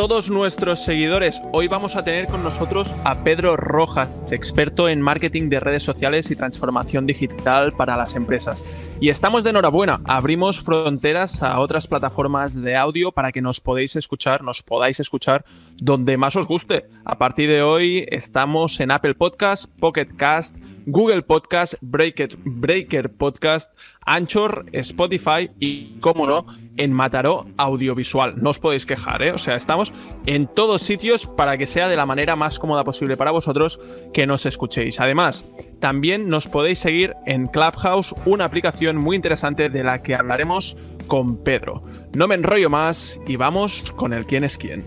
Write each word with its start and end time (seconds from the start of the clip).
Todos 0.00 0.30
nuestros 0.30 0.82
seguidores. 0.82 1.42
Hoy 1.52 1.68
vamos 1.68 1.94
a 1.94 2.02
tener 2.02 2.26
con 2.26 2.42
nosotros 2.42 2.90
a 3.04 3.22
Pedro 3.22 3.58
Rojas, 3.58 4.08
experto 4.32 4.88
en 4.88 5.02
marketing 5.02 5.50
de 5.50 5.60
redes 5.60 5.82
sociales 5.82 6.30
y 6.30 6.36
transformación 6.36 7.04
digital 7.04 7.74
para 7.74 7.98
las 7.98 8.14
empresas. 8.14 8.64
Y 8.98 9.10
estamos 9.10 9.44
de 9.44 9.50
enhorabuena. 9.50 10.00
Abrimos 10.06 10.60
fronteras 10.60 11.42
a 11.42 11.60
otras 11.60 11.86
plataformas 11.86 12.58
de 12.62 12.76
audio 12.76 13.12
para 13.12 13.30
que 13.30 13.42
nos 13.42 13.60
podéis 13.60 13.94
escuchar, 13.94 14.42
nos 14.42 14.62
podáis 14.62 15.00
escuchar 15.00 15.44
donde 15.80 16.16
más 16.16 16.36
os 16.36 16.46
guste. 16.46 16.86
A 17.04 17.18
partir 17.18 17.48
de 17.48 17.62
hoy 17.62 18.06
estamos 18.10 18.78
en 18.80 18.90
Apple 18.90 19.14
Podcast, 19.14 19.66
Pocket 19.78 20.08
Cast, 20.16 20.58
Google 20.86 21.22
Podcast, 21.22 21.74
Breaker, 21.80 22.36
Breaker 22.44 23.12
Podcast, 23.12 23.72
Anchor, 24.04 24.66
Spotify 24.72 25.50
y, 25.58 25.98
como 26.00 26.26
no, 26.26 26.46
en 26.76 26.92
Mataró 26.92 27.46
Audiovisual. 27.56 28.34
No 28.42 28.50
os 28.50 28.58
podéis 28.58 28.86
quejar, 28.86 29.22
¿eh? 29.22 29.32
O 29.32 29.38
sea, 29.38 29.56
estamos 29.56 29.92
en 30.26 30.46
todos 30.46 30.82
sitios 30.82 31.26
para 31.26 31.56
que 31.58 31.66
sea 31.66 31.88
de 31.88 31.96
la 31.96 32.06
manera 32.06 32.36
más 32.36 32.58
cómoda 32.58 32.84
posible 32.84 33.16
para 33.16 33.30
vosotros 33.30 33.80
que 34.12 34.26
nos 34.26 34.46
escuchéis. 34.46 35.00
Además, 35.00 35.44
también 35.80 36.28
nos 36.28 36.46
podéis 36.46 36.78
seguir 36.78 37.14
en 37.26 37.46
Clubhouse, 37.46 38.14
una 38.26 38.44
aplicación 38.44 38.96
muy 38.96 39.16
interesante 39.16 39.68
de 39.68 39.84
la 39.84 40.02
que 40.02 40.14
hablaremos 40.14 40.76
con 41.06 41.42
Pedro. 41.42 41.82
No 42.14 42.26
me 42.28 42.34
enrollo 42.34 42.70
más 42.70 43.20
y 43.26 43.36
vamos 43.36 43.92
con 43.96 44.12
el 44.12 44.26
quién 44.26 44.44
es 44.44 44.56
quién. 44.56 44.84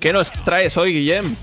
¿Qué 0.00 0.12
nos 0.12 0.30
traes 0.44 0.76
hoy, 0.76 0.92
Guillem? 0.92 1.34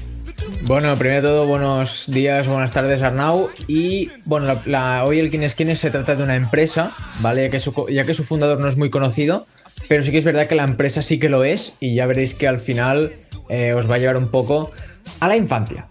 Bueno, 0.64 0.96
primero 0.96 1.22
de 1.22 1.28
todo, 1.28 1.48
buenos 1.48 2.06
días, 2.08 2.48
buenas 2.48 2.72
tardes, 2.72 3.02
Arnau. 3.02 3.50
Y 3.68 4.10
bueno, 4.26 4.62
hoy 5.04 5.20
el 5.20 5.30
quién 5.30 5.44
es 5.44 5.56
quién 5.56 5.76
se 5.76 5.92
trata 5.92 6.16
de 6.16 6.24
una 6.24 6.36
empresa, 6.36 6.92
¿vale? 7.20 7.44
Ya 7.44 7.50
que, 7.50 7.60
su, 7.60 7.88
ya 7.90 8.04
que 8.04 8.14
su 8.14 8.24
fundador 8.24 8.60
no 8.60 8.70
es 8.70 8.78
muy 8.78 8.90
conocido, 8.90 9.46
pero 9.90 10.04
sí 10.04 10.12
que 10.12 10.20
es 10.20 10.24
verdad 10.24 10.48
que 10.48 10.56
la 10.56 10.64
empresa 10.64 11.02
sí 11.02 11.20
que 11.20 11.30
lo 11.30 11.44
es 11.44 11.74
y 11.80 11.96
ya 11.96 12.06
veréis 12.06 12.34
que 12.34 12.48
al 12.48 12.60
final 12.60 13.12
eh, 13.50 13.74
os 13.74 13.90
va 13.90 13.96
a 13.96 13.98
llevar 13.98 14.18
un 14.18 14.30
poco 14.30 14.72
a 15.20 15.28
la 15.28 15.36
infancia. 15.36 15.88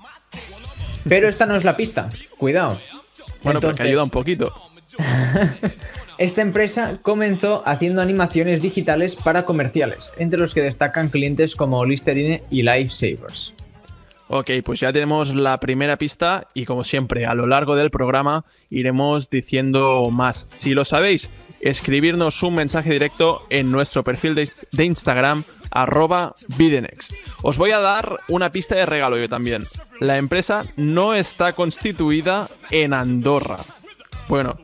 Pero 1.08 1.28
esta 1.28 1.46
no 1.46 1.56
es 1.56 1.64
la 1.64 1.76
pista, 1.76 2.08
cuidado. 2.36 2.80
Bueno, 3.42 3.60
porque 3.60 3.82
ayuda 3.82 4.04
un 4.04 4.10
poquito. 4.10 4.54
Esta 6.18 6.42
empresa 6.42 6.98
comenzó 7.02 7.62
haciendo 7.66 8.02
animaciones 8.02 8.62
digitales 8.62 9.16
para 9.16 9.44
comerciales, 9.44 10.12
entre 10.18 10.38
los 10.38 10.54
que 10.54 10.60
destacan 10.60 11.08
clientes 11.08 11.56
como 11.56 11.84
Listerine 11.84 12.42
y 12.50 12.62
Lifesavers. 12.62 13.54
Ok, 14.28 14.50
pues 14.64 14.80
ya 14.80 14.92
tenemos 14.92 15.34
la 15.34 15.58
primera 15.60 15.98
pista 15.98 16.48
y 16.54 16.64
como 16.64 16.84
siempre 16.84 17.26
a 17.26 17.34
lo 17.34 17.46
largo 17.46 17.76
del 17.76 17.90
programa 17.90 18.44
iremos 18.70 19.28
diciendo 19.28 20.08
más. 20.10 20.48
Si 20.52 20.72
lo 20.72 20.84
sabéis, 20.84 21.28
escribirnos 21.60 22.42
un 22.42 22.54
mensaje 22.54 22.90
directo 22.92 23.42
en 23.50 23.70
nuestro 23.70 24.04
perfil 24.04 24.34
de, 24.34 24.84
Instagram 24.84 25.44
arroba. 25.72 26.34
Os 27.42 27.56
voy 27.56 27.72
a 27.72 27.80
dar 27.80 28.20
una 28.28 28.52
pista 28.52 28.76
de 28.76 28.86
regalo 28.86 29.18
yo 29.18 29.28
también. 29.28 29.64
La 30.00 30.16
empresa 30.16 30.62
no 30.76 31.14
está 31.14 31.54
constituida 31.54 32.48
en 32.70 32.94
Andorra. 32.94 33.58
Bueno, 34.28 34.56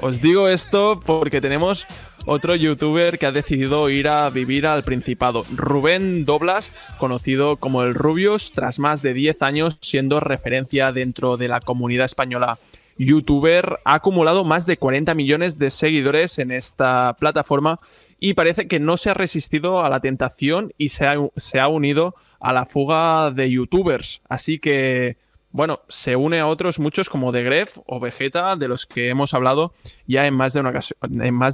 os 0.00 0.20
digo 0.20 0.48
esto 0.48 1.00
porque 1.04 1.40
tenemos 1.40 1.86
otro 2.26 2.56
youtuber 2.56 3.18
que 3.18 3.26
ha 3.26 3.32
decidido 3.32 3.88
ir 3.88 4.08
a 4.08 4.28
vivir 4.30 4.66
al 4.66 4.82
Principado. 4.82 5.44
Rubén 5.54 6.24
Doblas, 6.24 6.70
conocido 6.98 7.56
como 7.56 7.82
el 7.82 7.94
Rubius, 7.94 8.52
tras 8.52 8.78
más 8.78 9.00
de 9.00 9.14
10 9.14 9.42
años 9.42 9.78
siendo 9.80 10.18
referencia 10.20 10.92
dentro 10.92 11.36
de 11.36 11.48
la 11.48 11.60
comunidad 11.60 12.06
española. 12.06 12.58
Youtuber 12.98 13.78
ha 13.84 13.94
acumulado 13.94 14.44
más 14.44 14.66
de 14.66 14.78
40 14.78 15.14
millones 15.14 15.58
de 15.58 15.70
seguidores 15.70 16.38
en 16.38 16.50
esta 16.50 17.16
plataforma 17.18 17.78
y 18.18 18.34
parece 18.34 18.68
que 18.68 18.80
no 18.80 18.96
se 18.96 19.10
ha 19.10 19.14
resistido 19.14 19.84
a 19.84 19.90
la 19.90 20.00
tentación 20.00 20.72
y 20.78 20.90
se 20.90 21.06
ha, 21.06 21.68
unido 21.68 22.14
a 22.40 22.52
la 22.52 22.64
fuga 22.64 23.30
de 23.30 23.50
youtubers. 23.50 24.22
Así 24.28 24.58
que 24.58 25.16
bueno, 25.50 25.80
se 25.88 26.16
une 26.16 26.40
a 26.40 26.46
otros 26.46 26.78
muchos 26.78 27.08
como 27.08 27.32
The 27.32 27.42
Gref 27.42 27.78
o 27.86 27.98
Vegeta, 27.98 28.56
de 28.56 28.68
los 28.68 28.84
que 28.84 29.08
hemos 29.08 29.32
hablado 29.32 29.72
ya. 30.06 30.26
En 30.26 30.34
más 30.34 30.52
de 30.52 30.60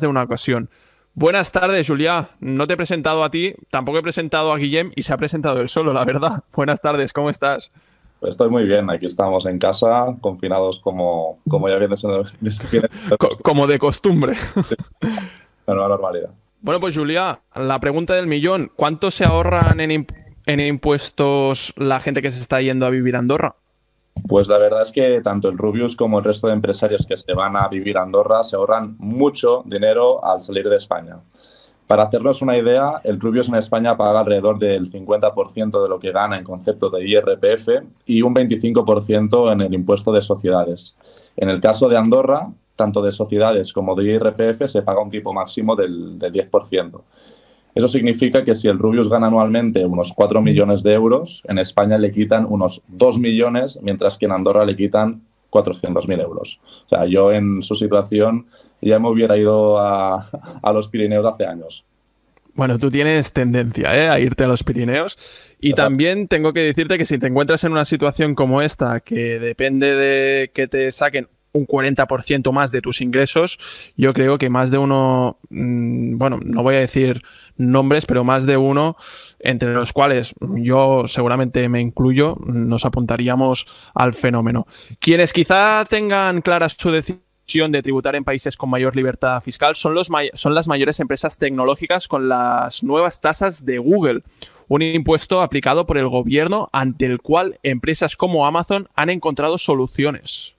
una 0.07 0.23
ocasión. 0.23 0.71
Buenas 1.15 1.53
tardes, 1.53 1.87
Julia. 1.87 2.31
No 2.41 2.67
te 2.67 2.73
he 2.73 2.77
presentado 2.77 3.23
a 3.23 3.31
ti, 3.31 3.55
tampoco 3.71 3.99
he 3.99 4.03
presentado 4.03 4.51
a 4.51 4.57
Guillem 4.57 4.93
y 4.97 5.03
se 5.03 5.13
ha 5.13 5.19
presentado 5.19 5.61
él 5.61 5.69
solo, 5.69 5.93
la 5.93 6.07
verdad. 6.07 6.45
Buenas 6.55 6.81
tardes, 6.81 7.13
¿cómo 7.13 7.29
estás? 7.29 7.71
Estoy 8.23 8.51
muy 8.51 8.65
bien, 8.65 8.89
aquí 8.91 9.07
estamos 9.07 9.47
en 9.47 9.59
casa, 9.59 10.17
confinados 10.21 10.79
como, 10.79 11.41
como 11.49 11.69
ya 11.69 11.77
viene 11.77 11.97
siendo... 11.97 12.25
como 13.43 13.67
de 13.67 13.79
costumbre. 13.79 14.37
Normalidad. 15.67 16.31
Bueno, 16.61 16.81
pues 16.81 16.97
Julia, 16.97 17.41
la 17.57 17.81
pregunta 17.81 18.15
del 18.15 18.29
millón, 18.29 18.71
¿cuánto 18.77 19.11
se 19.11 19.25
ahorran 19.25 19.81
en, 19.81 20.07
en 20.47 20.61
impuestos 20.61 21.73
la 21.77 22.01
gente 22.01 22.23
que 22.23 22.31
se 22.31 22.41
está 22.41 22.61
yendo 22.61 22.87
a 22.87 22.91
vivir 22.91 23.17
a 23.17 23.19
Andorra? 23.19 23.57
Pues 24.29 24.47
la 24.47 24.59
verdad 24.59 24.83
es 24.83 24.93
que 24.93 25.21
tanto 25.23 25.49
el 25.49 25.59
Rubius 25.59 25.97
como 25.97 26.19
el 26.19 26.25
resto 26.25 26.47
de 26.47 26.53
empresarios 26.53 27.07
que 27.07 27.17
se 27.17 27.33
van 27.33 27.57
a 27.57 27.67
vivir 27.69 27.99
a 27.99 28.03
Andorra 28.03 28.43
se 28.43 28.57
ahorran 28.57 28.95
mucho 28.99 29.63
dinero 29.67 30.25
al 30.25 30.43
salir 30.43 30.69
de 30.69 30.77
España. 30.77 31.17
Para 31.93 32.05
hacernos 32.05 32.41
una 32.41 32.57
idea, 32.57 33.03
el 33.05 33.21
Rubius 33.21 33.49
en 33.49 33.57
España 33.57 33.99
paga 33.99 34.21
alrededor 34.21 34.59
del 34.59 34.91
50% 34.91 35.83
de 35.83 35.89
lo 35.91 36.01
que 36.01 36.11
gana 36.11 36.39
en 36.39 36.43
concepto 36.43 36.89
de 36.89 37.07
IRPF 37.07 37.69
y 38.07 38.23
un 38.23 38.35
25% 38.35 39.53
en 39.53 39.61
el 39.61 39.75
impuesto 39.75 40.11
de 40.11 40.23
sociedades. 40.23 40.97
En 41.37 41.51
el 41.51 41.61
caso 41.61 41.91
de 41.91 41.99
Andorra, 41.99 42.49
tanto 42.77 43.03
de 43.03 43.13
sociedades 43.13 43.75
como 43.75 43.95
de 43.95 44.05
IRPF 44.05 44.71
se 44.71 44.81
paga 44.81 45.03
un 45.03 45.11
tipo 45.11 45.35
máximo 45.35 45.77
del, 45.77 46.19
del 46.19 46.33
10%. 46.33 46.99
Eso 47.75 47.89
significa 47.89 48.43
que 48.43 48.55
si 48.55 48.69
el 48.69 48.79
Rubius 48.79 49.11
gana 49.11 49.27
anualmente 49.27 49.85
unos 49.85 50.15
4 50.15 50.41
millones 50.41 50.83
de 50.83 50.95
euros, 50.95 51.43
en 51.47 51.59
España 51.59 51.99
le 51.99 52.11
quitan 52.11 52.47
unos 52.49 52.81
2 52.89 53.19
millones, 53.19 53.79
mientras 53.83 54.17
que 54.17 54.25
en 54.25 54.33
Andorra 54.33 54.65
le 54.65 54.77
quitan 54.77 55.21
400.000 55.51 56.23
euros. 56.23 56.59
O 56.87 56.89
sea, 56.89 57.05
yo 57.05 57.31
en 57.33 57.63
su 57.63 57.75
situación 57.75 58.47
ya 58.83 58.99
me 58.99 59.09
hubiera 59.09 59.37
ido 59.39 59.79
a, 59.79 60.29
los 60.75 60.89
Pirineos 60.89 61.25
hace 61.25 61.47
años. 61.47 61.85
Bueno, 62.55 62.79
tú 62.79 62.91
tienes 62.91 63.33
tendencia 63.33 63.97
¿eh? 63.97 64.09
a 64.11 64.21
irte 64.21 64.45
a 64.45 64.49
los 64.49 64.63
Pirineos. 64.63 65.55
Y 65.59 65.73
también 65.73 66.29
tengo 66.29 66.53
que 66.53 66.61
decirte 66.61 66.99
que 66.99 67.07
si 67.07 67.19
te 67.19 67.29
encuentras 67.29 67.65
en 67.65 67.73
una 67.73 67.87
situación 67.87 68.35
como 68.35 68.61
esta, 68.61 69.01
que 69.01 69.39
depende 69.39 69.95
de 69.95 70.51
que 70.53 70.67
te 70.67 70.93
saquen 70.93 71.29
un 71.53 71.67
40% 71.67 72.51
más 72.53 72.73
de 72.73 72.81
tus 72.81 73.01
ingresos, 73.01 73.59
yo 73.97 74.13
creo 74.13 74.39
que 74.39 74.51
más 74.51 74.71
de 74.71 74.79
uno, 74.79 75.39
mm, 75.51 76.19
bueno, 76.19 76.41
no 76.43 76.63
voy 76.63 76.77
a 76.77 76.81
decir 76.81 77.23
nombres, 77.57 78.07
pero 78.07 78.25
más 78.25 78.47
de 78.47 78.57
uno, 78.57 78.97
entre 79.39 79.73
los 79.73 79.93
cuales 79.93 80.35
yo 80.41 81.05
seguramente 81.07 81.69
me 81.69 81.81
incluyo, 81.81 82.37
nos 82.47 82.85
apuntaríamos 82.85 83.67
al 83.95 84.15
fenómeno. 84.15 84.67
Quienes 84.99 85.33
quizá 85.33 85.85
tengan 85.89 86.41
clara 86.41 86.69
su 86.69 86.91
decisión 86.91 87.32
de 87.47 87.83
tributar 87.83 88.17
en 88.17 88.25
países 88.25 88.57
con 88.57 88.71
mayor 88.71 88.97
libertad 88.97 89.41
fiscal 89.43 89.77
son, 89.77 89.95
los 89.95 90.09
son 90.35 90.55
las 90.55 90.69
mayores 90.69 91.01
empresas 91.01 91.37
tecnológicas 91.37 92.09
con 92.09 92.29
las 92.29 92.83
nuevas 92.83 93.21
tasas 93.21 93.67
de 93.67 93.77
Google 93.79 94.23
un 94.69 94.81
impuesto 94.81 95.43
aplicado 95.43 95.85
por 95.85 95.99
el 95.99 96.09
gobierno 96.09 96.71
ante 96.73 97.05
el 97.05 97.21
cual 97.21 97.59
empresas 97.63 98.17
como 98.17 98.47
Amazon 98.47 98.89
han 98.97 99.11
encontrado 99.11 99.59
soluciones. 99.59 100.55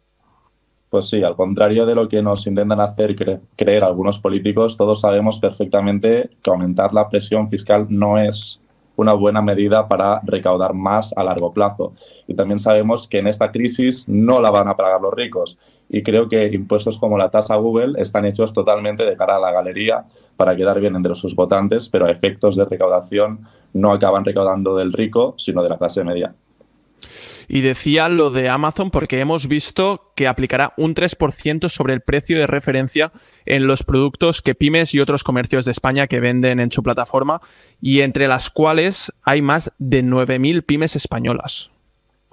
Pues 0.91 1.09
sí, 1.09 1.23
al 1.23 1.35
contrario 1.35 1.87
de 1.87 1.95
lo 1.95 2.07
que 2.07 2.21
nos 2.21 2.45
intentan 2.45 2.79
hacer 2.79 3.15
creer 3.55 3.83
algunos 3.83 4.19
políticos, 4.19 4.77
todos 4.77 5.01
sabemos 5.01 5.39
perfectamente 5.39 6.29
que 6.43 6.51
aumentar 6.51 6.93
la 6.93 7.09
presión 7.09 7.49
fiscal 7.49 7.87
no 7.89 8.19
es 8.19 8.59
una 8.95 9.13
buena 9.13 9.41
medida 9.41 9.87
para 9.87 10.21
recaudar 10.23 10.75
más 10.75 11.11
a 11.17 11.23
largo 11.23 11.51
plazo. 11.51 11.93
Y 12.27 12.35
también 12.35 12.59
sabemos 12.59 13.07
que 13.07 13.17
en 13.17 13.25
esta 13.25 13.51
crisis 13.51 14.03
no 14.07 14.39
la 14.39 14.51
van 14.51 14.67
a 14.67 14.77
pagar 14.77 15.01
los 15.01 15.13
ricos. 15.15 15.57
Y 15.89 16.03
creo 16.03 16.29
que 16.29 16.47
impuestos 16.47 16.97
como 16.97 17.17
la 17.17 17.29
tasa 17.29 17.55
Google 17.55 18.01
están 18.01 18.25
hechos 18.25 18.53
totalmente 18.53 19.05
de 19.05 19.15
cara 19.15 19.35
a 19.35 19.39
la 19.39 19.51
galería 19.51 20.05
para 20.37 20.55
quedar 20.55 20.79
bien 20.79 20.95
entre 20.95 21.15
sus 21.15 21.35
votantes, 21.35 21.89
pero 21.89 22.05
a 22.05 22.11
efectos 22.11 22.55
de 22.55 22.65
recaudación 22.65 23.47
no 23.73 23.91
acaban 23.91 24.25
recaudando 24.25 24.75
del 24.75 24.93
rico, 24.93 25.35
sino 25.37 25.61
de 25.63 25.69
la 25.69 25.77
clase 25.77 26.03
media. 26.03 26.33
Y 27.47 27.61
decía 27.61 28.09
lo 28.09 28.29
de 28.29 28.49
Amazon 28.49 28.89
porque 28.89 29.19
hemos 29.19 29.47
visto 29.47 30.13
que 30.15 30.27
aplicará 30.27 30.73
un 30.77 30.95
3% 30.95 31.69
sobre 31.69 31.93
el 31.93 32.01
precio 32.01 32.37
de 32.37 32.47
referencia 32.47 33.11
en 33.45 33.67
los 33.67 33.83
productos 33.83 34.41
que 34.41 34.55
pymes 34.55 34.93
y 34.93 34.99
otros 34.99 35.23
comercios 35.23 35.65
de 35.65 35.71
España 35.71 36.07
que 36.07 36.19
venden 36.19 36.59
en 36.59 36.71
su 36.71 36.83
plataforma 36.83 37.41
y 37.81 38.01
entre 38.01 38.27
las 38.27 38.49
cuales 38.49 39.11
hay 39.23 39.41
más 39.41 39.73
de 39.77 40.03
9.000 40.03 40.65
pymes 40.65 40.95
españolas. 40.95 41.72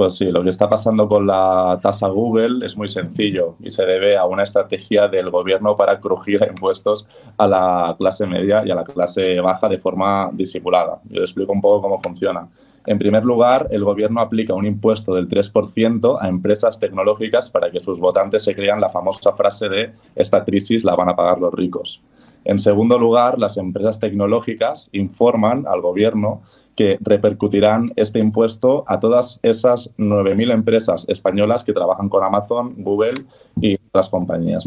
Pues 0.01 0.17
sí, 0.17 0.25
lo 0.31 0.43
que 0.43 0.49
está 0.49 0.67
pasando 0.67 1.07
con 1.07 1.27
la 1.27 1.79
tasa 1.83 2.09
Google 2.09 2.65
es 2.65 2.75
muy 2.75 2.89
sencillo 2.89 3.57
y 3.61 3.69
se 3.69 3.85
debe 3.85 4.17
a 4.17 4.25
una 4.25 4.45
estrategia 4.45 5.09
del 5.09 5.29
gobierno 5.29 5.77
para 5.77 6.01
crujir 6.01 6.43
a 6.43 6.47
impuestos 6.49 7.07
a 7.37 7.47
la 7.47 7.97
clase 7.99 8.27
media 8.27 8.63
y 8.65 8.71
a 8.71 8.77
la 8.77 8.85
clase 8.85 9.39
baja 9.41 9.69
de 9.69 9.77
forma 9.77 10.31
disimulada. 10.33 11.03
Yo 11.11 11.21
explico 11.21 11.53
un 11.53 11.61
poco 11.61 11.83
cómo 11.83 12.01
funciona. 12.01 12.49
En 12.87 12.99
primer 12.99 13.27
lugar, 13.27 13.69
el 13.71 13.85
gobierno 13.85 14.23
aplica 14.23 14.55
un 14.55 14.65
impuesto 14.65 15.15
del 15.15 15.29
3% 15.29 16.17
a 16.19 16.29
empresas 16.29 16.81
tecnológicas 16.81 17.51
para 17.51 17.71
que 17.71 17.81
sus 17.81 18.01
votantes 18.01 18.43
se 18.43 18.55
crean 18.55 18.81
la 18.81 18.89
famosa 18.89 19.35
frase 19.35 19.69
de 19.69 19.93
esta 20.15 20.47
crisis 20.47 20.83
la 20.83 20.97
van 20.97 21.11
a 21.11 21.15
pagar 21.15 21.39
los 21.39 21.53
ricos. 21.53 22.01
En 22.47 22.59
segundo 22.59 22.99
lugar, 22.99 23.39
las 23.39 23.59
empresas 23.59 24.01
tecnológicas 24.01 24.89
informan 24.95 25.67
al 25.69 25.83
gobierno 25.83 26.41
que 26.81 26.97
repercutirán 27.03 27.93
este 27.97 28.21
impuesto 28.21 28.85
a 28.87 28.99
todas 29.01 29.39
esas 29.43 29.95
9.000 29.99 30.51
empresas 30.51 31.05
españolas 31.11 31.63
que 31.63 31.75
trabajan 31.75 32.09
con 32.09 32.25
Amazon, 32.25 32.73
Google 32.79 33.27
y 33.61 33.75
otras 33.89 34.09
compañías. 34.09 34.65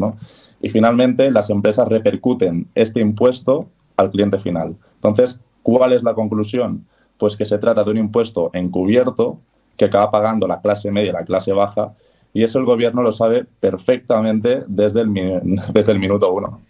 Y 0.62 0.70
finalmente, 0.70 1.28
las 1.32 1.50
empresas 1.50 1.88
repercuten 1.88 2.68
este 2.76 3.00
impuesto 3.00 3.66
al 3.96 4.12
cliente 4.12 4.38
final. 4.38 4.76
Entonces, 4.94 5.40
¿cuál 5.64 5.92
es 5.92 6.04
la 6.04 6.14
conclusión? 6.14 6.86
Pues 7.18 7.36
que 7.36 7.46
se 7.46 7.58
trata 7.58 7.82
de 7.82 7.90
un 7.90 7.98
impuesto 7.98 8.50
encubierto 8.52 9.40
que 9.76 9.86
acaba 9.86 10.12
pagando 10.12 10.46
la 10.46 10.60
clase 10.60 10.92
media 10.92 11.10
y 11.10 11.14
la 11.14 11.24
clase 11.24 11.52
baja, 11.52 11.94
y 12.32 12.44
eso 12.44 12.60
el 12.60 12.64
gobierno 12.64 13.02
lo 13.02 13.10
sabe 13.10 13.44
perfectamente 13.58 14.62
desde 14.68 15.00
el, 15.00 15.12
desde 15.72 15.90
el 15.90 15.98
minuto 15.98 16.32
uno. 16.32 16.60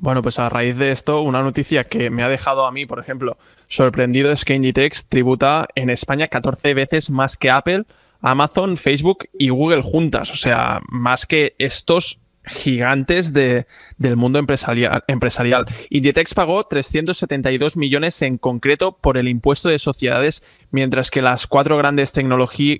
Bueno, 0.00 0.22
pues 0.22 0.38
a 0.38 0.48
raíz 0.48 0.78
de 0.78 0.92
esto, 0.92 1.20
una 1.20 1.42
noticia 1.42 1.84
que 1.84 2.08
me 2.08 2.22
ha 2.22 2.28
dejado 2.30 2.64
a 2.64 2.72
mí, 2.72 2.86
por 2.86 2.98
ejemplo, 2.98 3.36
sorprendido 3.68 4.32
es 4.32 4.46
que 4.46 4.54
Inditex 4.54 5.10
tributa 5.10 5.68
en 5.74 5.90
España 5.90 6.28
14 6.28 6.72
veces 6.72 7.10
más 7.10 7.36
que 7.36 7.50
Apple, 7.50 7.84
Amazon, 8.22 8.78
Facebook 8.78 9.28
y 9.38 9.50
Google 9.50 9.82
juntas. 9.82 10.30
O 10.30 10.36
sea, 10.36 10.80
más 10.88 11.26
que 11.26 11.54
estos 11.58 12.18
gigantes 12.46 13.34
de, 13.34 13.66
del 13.98 14.16
mundo 14.16 14.38
empresarial. 14.38 15.66
Inditex 15.90 16.32
pagó 16.32 16.64
372 16.64 17.76
millones 17.76 18.22
en 18.22 18.38
concreto 18.38 18.96
por 18.96 19.18
el 19.18 19.28
impuesto 19.28 19.68
de 19.68 19.78
sociedades, 19.78 20.42
mientras 20.70 21.10
que 21.10 21.20
las 21.20 21.46
cuatro 21.46 21.76
grandes, 21.76 22.14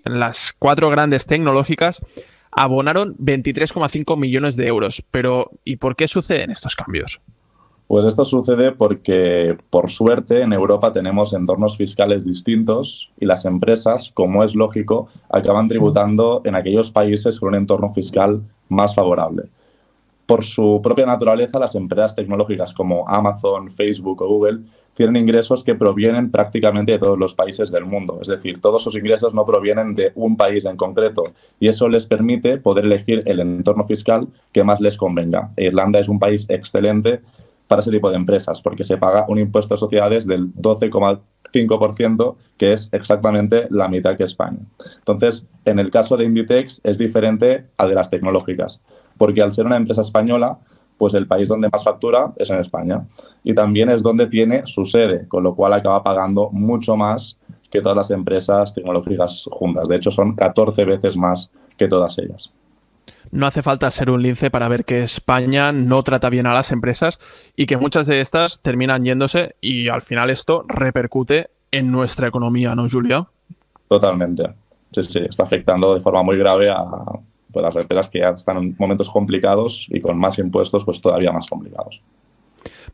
las 0.05 0.55
cuatro 0.58 0.88
grandes 0.88 1.26
tecnológicas 1.26 2.00
abonaron 2.50 3.17
23,5 3.19 4.17
millones 4.17 4.56
de 4.56 4.67
euros. 4.67 5.02
Pero, 5.11 5.50
¿y 5.64 5.76
por 5.76 5.97
qué 5.97 6.08
suceden 6.08 6.50
estos 6.50 6.75
cambios? 6.76 7.20
Pues 7.91 8.05
esto 8.05 8.25
sucede 8.25 8.70
porque, 8.70 9.58
por 9.69 9.91
suerte, 9.91 10.43
en 10.43 10.52
Europa 10.52 10.93
tenemos 10.93 11.32
entornos 11.32 11.76
fiscales 11.76 12.25
distintos 12.25 13.11
y 13.19 13.26
las 13.26 13.44
empresas, 13.44 14.12
como 14.14 14.44
es 14.44 14.55
lógico, 14.55 15.08
acaban 15.29 15.67
tributando 15.67 16.41
en 16.44 16.55
aquellos 16.55 16.93
países 16.93 17.41
con 17.41 17.49
un 17.49 17.56
entorno 17.56 17.93
fiscal 17.93 18.43
más 18.69 18.94
favorable. 18.94 19.43
Por 20.25 20.44
su 20.44 20.81
propia 20.81 21.05
naturaleza, 21.05 21.58
las 21.58 21.75
empresas 21.75 22.14
tecnológicas 22.14 22.73
como 22.73 23.08
Amazon, 23.08 23.73
Facebook 23.73 24.23
o 24.23 24.29
Google 24.29 24.61
tienen 24.95 25.17
ingresos 25.17 25.65
que 25.65 25.75
provienen 25.75 26.31
prácticamente 26.31 26.93
de 26.93 26.99
todos 26.99 27.19
los 27.19 27.35
países 27.35 27.71
del 27.71 27.85
mundo. 27.85 28.19
Es 28.21 28.29
decir, 28.29 28.61
todos 28.61 28.83
sus 28.83 28.97
ingresos 28.97 29.35
no 29.35 29.47
provienen 29.47 29.95
de 29.95 30.13
un 30.15 30.37
país 30.37 30.65
en 30.65 30.77
concreto 30.77 31.25
y 31.59 31.69
eso 31.69 31.89
les 31.89 32.07
permite 32.07 32.59
poder 32.59 32.85
elegir 32.85 33.23
el 33.27 33.41
entorno 33.41 33.85
fiscal 33.85 34.29
que 34.53 34.65
más 34.65 34.81
les 34.81 34.97
convenga. 34.97 35.53
Irlanda 35.57 36.01
es 36.01 36.09
un 36.09 36.19
país 36.19 36.47
excelente 36.49 37.21
para 37.71 37.83
ese 37.83 37.93
tipo 37.93 38.11
de 38.11 38.17
empresas 38.17 38.61
porque 38.61 38.83
se 38.83 38.97
paga 38.97 39.27
un 39.29 39.39
impuesto 39.39 39.75
de 39.75 39.79
sociedades 39.79 40.27
del 40.27 40.53
12,5%, 40.55 42.35
que 42.59 42.73
es 42.73 42.93
exactamente 42.93 43.69
la 43.71 43.89
mitad 43.89 44.17
que 44.17 44.25
España. 44.25 44.59
Entonces, 44.99 45.47
en 45.65 45.79
el 45.79 45.91
caso 45.93 46.17
de 46.17 46.25
Inditex 46.25 46.81
es 46.83 46.99
diferente 46.99 47.67
al 47.77 47.91
de 47.91 47.95
las 47.95 48.11
tecnológicas, 48.11 48.83
porque 49.17 49.41
al 49.41 49.53
ser 49.53 49.67
una 49.67 49.77
empresa 49.77 50.01
española, 50.01 50.59
pues 51.00 51.14
el 51.14 51.26
país 51.26 51.49
donde 51.49 51.70
más 51.73 51.82
factura 51.82 52.35
es 52.37 52.50
en 52.50 52.58
España 52.58 53.06
y 53.43 53.55
también 53.55 53.88
es 53.88 54.02
donde 54.02 54.26
tiene 54.26 54.67
su 54.67 54.85
sede, 54.85 55.26
con 55.29 55.43
lo 55.43 55.55
cual 55.55 55.73
acaba 55.73 56.02
pagando 56.02 56.50
mucho 56.50 56.94
más 56.94 57.38
que 57.70 57.81
todas 57.81 57.97
las 57.97 58.11
empresas 58.11 58.75
tecnológicas 58.75 59.49
juntas. 59.50 59.88
De 59.88 59.97
hecho, 59.97 60.11
son 60.11 60.37
14 60.37 60.85
veces 60.85 61.17
más 61.17 61.50
que 61.79 61.88
todas 61.88 62.19
ellas. 62.19 62.50
No 63.31 63.47
hace 63.47 63.62
falta 63.62 63.91
ser 63.91 64.11
un 64.11 64.20
lince 64.20 64.50
para 64.50 64.69
ver 64.69 64.85
que 64.85 65.02
España 65.02 65.73
no 65.73 66.02
trata 66.02 66.29
bien 66.29 66.47
a 66.47 66.52
las 66.52 66.70
empresas 66.70 67.19
y 67.56 67.64
que 67.64 67.79
muchas 67.79 68.06
de 68.06 68.20
estas 68.20 68.61
terminan 68.61 69.03
yéndose 69.03 69.56
y 69.62 69.88
al 69.88 70.03
final 70.03 70.29
esto 70.29 70.67
repercute 70.69 71.49
en 71.70 71.91
nuestra 71.91 72.29
economía, 72.29 72.75
¿no, 72.75 72.91
Julia? 72.91 73.26
Totalmente. 73.88 74.50
Sí, 74.93 75.03
sí, 75.03 75.20
está 75.20 75.44
afectando 75.44 75.94
de 75.94 76.00
forma 76.03 76.23
muy 76.23 76.37
grave 76.37 76.69
a, 76.69 76.85
pues 77.52 77.62
las 77.62 77.76
empresas 77.76 78.08
que 78.08 78.20
ya 78.20 78.31
están 78.31 78.56
en 78.58 78.76
momentos 78.79 79.11
complicados 79.11 79.87
y 79.91 80.00
con 80.00 80.19
más 80.19 80.38
impuestos, 80.38 80.85
pues 80.85 81.00
todavía 81.00 81.32
más 81.32 81.47
complicados. 81.47 82.02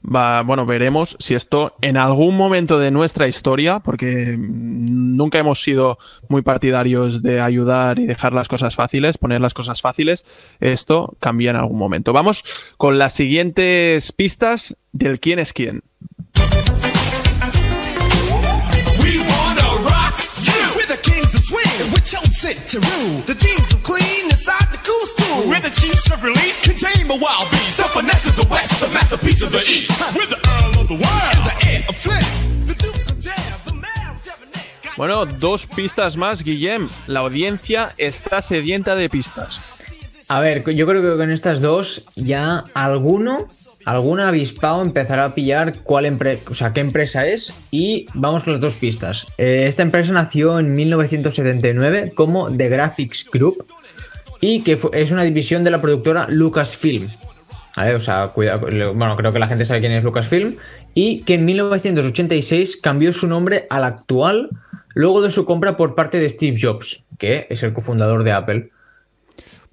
Va, 0.04 0.42
bueno, 0.42 0.66
veremos 0.66 1.16
si 1.18 1.34
esto 1.34 1.74
en 1.80 1.96
algún 1.96 2.36
momento 2.36 2.78
de 2.78 2.90
nuestra 2.90 3.26
historia, 3.26 3.80
porque 3.80 4.36
nunca 4.38 5.38
hemos 5.38 5.62
sido 5.62 5.98
muy 6.28 6.42
partidarios 6.42 7.22
de 7.22 7.40
ayudar 7.40 7.98
y 7.98 8.06
dejar 8.06 8.32
las 8.32 8.48
cosas 8.48 8.74
fáciles, 8.74 9.18
poner 9.18 9.40
las 9.40 9.54
cosas 9.54 9.80
fáciles, 9.80 10.24
esto 10.60 11.16
cambia 11.18 11.50
en 11.50 11.56
algún 11.56 11.78
momento. 11.78 12.12
Vamos 12.12 12.44
con 12.76 12.98
las 12.98 13.14
siguientes 13.14 14.12
pistas 14.12 14.76
del 14.92 15.18
quién 15.18 15.38
es 15.38 15.52
quién. 15.52 15.82
Bueno, 34.96 35.26
dos 35.26 35.66
pistas 35.66 36.16
más, 36.16 36.42
Guillem. 36.42 36.88
La 37.06 37.20
audiencia 37.20 37.92
está 37.98 38.40
sedienta 38.40 38.96
de 38.96 39.08
pistas. 39.10 39.60
A 40.28 40.40
ver, 40.40 40.64
yo 40.74 40.86
creo 40.86 41.02
que 41.02 41.16
con 41.16 41.30
estas 41.30 41.60
dos 41.60 42.02
ya 42.16 42.64
alguno, 42.74 43.46
algún 43.84 44.20
avispado 44.20 44.82
empezará 44.82 45.26
a 45.26 45.34
pillar 45.34 45.78
cuál 45.84 46.06
empresa, 46.06 46.42
o 46.50 46.54
sea, 46.54 46.72
qué 46.72 46.80
empresa 46.80 47.26
es. 47.26 47.52
Y 47.70 48.06
vamos 48.14 48.42
con 48.42 48.54
las 48.54 48.60
dos 48.60 48.74
pistas. 48.74 49.26
Eh, 49.38 49.66
esta 49.68 49.82
empresa 49.82 50.12
nació 50.12 50.58
en 50.58 50.74
1979 50.74 52.12
como 52.16 52.50
The 52.50 52.68
Graphics 52.68 53.28
Group 53.30 53.66
y 54.40 54.62
que 54.62 54.78
es 54.92 55.10
una 55.10 55.24
división 55.24 55.64
de 55.64 55.70
la 55.70 55.80
productora 55.80 56.26
Lucasfilm. 56.28 57.08
Bueno, 57.76 59.16
creo 59.16 59.32
que 59.32 59.38
la 59.38 59.48
gente 59.48 59.64
sabe 59.64 59.80
quién 59.80 59.92
es 59.92 60.04
Lucasfilm. 60.04 60.56
Y 60.94 61.20
que 61.22 61.34
en 61.34 61.44
1986 61.44 62.78
cambió 62.78 63.12
su 63.12 63.26
nombre 63.26 63.66
al 63.68 63.84
actual 63.84 64.48
luego 64.94 65.20
de 65.20 65.30
su 65.30 65.44
compra 65.44 65.76
por 65.76 65.94
parte 65.94 66.18
de 66.18 66.30
Steve 66.30 66.58
Jobs, 66.58 67.04
que 67.18 67.46
es 67.50 67.62
el 67.62 67.74
cofundador 67.74 68.24
de 68.24 68.32
Apple. 68.32 68.70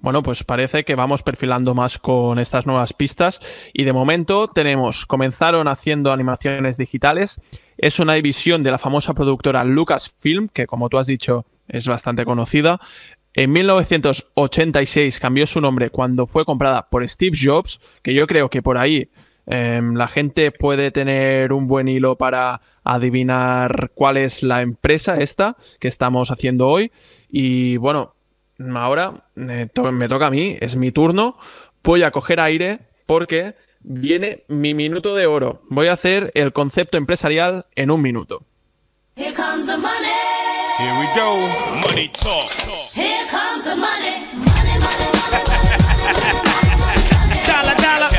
Bueno, 0.00 0.22
pues 0.22 0.44
parece 0.44 0.84
que 0.84 0.96
vamos 0.96 1.22
perfilando 1.22 1.72
más 1.74 1.98
con 1.98 2.38
estas 2.38 2.66
nuevas 2.66 2.92
pistas 2.92 3.40
y 3.72 3.84
de 3.84 3.94
momento 3.94 4.48
tenemos, 4.48 5.06
comenzaron 5.06 5.66
haciendo 5.66 6.12
animaciones 6.12 6.76
digitales, 6.76 7.40
es 7.78 7.98
una 8.00 8.12
división 8.12 8.62
de 8.62 8.70
la 8.70 8.76
famosa 8.76 9.14
productora 9.14 9.64
Lucasfilm, 9.64 10.48
que 10.48 10.66
como 10.66 10.90
tú 10.90 10.98
has 10.98 11.06
dicho 11.06 11.46
es 11.68 11.88
bastante 11.88 12.26
conocida, 12.26 12.80
en 13.34 13.52
1986 13.52 15.18
cambió 15.18 15.46
su 15.46 15.60
nombre 15.60 15.90
cuando 15.90 16.26
fue 16.26 16.44
comprada 16.44 16.88
por 16.88 17.06
Steve 17.08 17.36
Jobs, 17.40 17.80
que 18.02 18.14
yo 18.14 18.28
creo 18.28 18.48
que 18.48 18.62
por 18.62 18.78
ahí 18.78 19.08
em, 19.46 19.94
la 19.94 20.06
gente 20.06 20.52
puede 20.52 20.92
tener 20.92 21.52
un 21.52 21.66
buen 21.66 21.88
hilo 21.88 22.16
para 22.16 22.60
adivinar 22.84 23.90
cuál 23.94 24.18
es 24.18 24.44
la 24.44 24.62
empresa 24.62 25.18
esta 25.20 25.56
que 25.80 25.88
estamos 25.88 26.30
haciendo 26.30 26.68
hoy. 26.68 26.92
Y 27.28 27.76
bueno, 27.78 28.14
ahora 28.76 29.24
me, 29.34 29.68
me 29.92 30.08
toca 30.08 30.26
a 30.26 30.30
mí, 30.30 30.56
es 30.60 30.76
mi 30.76 30.92
turno. 30.92 31.36
Voy 31.82 32.04
a 32.04 32.12
coger 32.12 32.38
aire 32.38 32.78
porque 33.04 33.56
viene 33.80 34.44
mi 34.46 34.74
minuto 34.74 35.16
de 35.16 35.26
oro. 35.26 35.62
Voy 35.70 35.88
a 35.88 35.94
hacer 35.94 36.30
el 36.34 36.52
concepto 36.52 36.98
empresarial 36.98 37.66
en 37.74 37.90
un 37.90 38.00
minuto. 38.00 38.44
Here 40.76 40.98
we 40.98 41.06
go. 41.14 41.36
Money 41.86 42.08
talk. 42.08 42.50
Here 42.50 43.24
comes 43.30 43.64
the 43.64 43.76
money. 43.76 44.26
Money, 44.34 44.74
money, 44.82 45.08
money. 45.22 45.46
dollar, 47.46 47.76
dollar. 47.78 48.10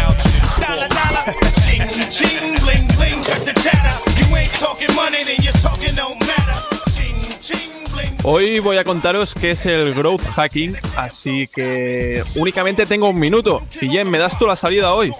Dollar, 0.61 0.87
dollar. 0.87 1.23
Ching, 1.67 1.83
ching, 2.09 2.55
bling, 2.63 2.87
bling. 2.95 3.21
Chatter, 3.21 3.53
chatter. 3.59 3.95
You 4.19 4.37
ain't 4.37 4.53
talking 4.53 4.95
money, 4.95 5.23
then 5.25 5.43
you're 5.43 5.59
talking 5.59 5.93
no 5.97 6.15
matter. 6.23 6.55
Ching, 6.95 7.19
ching. 7.41 7.75
Hoy 8.23 8.59
voy 8.59 8.77
a 8.77 8.85
contaros 8.85 9.33
qué 9.33 9.51
es 9.51 9.65
el 9.65 9.93
growth 9.93 10.23
hacking, 10.23 10.77
así 10.95 11.47
que 11.53 12.23
únicamente 12.37 12.85
tengo 12.85 13.09
un 13.09 13.19
minuto. 13.19 13.61
Guillem, 13.81 14.09
¿me 14.09 14.17
das 14.17 14.39
tú 14.39 14.47
la 14.47 14.55
salida 14.55 14.93
hoy? 14.93 15.13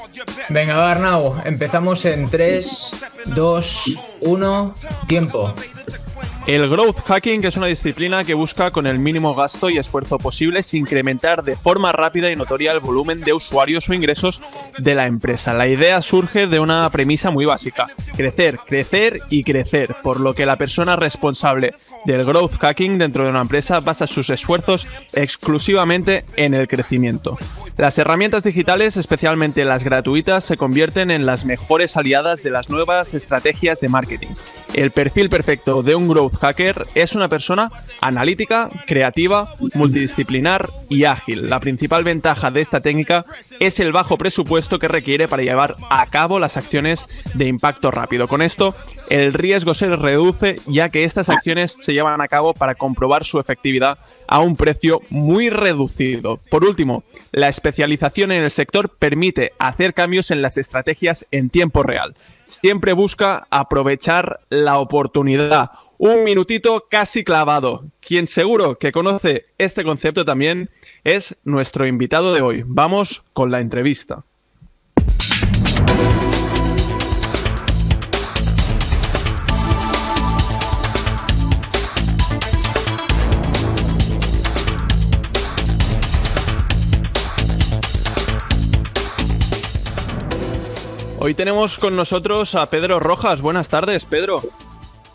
Venga, 0.49 0.75
va, 0.75 0.91
Arnau, 0.91 1.35
empezamos 1.43 2.05
en 2.05 2.29
3, 2.29 2.91
2, 3.33 3.83
1, 4.21 4.75
tiempo. 5.07 5.53
El 6.47 6.69
growth 6.69 6.99
hacking 7.07 7.43
es 7.43 7.57
una 7.57 7.65
disciplina 7.65 8.23
que 8.23 8.35
busca 8.35 8.69
con 8.69 8.85
el 8.85 8.99
mínimo 8.99 9.33
gasto 9.33 9.71
y 9.71 9.79
esfuerzo 9.79 10.19
posibles 10.19 10.75
incrementar 10.75 11.43
de 11.43 11.55
forma 11.55 11.91
rápida 11.91 12.29
y 12.29 12.35
notoria 12.35 12.71
el 12.71 12.81
volumen 12.81 13.19
de 13.21 13.33
usuarios 13.33 13.89
o 13.89 13.95
ingresos 13.95 14.41
de 14.77 14.93
la 14.93 15.07
empresa. 15.07 15.55
La 15.55 15.67
idea 15.67 16.03
surge 16.03 16.45
de 16.45 16.59
una 16.59 16.87
premisa 16.91 17.31
muy 17.31 17.45
básica, 17.45 17.87
crecer, 18.15 18.59
crecer 18.59 19.21
y 19.31 19.43
crecer, 19.43 19.95
por 20.03 20.19
lo 20.19 20.35
que 20.35 20.45
la 20.45 20.55
persona 20.55 20.95
responsable 20.95 21.73
del 22.05 22.25
growth 22.25 22.59
hacking 22.59 22.99
dentro 22.99 23.23
de 23.23 23.31
una 23.31 23.41
empresa 23.41 23.79
basa 23.79 24.05
sus 24.05 24.29
esfuerzos 24.29 24.85
exclusivamente 25.13 26.25
en 26.35 26.53
el 26.53 26.67
crecimiento. 26.67 27.35
Las 27.77 27.97
herramientas 27.97 28.45
digitales, 28.45 28.95
especialmente 28.95 29.65
las 29.65 29.83
gratuitas, 29.83 30.45
se 30.45 30.55
convierten 30.55 31.11
en 31.11 31.25
las 31.25 31.43
mejores 31.43 31.97
aliadas 31.97 32.41
de 32.41 32.49
las 32.49 32.69
nuevas 32.69 33.14
estrategias 33.15 33.79
de 33.79 33.89
marketing. 33.89 34.27
El 34.73 34.91
perfil 34.91 35.29
perfecto 35.29 35.83
de 35.83 35.95
un 35.95 36.07
growth 36.07 36.35
hacker 36.35 36.85
es 36.95 37.15
una 37.15 37.29
persona 37.29 37.69
analítica, 38.01 38.69
creativa, 38.85 39.47
multidisciplinar 39.73 40.69
y 40.89 41.05
ágil. 41.05 41.49
La 41.49 41.59
principal 41.59 42.03
ventaja 42.03 42.51
de 42.51 42.61
esta 42.61 42.81
técnica 42.81 43.25
es 43.59 43.79
el 43.79 43.91
bajo 43.91 44.17
presupuesto 44.17 44.77
que 44.79 44.87
requiere 44.87 45.27
para 45.27 45.43
llevar 45.43 45.75
a 45.89 46.05
cabo 46.07 46.39
las 46.39 46.57
acciones 46.57 47.05
de 47.33 47.47
impacto 47.47 47.89
rápido. 47.91 48.27
Con 48.27 48.41
esto, 48.41 48.75
el 49.09 49.33
riesgo 49.33 49.73
se 49.73 49.95
reduce 49.95 50.57
ya 50.67 50.89
que 50.89 51.03
estas 51.03 51.29
acciones 51.29 51.77
se 51.81 51.93
llevan 51.93 52.21
a 52.21 52.27
cabo 52.27 52.53
para 52.53 52.75
comprobar 52.75 53.23
su 53.23 53.39
efectividad 53.39 53.97
a 54.27 54.39
un 54.39 54.55
precio 54.55 55.01
muy 55.09 55.49
reducido. 55.49 56.39
Por 56.49 56.65
último, 56.65 57.03
la 57.31 57.47
especialización 57.47 58.31
en 58.31 58.43
el 58.43 58.51
sector 58.51 58.89
permite 58.89 59.53
hacer 59.59 59.93
cambios 59.93 60.31
en 60.31 60.41
las 60.41 60.57
estrategias 60.57 61.25
en 61.31 61.49
tiempo 61.49 61.83
real. 61.83 62.15
Siempre 62.45 62.93
busca 62.93 63.47
aprovechar 63.49 64.39
la 64.49 64.77
oportunidad 64.77 65.71
un 65.97 66.23
minutito 66.23 66.87
casi 66.89 67.23
clavado. 67.23 67.85
Quien 67.99 68.27
seguro 68.27 68.77
que 68.77 68.91
conoce 68.91 69.45
este 69.57 69.83
concepto 69.83 70.25
también 70.25 70.69
es 71.03 71.35
nuestro 71.43 71.87
invitado 71.87 72.33
de 72.33 72.41
hoy. 72.41 72.63
Vamos 72.65 73.23
con 73.33 73.51
la 73.51 73.59
entrevista. 73.59 74.23
Hoy 91.25 91.33
tenemos 91.33 91.79
con 91.79 91.95
nosotros 91.95 92.53
a 92.53 92.69
Pedro 92.69 92.99
Rojas. 92.99 93.41
Buenas 93.41 93.67
tardes, 93.67 94.05
Pedro. 94.05 94.43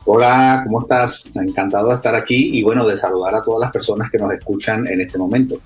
Hola, 0.07 0.64
¿cómo 0.67 0.83
estás? 0.83 1.37
Encantado 1.37 1.90
de 1.90 1.95
estar 1.95 2.17
aquí 2.17 2.59
y 2.59 2.64
bueno, 2.64 2.85
de 2.85 2.97
saludar 2.97 3.37
a 3.37 3.43
todas 3.45 3.61
las 3.61 3.71
personas 3.71 4.11
que 4.11 4.19
nos 4.19 4.33
escuchan 4.33 4.88
en 4.88 5.02
este 5.02 5.17
momento. 5.19 5.61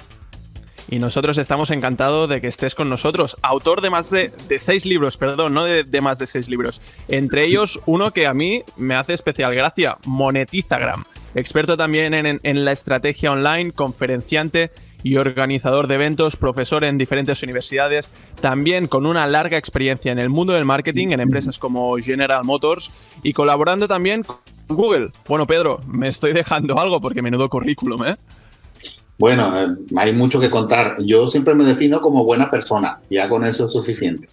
Y 0.90 0.98
nosotros 0.98 1.38
estamos 1.38 1.70
encantados 1.70 2.28
de 2.28 2.42
que 2.42 2.48
estés 2.48 2.74
con 2.74 2.90
nosotros. 2.90 3.38
Autor 3.40 3.80
de 3.80 3.88
más 3.88 4.10
de, 4.10 4.32
seis 4.58 4.84
libros, 4.84 5.16
perdón, 5.16 5.54
no 5.54 5.64
de, 5.64 6.00
más 6.02 6.18
de 6.18 6.26
seis 6.26 6.46
libros. 6.50 6.82
Entre 7.08 7.46
ellos, 7.46 7.80
uno 7.86 8.10
que 8.10 8.26
a 8.26 8.34
mí 8.34 8.64
me 8.76 8.96
hace 8.96 9.14
especial 9.14 9.54
gracia, 9.54 9.96
Monetizagram. 10.04 11.04
Experto 11.34 11.78
también 11.78 12.12
en, 12.12 12.38
en 12.42 12.64
la 12.66 12.72
estrategia 12.72 13.32
online, 13.32 13.72
conferenciante 13.72 14.72
y 15.04 15.16
organizador 15.16 15.86
de 15.86 15.94
eventos, 15.94 16.34
profesor 16.34 16.82
en 16.82 16.98
diferentes 16.98 17.40
universidades, 17.44 18.10
también 18.40 18.88
con 18.88 19.06
una 19.06 19.28
larga 19.28 19.58
experiencia 19.58 20.10
en 20.10 20.18
el 20.18 20.30
mundo 20.30 20.54
del 20.54 20.64
marketing 20.64 21.08
en 21.08 21.20
empresas 21.20 21.60
como 21.60 21.96
General 21.98 22.42
Motors 22.42 22.90
y 23.22 23.32
colaborando 23.32 23.86
también 23.86 24.24
con 24.24 24.38
Google. 24.66 25.10
Bueno, 25.28 25.46
Pedro, 25.46 25.80
me 25.86 26.08
estoy 26.08 26.32
dejando 26.32 26.80
algo 26.80 27.00
porque 27.00 27.22
menudo 27.22 27.48
currículum, 27.48 28.06
¿eh? 28.06 28.16
Bueno, 29.18 29.56
eh, 29.56 29.68
hay 29.96 30.12
mucho 30.12 30.40
que 30.40 30.50
contar. 30.50 30.96
Yo 31.04 31.28
siempre 31.28 31.54
me 31.54 31.64
defino 31.64 32.00
como 32.00 32.24
buena 32.24 32.50
persona, 32.50 32.98
ya 33.10 33.28
con 33.28 33.44
eso 33.44 33.66
es 33.66 33.72
suficiente. 33.72 34.28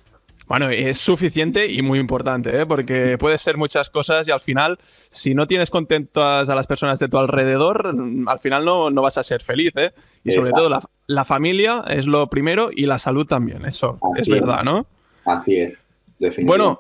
Bueno, 0.51 0.69
es 0.69 0.97
suficiente 0.97 1.71
y 1.71 1.81
muy 1.81 1.97
importante, 1.97 2.59
¿eh? 2.59 2.65
porque 2.65 3.17
puede 3.17 3.37
ser 3.37 3.55
muchas 3.55 3.89
cosas 3.89 4.27
y 4.27 4.31
al 4.31 4.41
final, 4.41 4.77
si 4.83 5.33
no 5.33 5.47
tienes 5.47 5.69
contentas 5.69 6.49
a 6.49 6.55
las 6.55 6.67
personas 6.67 6.99
de 6.99 7.07
tu 7.07 7.17
alrededor, 7.17 7.95
al 8.27 8.39
final 8.39 8.65
no, 8.65 8.89
no 8.89 9.01
vas 9.01 9.17
a 9.17 9.23
ser 9.23 9.43
feliz. 9.43 9.71
¿eh? 9.77 9.93
Y 10.25 10.33
sobre 10.33 10.49
todo 10.49 10.81
la, 11.07 11.23
familia 11.23 11.85
es 11.87 12.05
lo 12.05 12.29
primero 12.29 12.69
y 12.69 12.85
la 12.85 12.99
salud 12.99 13.25
también, 13.25 13.63
eso 13.63 13.97
es 14.17 14.27
verdad, 14.27 14.65
¿no? 14.65 14.85
Así 15.23 15.55
es, 15.55 15.77
definitivamente. 16.19 16.45
Bueno, 16.47 16.79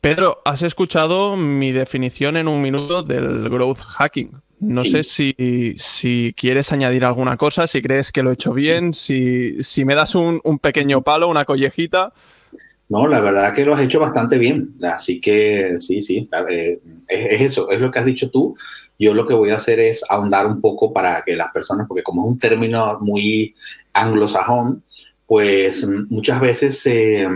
Pedro, 0.00 0.40
has 0.44 0.62
escuchado 0.62 1.36
mi 1.36 1.72
definición 1.72 2.36
en 2.36 2.46
un 2.46 2.62
minuto 2.62 3.02
del 3.02 3.48
growth 3.48 3.80
hacking. 3.80 4.30
No 4.60 4.84
sé 4.84 5.02
si, 5.02 5.34
si, 5.76 6.32
quieres 6.36 6.70
añadir 6.70 7.04
alguna 7.04 7.36
cosa, 7.36 7.66
si 7.66 7.82
crees 7.82 8.12
que 8.12 8.22
lo 8.22 8.30
he 8.30 8.34
hecho 8.34 8.52
bien, 8.52 8.94
si, 8.94 9.60
si 9.60 9.84
me 9.84 9.96
das 9.96 10.14
un, 10.14 10.40
un 10.44 10.60
pequeño 10.60 11.02
palo, 11.02 11.26
una 11.26 11.44
collejita. 11.44 12.12
No, 12.88 13.08
la 13.08 13.20
verdad 13.20 13.52
que 13.52 13.64
lo 13.64 13.74
has 13.74 13.82
hecho 13.82 13.98
bastante 13.98 14.38
bien. 14.38 14.74
Así 14.82 15.20
que 15.20 15.74
sí, 15.78 16.00
sí, 16.00 16.28
es, 17.08 17.40
eso, 17.40 17.70
es 17.70 17.80
lo 17.80 17.90
que 17.90 17.98
has 17.98 18.04
dicho 18.04 18.30
tú. 18.30 18.54
Yo 18.98 19.12
lo 19.12 19.26
que 19.26 19.34
voy 19.34 19.50
a 19.50 19.56
hacer 19.56 19.80
es 19.80 20.04
ahondar 20.08 20.46
un 20.46 20.60
poco 20.60 20.92
para 20.92 21.22
que 21.22 21.36
las 21.36 21.52
personas, 21.52 21.86
porque 21.88 22.02
como 22.02 22.22
es 22.22 22.28
un 22.28 22.38
término 22.38 22.98
muy 23.00 23.54
anglosajón, 23.92 24.84
pues 25.26 25.86
muchas 26.08 26.40
veces 26.40 26.80
se 26.80 27.26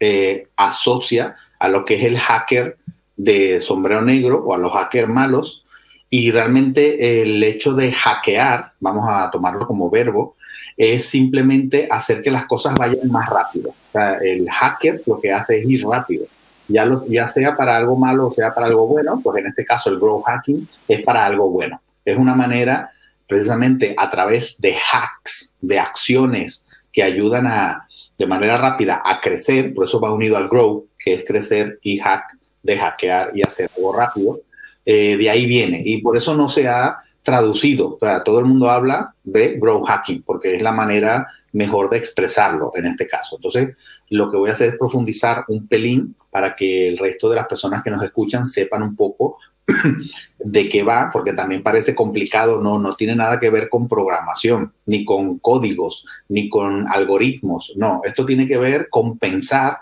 eh, 0.00 0.48
asocia 0.56 1.36
a 1.58 1.68
lo 1.68 1.84
que 1.84 1.94
es 1.94 2.04
el 2.04 2.18
hacker 2.18 2.76
de 3.16 3.60
sombrero 3.60 4.02
negro 4.02 4.42
o 4.44 4.54
a 4.54 4.58
los 4.58 4.72
hackers 4.72 5.08
malos. 5.08 5.64
Y 6.10 6.30
realmente 6.30 7.22
el 7.22 7.42
hecho 7.42 7.74
de 7.74 7.92
hackear, 7.92 8.72
vamos 8.80 9.06
a 9.08 9.30
tomarlo 9.30 9.66
como 9.66 9.90
verbo, 9.90 10.36
es 10.76 11.08
simplemente 11.08 11.86
hacer 11.90 12.20
que 12.20 12.30
las 12.30 12.46
cosas 12.46 12.74
vayan 12.74 13.10
más 13.10 13.28
rápido. 13.28 13.74
el 14.22 14.48
hacker 14.50 15.02
lo 15.06 15.18
que 15.18 15.32
hace 15.32 15.58
es 15.58 15.70
ir 15.70 15.86
rápido. 15.86 16.26
Ya, 16.66 16.84
lo, 16.84 17.06
ya 17.06 17.26
sea 17.26 17.54
para 17.56 17.76
algo 17.76 17.94
malo 17.94 18.28
o 18.28 18.32
sea 18.32 18.50
para 18.52 18.66
algo 18.66 18.86
bueno, 18.86 19.20
pues 19.22 19.38
en 19.38 19.48
este 19.48 19.66
caso 19.66 19.90
el 19.90 19.98
growth 19.98 20.24
hacking 20.24 20.66
es 20.88 21.04
para 21.04 21.24
algo 21.24 21.50
bueno. 21.50 21.80
Es 22.04 22.16
una 22.16 22.34
manera 22.34 22.90
precisamente 23.26 23.94
a 23.96 24.10
través 24.10 24.60
de 24.60 24.74
hacks, 24.74 25.56
de 25.60 25.78
acciones 25.78 26.66
que 26.92 27.02
ayudan 27.02 27.46
a, 27.46 27.86
de 28.16 28.26
manera 28.26 28.56
rápida 28.56 29.02
a 29.04 29.20
crecer, 29.20 29.74
por 29.74 29.84
eso 29.84 30.00
va 30.00 30.12
unido 30.12 30.36
al 30.36 30.48
grow, 30.48 30.86
que 30.98 31.14
es 31.14 31.24
crecer 31.24 31.78
y 31.82 31.98
hack, 31.98 32.24
de 32.62 32.78
hackear 32.78 33.30
y 33.34 33.42
hacer 33.42 33.70
algo 33.76 33.92
rápido. 33.92 34.40
Eh, 34.86 35.16
de 35.16 35.30
ahí 35.30 35.46
viene. 35.46 35.82
Y 35.84 36.00
por 36.02 36.16
eso 36.16 36.34
no 36.34 36.48
se 36.48 36.68
ha 36.68 36.98
traducido. 37.24 37.94
O 37.94 37.98
sea, 37.98 38.22
todo 38.22 38.38
el 38.38 38.44
mundo 38.44 38.70
habla 38.70 39.14
de 39.24 39.58
growth 39.58 39.88
hacking 39.88 40.22
porque 40.22 40.54
es 40.54 40.62
la 40.62 40.72
manera 40.72 41.26
mejor 41.52 41.88
de 41.90 41.96
expresarlo 41.96 42.70
en 42.76 42.86
este 42.86 43.08
caso. 43.08 43.36
Entonces, 43.36 43.76
lo 44.10 44.30
que 44.30 44.36
voy 44.36 44.50
a 44.50 44.52
hacer 44.52 44.70
es 44.70 44.78
profundizar 44.78 45.44
un 45.48 45.66
pelín 45.66 46.14
para 46.30 46.54
que 46.54 46.88
el 46.88 46.98
resto 46.98 47.28
de 47.30 47.36
las 47.36 47.46
personas 47.46 47.82
que 47.82 47.90
nos 47.90 48.04
escuchan 48.04 48.46
sepan 48.46 48.82
un 48.82 48.94
poco 48.94 49.38
de 50.38 50.68
qué 50.68 50.82
va, 50.82 51.08
porque 51.10 51.32
también 51.32 51.62
parece 51.62 51.94
complicado, 51.94 52.60
no, 52.60 52.78
no 52.78 52.94
tiene 52.96 53.16
nada 53.16 53.40
que 53.40 53.48
ver 53.48 53.70
con 53.70 53.88
programación, 53.88 54.74
ni 54.84 55.06
con 55.06 55.38
códigos, 55.38 56.04
ni 56.28 56.50
con 56.50 56.86
algoritmos, 56.86 57.72
no, 57.76 58.02
esto 58.04 58.26
tiene 58.26 58.46
que 58.46 58.58
ver 58.58 58.88
con 58.90 59.16
pensar, 59.16 59.78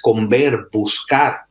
con 0.00 0.30
ver, 0.30 0.68
buscar 0.72 1.42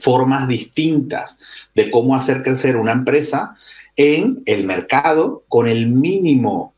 formas 0.00 0.46
distintas 0.46 1.38
de 1.74 1.90
cómo 1.90 2.14
hacer 2.14 2.42
crecer 2.42 2.76
una 2.76 2.92
empresa 2.92 3.56
en 3.98 4.42
el 4.46 4.64
mercado 4.64 5.44
con 5.48 5.66
el 5.66 5.88
mínimo 5.88 6.72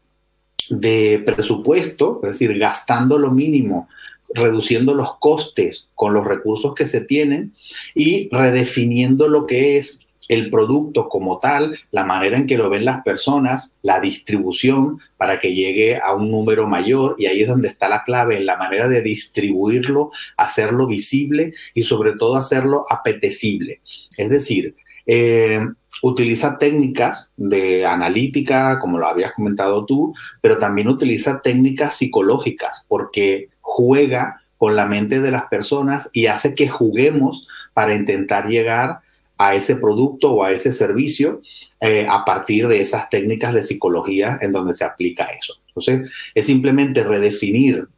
de 0.71 1.23
presupuesto, 1.25 2.19
es 2.23 2.31
decir, 2.31 2.59
gastando 2.59 3.19
lo 3.19 3.31
mínimo, 3.31 3.89
reduciendo 4.33 4.95
los 4.95 5.19
costes 5.19 5.91
con 5.95 6.15
los 6.15 6.27
recursos 6.27 6.75
que 6.75 6.87
se 6.87 7.03
tienen 7.03 7.53
y 7.95 8.29
redefiniendo 8.31 9.29
lo 9.29 9.47
que 9.47 9.77
es 9.77 10.01
el 10.29 10.49
producto 10.49 11.09
como 11.09 11.39
tal, 11.39 11.77
la 11.91 12.05
manera 12.05 12.39
en 12.39 12.47
que 12.47 12.57
lo 12.57 12.71
ven 12.71 12.85
las 12.85 13.03
personas, 13.03 13.73
la 13.83 14.01
distribución 14.01 14.99
para 15.17 15.41
que 15.41 15.55
llegue 15.55 15.99
a 16.01 16.15
un 16.15 16.31
número 16.31 16.69
mayor 16.69 17.17
y 17.19 17.27
ahí 17.27 17.43
es 17.43 17.49
donde 17.49 17.69
está 17.69 17.89
la 17.89 18.05
clave, 18.05 18.37
en 18.37 18.47
la 18.47 18.57
manera 18.57 18.89
de 18.89 19.03
distribuirlo, 19.03 20.11
hacerlo 20.37 20.87
visible 20.87 21.53
y 21.75 21.83
sobre 21.83 22.13
todo 22.13 22.37
hacerlo 22.37 22.85
apetecible. 22.89 23.81
Es 24.17 24.31
decir, 24.31 24.77
eh, 25.13 25.59
utiliza 26.03 26.57
técnicas 26.57 27.33
de 27.37 27.85
analítica, 27.85 28.79
como 28.79 28.97
lo 28.97 29.09
habías 29.09 29.33
comentado 29.33 29.85
tú, 29.85 30.15
pero 30.41 30.57
también 30.57 30.87
utiliza 30.87 31.43
técnicas 31.43 31.97
psicológicas 31.97 32.87
porque 32.87 33.49
juega 33.61 34.41
con 34.57 34.77
la 34.77 34.87
mente 34.87 35.21
de 35.21 35.33
las 35.33 35.47
personas 35.47 36.11
y 36.13 36.27
hace 36.27 36.55
que 36.55 36.69
juguemos 36.69 37.49
para 37.75 37.97
intentar 37.97 38.47
llegar 38.47 39.01
a 39.37 39.57
ese 39.57 39.75
producto 39.75 40.31
o 40.31 40.45
a 40.45 40.53
ese 40.53 40.71
servicio 40.71 41.43
eh, 41.81 42.07
a 42.09 42.25
partir 42.25 42.69
de 42.69 42.81
esas 42.81 43.09
técnicas 43.11 43.53
de 43.53 43.65
psicología 43.65 44.39
en 44.41 44.53
donde 44.53 44.75
se 44.75 44.85
aplica 44.85 45.25
eso. 45.25 45.55
Entonces, 45.67 46.09
es 46.37 46.47
simplemente 46.47 47.03
redefinir 47.03 47.89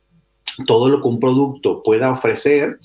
todo 0.66 0.88
lo 0.88 1.00
que 1.00 1.08
un 1.08 1.20
producto 1.20 1.82
pueda 1.82 2.12
ofrecer, 2.12 2.78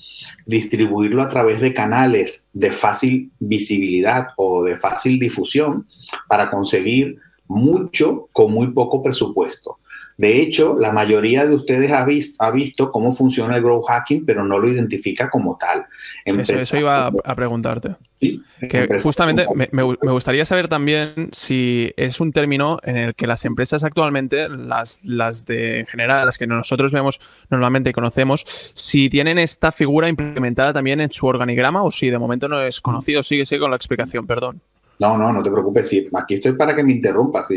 distribuirlo 0.46 1.22
a 1.22 1.28
través 1.28 1.60
de 1.60 1.74
canales 1.74 2.46
de 2.52 2.70
fácil 2.72 3.30
visibilidad 3.38 4.28
o 4.36 4.64
de 4.64 4.76
fácil 4.76 5.18
difusión 5.18 5.86
para 6.28 6.50
conseguir 6.50 7.18
mucho 7.46 8.28
con 8.32 8.52
muy 8.52 8.68
poco 8.68 9.02
presupuesto. 9.02 9.78
De 10.18 10.42
hecho, 10.42 10.76
la 10.76 10.90
mayoría 10.90 11.46
de 11.46 11.54
ustedes 11.54 11.92
ha, 11.92 12.04
visto, 12.50 12.90
cómo 12.90 13.12
funciona 13.12 13.54
el 13.54 13.62
growth 13.62 13.86
hacking, 13.86 14.26
pero 14.26 14.44
no 14.44 14.58
lo 14.58 14.68
identifica 14.68 15.30
como 15.30 15.56
tal. 15.56 15.86
Eso, 16.24 16.76
iba 16.76 17.06
a, 17.06 17.34
preguntarte. 17.36 17.94
Que 18.18 18.98
justamente 19.00 19.46
me, 19.70 19.82
gustaría 19.84 20.44
saber 20.44 20.66
también 20.66 21.28
si 21.30 21.92
es 21.96 22.18
un 22.18 22.32
término 22.32 22.80
en 22.82 22.96
el 22.96 23.14
que 23.14 23.28
las 23.28 23.44
empresas 23.44 23.84
actualmente, 23.84 24.48
las, 24.48 25.04
las 25.04 25.46
de 25.46 25.80
en 25.80 25.86
general, 25.86 26.26
las 26.26 26.36
que 26.36 26.48
nosotros 26.48 26.90
vemos 26.90 27.20
normalmente 27.48 27.90
y 27.90 27.92
conocemos, 27.92 28.42
si 28.74 29.08
tienen 29.08 29.38
esta 29.38 29.70
figura 29.70 30.08
implementada 30.08 30.72
también 30.72 31.00
en 31.00 31.12
su 31.12 31.28
organigrama 31.28 31.84
o 31.84 31.92
si 31.92 32.10
de 32.10 32.18
momento 32.18 32.48
no 32.48 32.60
es 32.60 32.80
conocido. 32.80 33.22
Sigue, 33.22 33.46
sigue 33.46 33.60
con 33.60 33.70
la 33.70 33.76
explicación, 33.76 34.26
perdón. 34.26 34.60
No, 34.98 35.16
no, 35.16 35.32
no 35.32 35.42
te 35.42 35.50
preocupes. 35.50 35.90
aquí 36.14 36.34
estoy 36.34 36.52
para 36.54 36.74
que 36.74 36.82
me 36.82 36.92
interrumpas. 36.92 37.48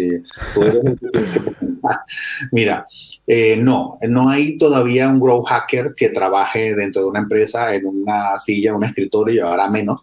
Mira, 2.51 2.87
eh, 3.25 3.57
no, 3.57 3.97
no 4.07 4.29
hay 4.29 4.57
todavía 4.57 5.07
un 5.07 5.19
grow 5.19 5.41
hacker 5.43 5.93
que 5.95 6.09
trabaje 6.09 6.75
dentro 6.75 7.01
de 7.01 7.07
una 7.07 7.19
empresa 7.19 7.73
en 7.73 7.85
una 7.85 8.37
silla, 8.37 8.75
un 8.75 8.83
escritorio, 8.83 9.47
ahora 9.47 9.69
menos, 9.69 10.01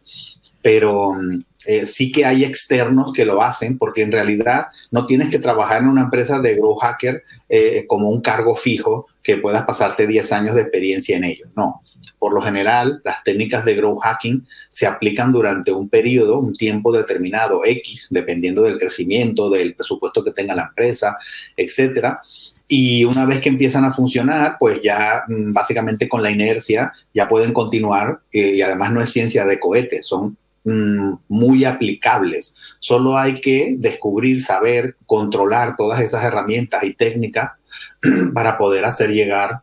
pero 0.63 1.13
eh, 1.65 1.87
sí 1.87 2.11
que 2.11 2.25
hay 2.25 2.45
externos 2.45 3.13
que 3.13 3.25
lo 3.25 3.43
hacen 3.43 3.79
porque 3.79 4.03
en 4.03 4.13
realidad 4.13 4.67
no 4.91 5.07
tienes 5.07 5.29
que 5.29 5.39
trabajar 5.39 5.83
en 5.83 5.89
una 5.89 6.03
empresa 6.03 6.41
de 6.41 6.55
grow 6.55 6.77
hacker 6.77 7.23
eh, 7.49 7.85
como 7.87 8.09
un 8.09 8.21
cargo 8.21 8.57
fijo 8.57 9.07
que 9.23 9.37
puedas 9.37 9.65
pasarte 9.67 10.07
10 10.07 10.33
años 10.33 10.55
de 10.55 10.63
experiencia 10.63 11.17
en 11.17 11.25
ello. 11.25 11.47
No, 11.55 11.83
por 12.19 12.33
lo 12.33 12.43
general, 12.43 13.01
las 13.05 13.23
técnicas 13.23 13.65
de 13.65 13.75
growth 13.75 14.01
hacking 14.03 14.47
se 14.69 14.87
aplican 14.87 15.33
durante 15.33 15.73
un 15.73 15.89
periodo, 15.89 16.39
un 16.39 16.53
tiempo 16.53 16.93
determinado, 16.93 17.63
X, 17.65 18.09
dependiendo 18.11 18.63
del 18.63 18.79
crecimiento, 18.79 19.49
del 19.51 19.75
presupuesto 19.75 20.25
que 20.25 20.33
tenga 20.33 20.55
la 20.55 20.67
empresa, 20.67 21.17
etcétera. 21.57 22.21
Y 22.67 23.05
una 23.05 23.25
vez 23.25 23.41
que 23.41 23.49
empiezan 23.49 23.85
a 23.85 23.93
funcionar, 23.93 24.57
pues 24.61 24.83
ya 24.83 25.23
mm, 25.27 25.53
básicamente 25.53 26.09
con 26.09 26.23
la 26.23 26.31
inercia 26.31 26.93
ya 27.15 27.27
pueden 27.27 27.53
continuar. 27.53 28.21
Eh, 28.31 28.57
y 28.57 28.63
además 28.63 28.93
no 28.93 29.01
es 29.01 29.11
ciencia 29.11 29.47
de 29.47 29.59
cohetes, 29.59 30.07
son 30.07 30.37
mm, 30.65 31.13
muy 31.29 31.65
aplicables. 31.65 32.55
Solo 32.79 33.17
hay 33.17 33.41
que 33.41 33.75
descubrir, 33.79 34.43
saber, 34.43 34.97
controlar 35.07 35.77
todas 35.77 36.01
esas 36.01 36.25
herramientas 36.25 36.85
y 36.85 36.95
técnicas 36.95 37.53
para 38.35 38.59
poder 38.59 38.85
hacer 38.85 39.11
llegar 39.11 39.63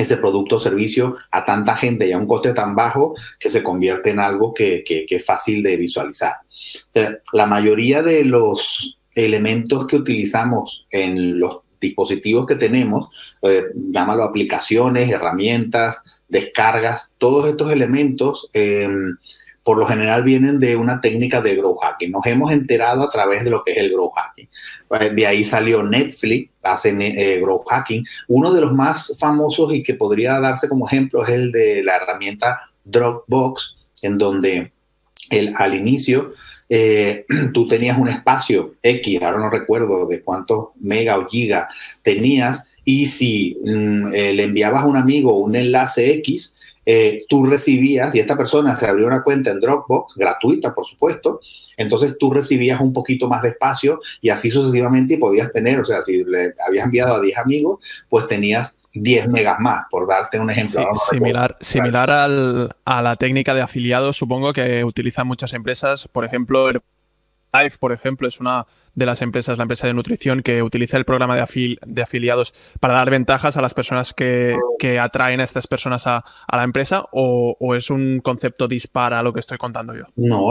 ese 0.00 0.16
producto 0.16 0.56
o 0.56 0.60
servicio 0.60 1.16
a 1.30 1.44
tanta 1.44 1.76
gente 1.76 2.08
y 2.08 2.12
a 2.12 2.18
un 2.18 2.26
coste 2.26 2.52
tan 2.52 2.74
bajo 2.74 3.14
que 3.38 3.50
se 3.50 3.62
convierte 3.62 4.10
en 4.10 4.20
algo 4.20 4.52
que, 4.52 4.84
es 4.86 5.24
fácil 5.24 5.62
de 5.62 5.76
visualizar. 5.76 6.34
la 7.32 7.46
mayoría 7.46 8.02
de 8.02 8.24
los 8.24 8.98
elementos 9.14 9.86
que 9.86 9.96
utilizamos 9.96 10.86
en 10.90 11.38
los 11.38 11.58
dispositivos 11.80 12.46
que 12.46 12.56
tenemos, 12.56 13.08
eh, 13.42 13.64
llámalo 13.74 14.22
aplicaciones, 14.22 15.10
herramientas, 15.10 16.02
descargas, 16.28 17.10
todos 17.18 17.48
estos 17.48 17.72
elementos 17.72 18.48
em, 18.52 19.16
por 19.62 19.76
lo 19.78 19.86
general 19.86 20.22
vienen 20.22 20.58
de 20.58 20.76
una 20.76 21.00
técnica 21.00 21.40
de 21.40 21.56
growth 21.56 21.80
hacking. 21.82 22.10
Nos 22.10 22.26
hemos 22.26 22.50
enterado 22.50 23.02
a 23.02 23.10
través 23.10 23.44
de 23.44 23.50
lo 23.50 23.62
que 23.62 23.72
es 23.72 23.78
el 23.78 23.92
growth 23.92 24.12
hacking. 24.16 24.48
Eh, 25.00 25.10
de 25.10 25.26
ahí 25.26 25.44
salió 25.44 25.82
Netflix, 25.82 26.50
hace 26.62 26.90
eh, 26.98 27.40
growth 27.40 27.66
hacking. 27.68 28.04
Uno 28.28 28.52
de 28.52 28.62
los 28.62 28.72
más 28.72 29.16
famosos 29.18 29.72
y 29.74 29.82
que 29.82 29.94
podría 29.94 30.40
darse 30.40 30.68
como 30.68 30.86
ejemplo 30.86 31.22
es 31.24 31.30
el 31.30 31.52
de 31.52 31.84
la 31.84 31.96
herramienta 31.96 32.70
Dropbox, 32.84 33.76
en 34.02 34.16
donde 34.16 34.72
el, 35.30 35.52
al 35.56 35.74
inicio 35.74 36.30
eh, 36.68 37.26
tú 37.52 37.66
tenías 37.66 37.98
un 37.98 38.08
espacio 38.08 38.76
X, 38.82 39.22
ahora 39.22 39.38
no 39.38 39.50
recuerdo 39.50 40.06
de 40.06 40.22
cuántos 40.22 40.68
mega 40.80 41.18
o 41.18 41.28
giga 41.28 41.68
tenías, 42.02 42.64
y 42.82 43.06
si 43.06 43.58
mm, 43.62 44.08
le 44.08 44.42
enviabas 44.42 44.84
a 44.84 44.86
un 44.86 44.96
amigo 44.96 45.36
un 45.38 45.54
enlace 45.54 46.14
X, 46.14 46.56
eh, 46.92 47.24
tú 47.28 47.46
recibías, 47.46 48.12
y 48.16 48.18
esta 48.18 48.36
persona 48.36 48.74
se 48.74 48.84
abrió 48.84 49.06
una 49.06 49.22
cuenta 49.22 49.52
en 49.52 49.60
Dropbox, 49.60 50.16
gratuita 50.16 50.74
por 50.74 50.84
supuesto, 50.84 51.40
entonces 51.76 52.16
tú 52.18 52.32
recibías 52.32 52.80
un 52.80 52.92
poquito 52.92 53.28
más 53.28 53.42
de 53.42 53.50
espacio 53.50 54.00
y 54.20 54.28
así 54.30 54.50
sucesivamente 54.50 55.14
y 55.14 55.16
podías 55.16 55.52
tener, 55.52 55.78
o 55.78 55.84
sea, 55.84 56.02
si 56.02 56.24
le 56.24 56.52
habías 56.66 56.86
enviado 56.86 57.14
a 57.14 57.20
10 57.20 57.38
amigos, 57.38 57.78
pues 58.08 58.26
tenías 58.26 58.76
10 58.92 59.28
megas 59.28 59.60
más, 59.60 59.84
por 59.88 60.08
darte 60.08 60.40
un 60.40 60.50
ejemplo. 60.50 60.84
similar 61.08 61.56
similar 61.60 62.10
al, 62.10 62.70
a 62.84 63.02
la 63.02 63.14
técnica 63.14 63.54
de 63.54 63.60
afiliados, 63.60 64.16
supongo 64.16 64.52
que 64.52 64.82
utilizan 64.82 65.28
muchas 65.28 65.52
empresas, 65.52 66.08
por 66.08 66.24
ejemplo, 66.24 66.72
Live, 66.72 67.74
por 67.78 67.92
ejemplo, 67.92 68.26
es 68.26 68.40
una 68.40 68.66
de 68.94 69.06
las 69.06 69.22
empresas, 69.22 69.58
la 69.58 69.62
empresa 69.62 69.86
de 69.86 69.94
nutrición, 69.94 70.42
que 70.42 70.62
utiliza 70.62 70.96
el 70.96 71.04
programa 71.04 71.36
de, 71.36 71.78
de 71.86 72.02
afiliados 72.02 72.52
para 72.80 72.94
dar 72.94 73.10
ventajas 73.10 73.56
a 73.56 73.62
las 73.62 73.74
personas 73.74 74.14
que, 74.14 74.56
atraen 75.00 75.40
a 75.40 75.44
estas 75.44 75.66
personas 75.66 76.06
a, 76.06 76.24
la 76.50 76.62
empresa 76.62 77.04
o, 77.12 77.56
es 77.74 77.90
un 77.90 78.20
concepto 78.20 78.66
dispara 78.68 79.18
a 79.18 79.22
lo 79.22 79.32
que 79.32 79.40
estoy 79.40 79.58
contando 79.58 79.94
yo? 79.94 80.04
No, 80.16 80.50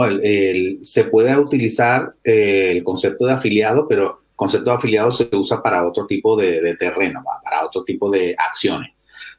se 0.82 1.04
puede 1.04 1.36
utilizar 1.36 2.10
eh, 2.24 2.72
el 2.72 2.84
concepto 2.84 3.26
de 3.26 3.32
afiliado, 3.32 3.86
pero 3.88 4.20
el 4.30 4.36
concepto 4.36 4.70
de 4.70 4.76
afiliado 4.76 5.12
se 5.12 5.28
usa 5.32 5.62
para 5.62 5.86
otro 5.86 6.06
tipo 6.06 6.36
de, 6.36 6.76
terreno, 6.78 7.22
para 7.44 7.64
otro 7.64 7.84
tipo 7.84 8.10
de 8.10 8.34
acciones. 8.38 8.90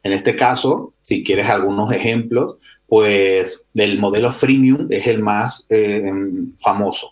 En 0.04 0.14
este 0.14 0.36
caso, 0.36 0.94
si 1.02 1.24
quieres 1.24 1.48
algunos 1.48 1.92
ejemplos, 1.92 2.58
pues 2.88 3.66
el 3.76 4.00
modelo 4.00 4.32
freemium 4.32 4.88
es 4.90 5.08
el 5.08 5.20
más 5.20 5.66
eh, 5.70 6.12
famoso. 6.60 7.10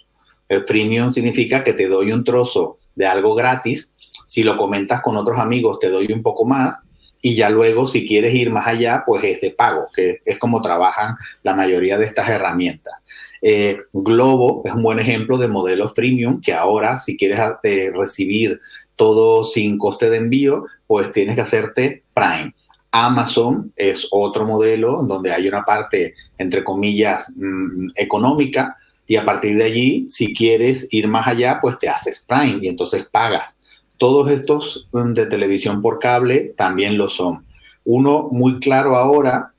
El 0.50 0.66
freemium 0.66 1.14
significa 1.14 1.64
que 1.64 1.74
te 1.74 1.88
doy 1.88 2.12
un 2.12 2.24
trozo 2.24 2.80
de 2.96 3.06
algo 3.06 3.36
gratis. 3.36 3.94
Si 4.26 4.44
lo 4.44 4.58
comentas 4.58 5.02
con 5.02 5.16
otros 5.16 5.40
amigos, 5.40 5.80
te 5.80 5.90
doy 5.90 6.12
un 6.12 6.22
poco 6.22 6.44
más. 6.44 6.76
Y 7.22 7.36
ya 7.36 7.50
luego, 7.50 7.86
si 7.86 8.08
quieres 8.08 8.34
ir 8.34 8.50
más 8.50 8.68
allá, 8.68 9.04
pues 9.06 9.24
es 9.24 9.42
de 9.42 9.52
pago, 9.52 9.88
que 9.94 10.22
es 10.26 10.38
como 10.38 10.62
trabajan 10.62 11.16
la 11.44 11.56
mayoría 11.56 11.98
de 11.98 12.06
estas 12.06 12.30
herramientas. 12.30 12.94
Eh, 13.42 13.78
Globo 13.94 14.64
es 14.66 14.74
un 14.74 14.84
buen 14.84 15.00
ejemplo 15.00 15.38
de 15.38 15.48
modelo 15.48 15.88
freemium, 15.88 16.42
que 16.42 16.54
ahora, 16.54 17.00
si 17.00 17.16
quieres 17.18 17.40
eh, 17.64 17.92
recibir 17.94 18.60
todo 18.96 19.44
sin 19.44 19.78
coste 19.78 20.10
de 20.10 20.18
envío, 20.18 20.66
pues 20.88 21.12
tienes 21.12 21.36
que 21.36 21.42
hacerte 21.42 22.04
Prime. 22.14 22.54
Amazon 22.92 23.72
es 23.76 24.08
otro 24.12 24.46
modelo 24.46 25.04
donde 25.04 25.32
hay 25.32 25.48
una 25.48 25.64
parte, 25.64 26.16
entre 26.38 26.64
comillas, 26.64 27.32
mm, 27.36 27.92
económica, 27.96 28.76
y 29.10 29.16
a 29.16 29.26
partir 29.26 29.58
de 29.58 29.64
allí, 29.64 30.06
si 30.08 30.36
quieres 30.36 30.88
ir 30.92 31.08
más 31.08 31.28
allá, 31.28 31.58
pues 31.60 31.80
te 31.80 31.90
haces 31.90 32.24
Prime 32.28 32.60
y 32.62 32.68
entonces 32.68 33.08
pagas. 33.12 33.58
Todos 33.98 34.30
estos 34.30 34.88
mm, 34.92 35.14
de 35.14 35.26
televisión 35.26 35.82
por 35.82 35.98
cable 35.98 36.54
también 36.56 36.96
lo 36.96 37.10
son. 37.10 37.44
Uno 37.86 38.30
muy 38.32 38.60
claro 38.60 38.96
ahora, 38.96 39.52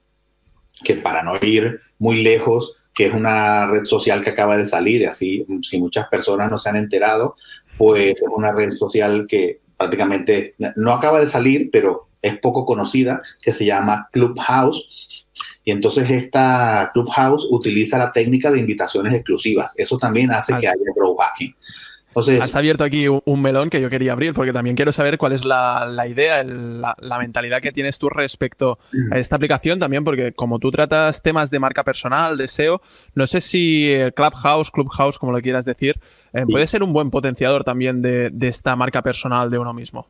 que 0.84 0.94
para 0.94 1.24
no 1.24 1.32
ir 1.42 1.80
muy 1.98 2.22
lejos, 2.22 2.76
que 2.94 3.06
es 3.06 3.12
una 3.12 3.66
red 3.66 3.86
social 3.86 4.22
que 4.22 4.30
acaba 4.30 4.56
de 4.56 4.66
salir, 4.66 5.08
así 5.08 5.44
si 5.62 5.80
muchas 5.80 6.06
personas 6.06 6.48
no 6.48 6.56
se 6.56 6.68
han 6.68 6.76
enterado, 6.76 7.34
pues 7.76 8.22
es 8.22 8.28
una 8.30 8.52
red 8.52 8.70
social 8.70 9.26
que 9.28 9.58
prácticamente 9.76 10.54
no 10.76 10.92
acaba 10.92 11.18
de 11.18 11.26
salir, 11.26 11.70
pero 11.72 12.06
es 12.22 12.38
poco 12.38 12.64
conocida, 12.64 13.20
que 13.42 13.52
se 13.52 13.64
llama 13.64 14.08
Clubhouse 14.12 14.99
y 15.64 15.72
entonces 15.72 16.10
esta 16.10 16.90
Clubhouse 16.92 17.46
utiliza 17.50 17.98
la 17.98 18.12
técnica 18.12 18.50
de 18.50 18.60
invitaciones 18.60 19.14
exclusivas. 19.14 19.74
Eso 19.76 19.98
también 19.98 20.30
hace 20.30 20.56
que 20.56 20.68
haya 20.68 20.74
grow 20.94 21.16
hacking. 21.16 21.54
Entonces, 22.08 22.40
Has 22.40 22.56
abierto 22.56 22.82
aquí 22.82 23.06
un 23.06 23.40
melón 23.40 23.70
que 23.70 23.80
yo 23.80 23.88
quería 23.88 24.12
abrir 24.12 24.34
porque 24.34 24.52
también 24.52 24.74
quiero 24.74 24.92
saber 24.92 25.16
cuál 25.16 25.30
es 25.30 25.44
la, 25.44 25.86
idea, 26.08 26.42
la, 26.42 27.18
mentalidad 27.20 27.60
que 27.60 27.70
tienes 27.70 28.00
tú 28.00 28.08
respecto 28.08 28.80
a 29.12 29.18
esta 29.18 29.36
aplicación 29.36 29.78
también 29.78 30.02
porque 30.02 30.32
como 30.32 30.58
tú 30.58 30.72
tratas 30.72 31.22
temas 31.22 31.52
de 31.52 31.60
marca 31.60 31.84
personal, 31.84 32.36
de 32.36 32.48
SEO, 32.48 32.80
no 33.14 33.28
sé 33.28 33.40
si 33.40 33.92
Clubhouse, 34.16 34.72
Clubhouse 34.72 35.18
como 35.18 35.30
lo 35.30 35.40
quieras 35.40 35.64
decir, 35.64 36.00
eh, 36.32 36.46
puede 36.50 36.66
ser 36.66 36.82
un 36.82 36.92
buen 36.92 37.10
potenciador 37.10 37.62
también 37.62 38.02
de, 38.02 38.30
de 38.30 38.48
esta 38.48 38.74
marca 38.74 39.02
personal 39.02 39.48
de 39.48 39.58
uno 39.58 39.72
mismo. 39.72 40.08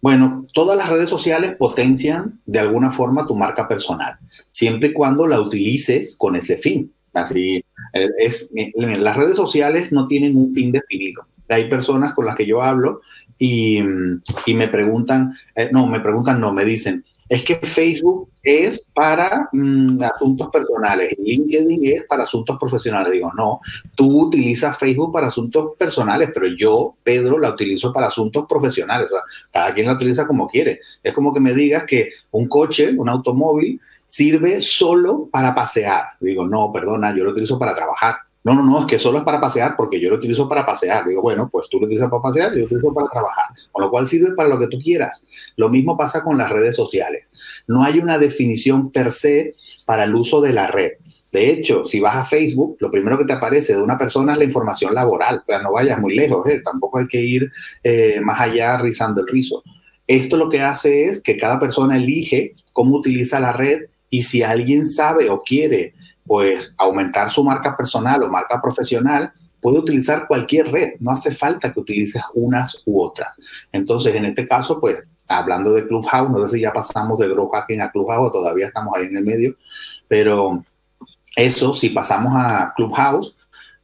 Bueno, 0.00 0.42
todas 0.52 0.76
las 0.76 0.88
redes 0.88 1.08
sociales 1.08 1.56
potencian 1.56 2.40
de 2.46 2.58
alguna 2.58 2.90
forma 2.90 3.26
tu 3.26 3.34
marca 3.34 3.66
personal, 3.66 4.18
siempre 4.48 4.90
y 4.90 4.92
cuando 4.92 5.26
la 5.26 5.40
utilices 5.40 6.16
con 6.16 6.36
ese 6.36 6.58
fin. 6.58 6.92
Así 7.12 7.64
eh, 7.92 8.08
es, 8.18 8.50
las 8.74 9.16
redes 9.16 9.36
sociales 9.36 9.90
no 9.90 10.06
tienen 10.06 10.36
un 10.36 10.54
fin 10.54 10.70
definido. 10.70 11.26
Hay 11.48 11.68
personas 11.68 12.12
con 12.14 12.26
las 12.26 12.34
que 12.34 12.46
yo 12.46 12.62
hablo 12.62 13.00
y, 13.38 13.82
me 13.82 14.68
preguntan, 14.68 15.34
eh, 15.54 15.70
no, 15.72 15.86
me 15.86 16.00
preguntan, 16.00 16.40
no, 16.40 16.52
me 16.52 16.64
dicen, 16.64 17.04
es 17.28 17.42
que 17.42 17.56
Facebook 17.56 18.30
es 18.42 18.80
para 18.94 19.48
mm, 19.52 20.00
asuntos 20.02 20.48
personales, 20.48 21.14
LinkedIn 21.18 21.86
es 21.86 22.04
para 22.04 22.22
asuntos 22.22 22.56
profesionales. 22.58 23.12
Digo, 23.12 23.32
no, 23.36 23.60
tú 23.94 24.26
utilizas 24.26 24.78
Facebook 24.78 25.12
para 25.12 25.26
asuntos 25.26 25.72
personales, 25.76 26.30
pero 26.32 26.46
yo, 26.46 26.94
Pedro, 27.02 27.38
la 27.38 27.50
utilizo 27.50 27.92
para 27.92 28.08
asuntos 28.08 28.46
profesionales. 28.46 29.08
cada 29.52 29.74
quien 29.74 29.86
la 29.86 29.94
utiliza 29.94 30.26
como 30.26 30.46
quiere. 30.46 30.80
Es 31.02 31.12
como 31.12 31.32
que 31.34 31.40
me 31.40 31.54
digas 31.54 31.84
que 31.86 32.10
un 32.30 32.46
coche, 32.46 32.94
un 32.96 33.08
automóvil, 33.08 33.80
sirve 34.06 34.60
solo 34.60 35.28
para 35.30 35.54
pasear. 35.54 36.04
Digo, 36.20 36.46
no, 36.46 36.70
perdona, 36.72 37.14
yo 37.16 37.24
lo 37.24 37.32
utilizo 37.32 37.58
para 37.58 37.74
trabajar. 37.74 38.16
No, 38.46 38.54
no, 38.54 38.62
no, 38.62 38.78
es 38.78 38.86
que 38.86 38.96
solo 38.96 39.18
es 39.18 39.24
para 39.24 39.40
pasear 39.40 39.74
porque 39.76 40.00
yo 40.00 40.08
lo 40.08 40.18
utilizo 40.18 40.48
para 40.48 40.64
pasear. 40.64 41.04
Digo, 41.04 41.20
bueno, 41.20 41.48
pues 41.50 41.66
tú 41.68 41.80
lo 41.80 41.86
utilizas 41.86 42.08
para 42.08 42.22
pasear, 42.22 42.52
yo 42.52 42.60
lo 42.60 42.64
utilizo 42.66 42.94
para 42.94 43.08
trabajar. 43.08 43.46
Con 43.72 43.82
lo 43.82 43.90
cual 43.90 44.06
sirve 44.06 44.36
para 44.36 44.48
lo 44.48 44.56
que 44.56 44.68
tú 44.68 44.78
quieras. 44.78 45.26
Lo 45.56 45.68
mismo 45.68 45.96
pasa 45.96 46.22
con 46.22 46.38
las 46.38 46.48
redes 46.48 46.76
sociales. 46.76 47.24
No 47.66 47.82
hay 47.82 47.98
una 47.98 48.18
definición 48.18 48.92
per 48.92 49.10
se 49.10 49.56
para 49.84 50.04
el 50.04 50.14
uso 50.14 50.40
de 50.40 50.52
la 50.52 50.68
red. 50.68 50.92
De 51.32 51.50
hecho, 51.50 51.84
si 51.84 51.98
vas 51.98 52.14
a 52.14 52.24
Facebook, 52.24 52.76
lo 52.78 52.88
primero 52.88 53.18
que 53.18 53.24
te 53.24 53.32
aparece 53.32 53.74
de 53.74 53.82
una 53.82 53.98
persona 53.98 54.34
es 54.34 54.38
la 54.38 54.44
información 54.44 54.94
laboral. 54.94 55.38
O 55.38 55.44
sea, 55.44 55.60
no 55.60 55.72
vayas 55.72 55.98
muy 55.98 56.14
lejos, 56.14 56.46
¿eh? 56.46 56.62
tampoco 56.64 56.98
hay 56.98 57.08
que 57.08 57.20
ir 57.20 57.50
eh, 57.82 58.20
más 58.22 58.40
allá 58.40 58.76
rizando 58.76 59.22
el 59.22 59.26
rizo. 59.26 59.64
Esto 60.06 60.36
lo 60.36 60.48
que 60.48 60.60
hace 60.60 61.06
es 61.06 61.20
que 61.20 61.36
cada 61.36 61.58
persona 61.58 61.96
elige 61.96 62.54
cómo 62.72 62.94
utiliza 62.94 63.40
la 63.40 63.52
red 63.52 63.86
y 64.08 64.22
si 64.22 64.44
alguien 64.44 64.86
sabe 64.86 65.30
o 65.30 65.42
quiere 65.42 65.94
pues 66.26 66.74
aumentar 66.76 67.30
su 67.30 67.44
marca 67.44 67.76
personal 67.76 68.22
o 68.22 68.28
marca 68.28 68.60
profesional, 68.60 69.32
puede 69.60 69.78
utilizar 69.78 70.26
cualquier 70.26 70.70
red, 70.70 70.90
no 71.00 71.10
hace 71.10 71.32
falta 71.32 71.72
que 71.72 71.80
utilices 71.80 72.22
unas 72.34 72.82
u 72.86 73.02
otras. 73.02 73.34
Entonces, 73.72 74.14
en 74.14 74.26
este 74.26 74.46
caso, 74.46 74.80
pues, 74.80 74.98
hablando 75.28 75.72
de 75.72 75.86
Clubhouse, 75.86 76.30
no 76.30 76.46
sé 76.46 76.56
si 76.56 76.62
ya 76.62 76.72
pasamos 76.72 77.18
de 77.18 77.28
Grow 77.28 77.48
Hacking 77.48 77.80
a 77.80 77.90
Clubhouse 77.90 78.32
todavía 78.32 78.68
estamos 78.68 78.94
ahí 78.94 79.06
en 79.06 79.16
el 79.16 79.24
medio, 79.24 79.56
pero 80.08 80.64
eso, 81.34 81.74
si 81.74 81.90
pasamos 81.90 82.32
a 82.36 82.72
Clubhouse, 82.76 83.34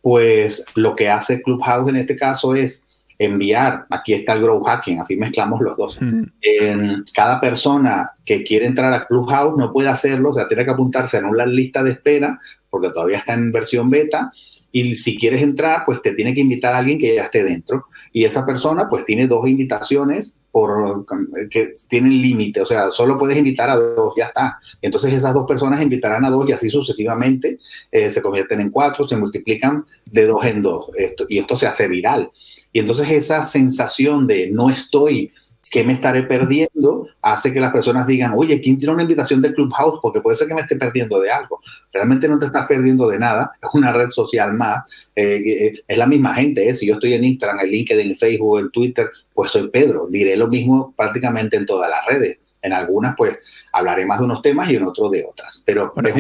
pues 0.00 0.64
lo 0.74 0.94
que 0.94 1.08
hace 1.08 1.42
Clubhouse 1.42 1.88
en 1.88 1.96
este 1.96 2.16
caso 2.16 2.54
es 2.54 2.82
enviar, 3.24 3.86
aquí 3.90 4.14
está 4.14 4.32
el 4.32 4.42
Grow 4.42 4.62
Hacking, 4.62 5.00
así 5.00 5.16
mezclamos 5.16 5.60
los 5.60 5.76
dos. 5.76 5.98
En 6.40 7.04
cada 7.14 7.40
persona 7.40 8.10
que 8.24 8.42
quiere 8.42 8.66
entrar 8.66 8.92
a 8.92 9.06
Clubhouse 9.06 9.56
no 9.56 9.72
puede 9.72 9.88
hacerlo, 9.88 10.30
o 10.30 10.34
sea, 10.34 10.48
tiene 10.48 10.64
que 10.64 10.70
apuntarse 10.70 11.18
en 11.18 11.26
una 11.26 11.46
lista 11.46 11.82
de 11.82 11.92
espera, 11.92 12.38
porque 12.70 12.90
todavía 12.90 13.18
está 13.18 13.34
en 13.34 13.52
versión 13.52 13.90
beta, 13.90 14.32
y 14.74 14.96
si 14.96 15.18
quieres 15.18 15.42
entrar, 15.42 15.82
pues 15.84 16.00
te 16.00 16.14
tiene 16.14 16.32
que 16.32 16.40
invitar 16.40 16.74
a 16.74 16.78
alguien 16.78 16.98
que 16.98 17.14
ya 17.14 17.24
esté 17.24 17.44
dentro. 17.44 17.86
Y 18.10 18.24
esa 18.24 18.46
persona, 18.46 18.88
pues 18.88 19.04
tiene 19.04 19.26
dos 19.26 19.46
invitaciones 19.46 20.34
por, 20.50 21.06
que 21.50 21.74
tienen 21.88 22.20
límite, 22.20 22.60
o 22.60 22.66
sea, 22.66 22.90
solo 22.90 23.18
puedes 23.18 23.36
invitar 23.38 23.70
a 23.70 23.76
dos, 23.76 24.14
ya 24.16 24.26
está. 24.26 24.58
Entonces 24.80 25.12
esas 25.12 25.34
dos 25.34 25.46
personas 25.46 25.80
invitarán 25.80 26.24
a 26.24 26.30
dos 26.30 26.48
y 26.48 26.52
así 26.52 26.70
sucesivamente 26.70 27.58
eh, 27.90 28.10
se 28.10 28.22
convierten 28.22 28.60
en 28.60 28.70
cuatro, 28.70 29.06
se 29.06 29.16
multiplican 29.16 29.84
de 30.06 30.26
dos 30.26 30.44
en 30.44 30.62
dos. 30.62 30.86
Esto, 30.96 31.26
y 31.28 31.38
esto 31.38 31.56
se 31.56 31.66
hace 31.66 31.88
viral. 31.88 32.30
Y 32.72 32.80
entonces 32.80 33.08
esa 33.10 33.44
sensación 33.44 34.26
de 34.26 34.48
no 34.50 34.70
estoy, 34.70 35.32
que 35.72 35.84
me 35.84 35.94
estaré 35.94 36.24
perdiendo, 36.24 37.08
hace 37.22 37.50
que 37.50 37.58
las 37.58 37.72
personas 37.72 38.06
digan, 38.06 38.34
oye, 38.36 38.60
¿quién 38.60 38.78
tiene 38.78 38.92
una 38.92 39.04
invitación 39.04 39.40
de 39.40 39.54
Clubhouse? 39.54 40.00
Porque 40.02 40.20
puede 40.20 40.36
ser 40.36 40.46
que 40.46 40.52
me 40.54 40.60
esté 40.60 40.76
perdiendo 40.76 41.18
de 41.18 41.30
algo. 41.30 41.60
Realmente 41.90 42.28
no 42.28 42.38
te 42.38 42.44
estás 42.44 42.66
perdiendo 42.66 43.08
de 43.08 43.18
nada, 43.18 43.52
es 43.62 43.68
una 43.72 43.90
red 43.90 44.10
social 44.10 44.52
más, 44.52 44.84
eh, 45.16 45.42
eh, 45.46 45.82
es 45.88 45.96
la 45.96 46.06
misma 46.06 46.34
gente. 46.34 46.68
¿eh? 46.68 46.74
Si 46.74 46.86
yo 46.86 46.94
estoy 46.94 47.14
en 47.14 47.24
Instagram, 47.24 47.60
en 47.60 47.70
LinkedIn, 47.70 48.10
en 48.10 48.16
Facebook, 48.16 48.58
en 48.58 48.70
Twitter, 48.70 49.08
pues 49.32 49.50
soy 49.50 49.68
Pedro. 49.70 50.08
Diré 50.08 50.36
lo 50.36 50.48
mismo 50.48 50.92
prácticamente 50.94 51.56
en 51.56 51.64
todas 51.64 51.88
las 51.88 52.04
redes. 52.04 52.38
En 52.60 52.74
algunas, 52.74 53.14
pues, 53.16 53.38
hablaré 53.72 54.04
más 54.04 54.18
de 54.18 54.26
unos 54.26 54.42
temas 54.42 54.70
y 54.70 54.76
en 54.76 54.82
otros 54.82 55.10
de 55.10 55.24
otras. 55.26 55.62
Pero 55.64 55.90
es 56.04 56.14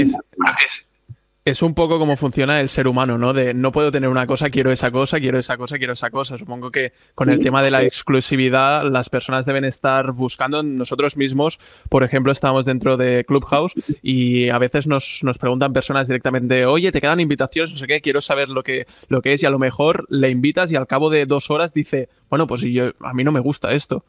un 1.62 1.74
poco 1.74 1.98
como 1.98 2.16
funciona 2.16 2.60
el 2.60 2.68
ser 2.68 2.86
humano, 2.86 3.18
¿no? 3.18 3.32
De 3.32 3.52
no 3.52 3.72
puedo 3.72 3.90
tener 3.90 4.08
una 4.08 4.26
cosa, 4.26 4.48
quiero 4.48 4.70
esa 4.70 4.90
cosa, 4.92 5.18
quiero 5.18 5.38
esa 5.38 5.56
cosa, 5.56 5.76
quiero 5.76 5.92
esa 5.94 6.10
cosa. 6.10 6.38
Supongo 6.38 6.70
que 6.70 6.92
con 7.14 7.30
el 7.30 7.42
tema 7.42 7.62
de 7.62 7.70
la 7.70 7.82
exclusividad, 7.82 8.84
las 8.84 9.08
personas 9.08 9.44
deben 9.44 9.64
estar 9.64 10.12
buscando 10.12 10.62
nosotros 10.62 11.16
mismos. 11.16 11.58
Por 11.88 12.04
ejemplo, 12.04 12.30
estamos 12.30 12.64
dentro 12.64 12.96
de 12.96 13.24
Clubhouse 13.26 13.72
y 14.02 14.50
a 14.50 14.58
veces 14.58 14.86
nos, 14.86 15.20
nos 15.22 15.38
preguntan 15.38 15.72
personas 15.72 16.06
directamente, 16.06 16.64
oye, 16.64 16.92
te 16.92 17.00
quedan 17.00 17.18
invitaciones, 17.18 17.72
no 17.72 17.78
sé 17.78 17.86
qué, 17.88 18.00
quiero 18.00 18.22
saber 18.22 18.48
lo 18.48 18.62
que, 18.62 18.86
lo 19.08 19.20
que 19.20 19.32
es, 19.32 19.42
y 19.42 19.46
a 19.46 19.50
lo 19.50 19.58
mejor 19.58 20.06
le 20.10 20.30
invitas 20.30 20.70
y 20.70 20.76
al 20.76 20.86
cabo 20.86 21.10
de 21.10 21.26
dos 21.26 21.50
horas 21.50 21.74
dice, 21.74 22.08
bueno, 22.30 22.46
pues 22.46 22.60
yo, 22.60 22.92
a 23.00 23.12
mí 23.14 23.24
no 23.24 23.32
me 23.32 23.40
gusta 23.40 23.72
esto. 23.72 24.04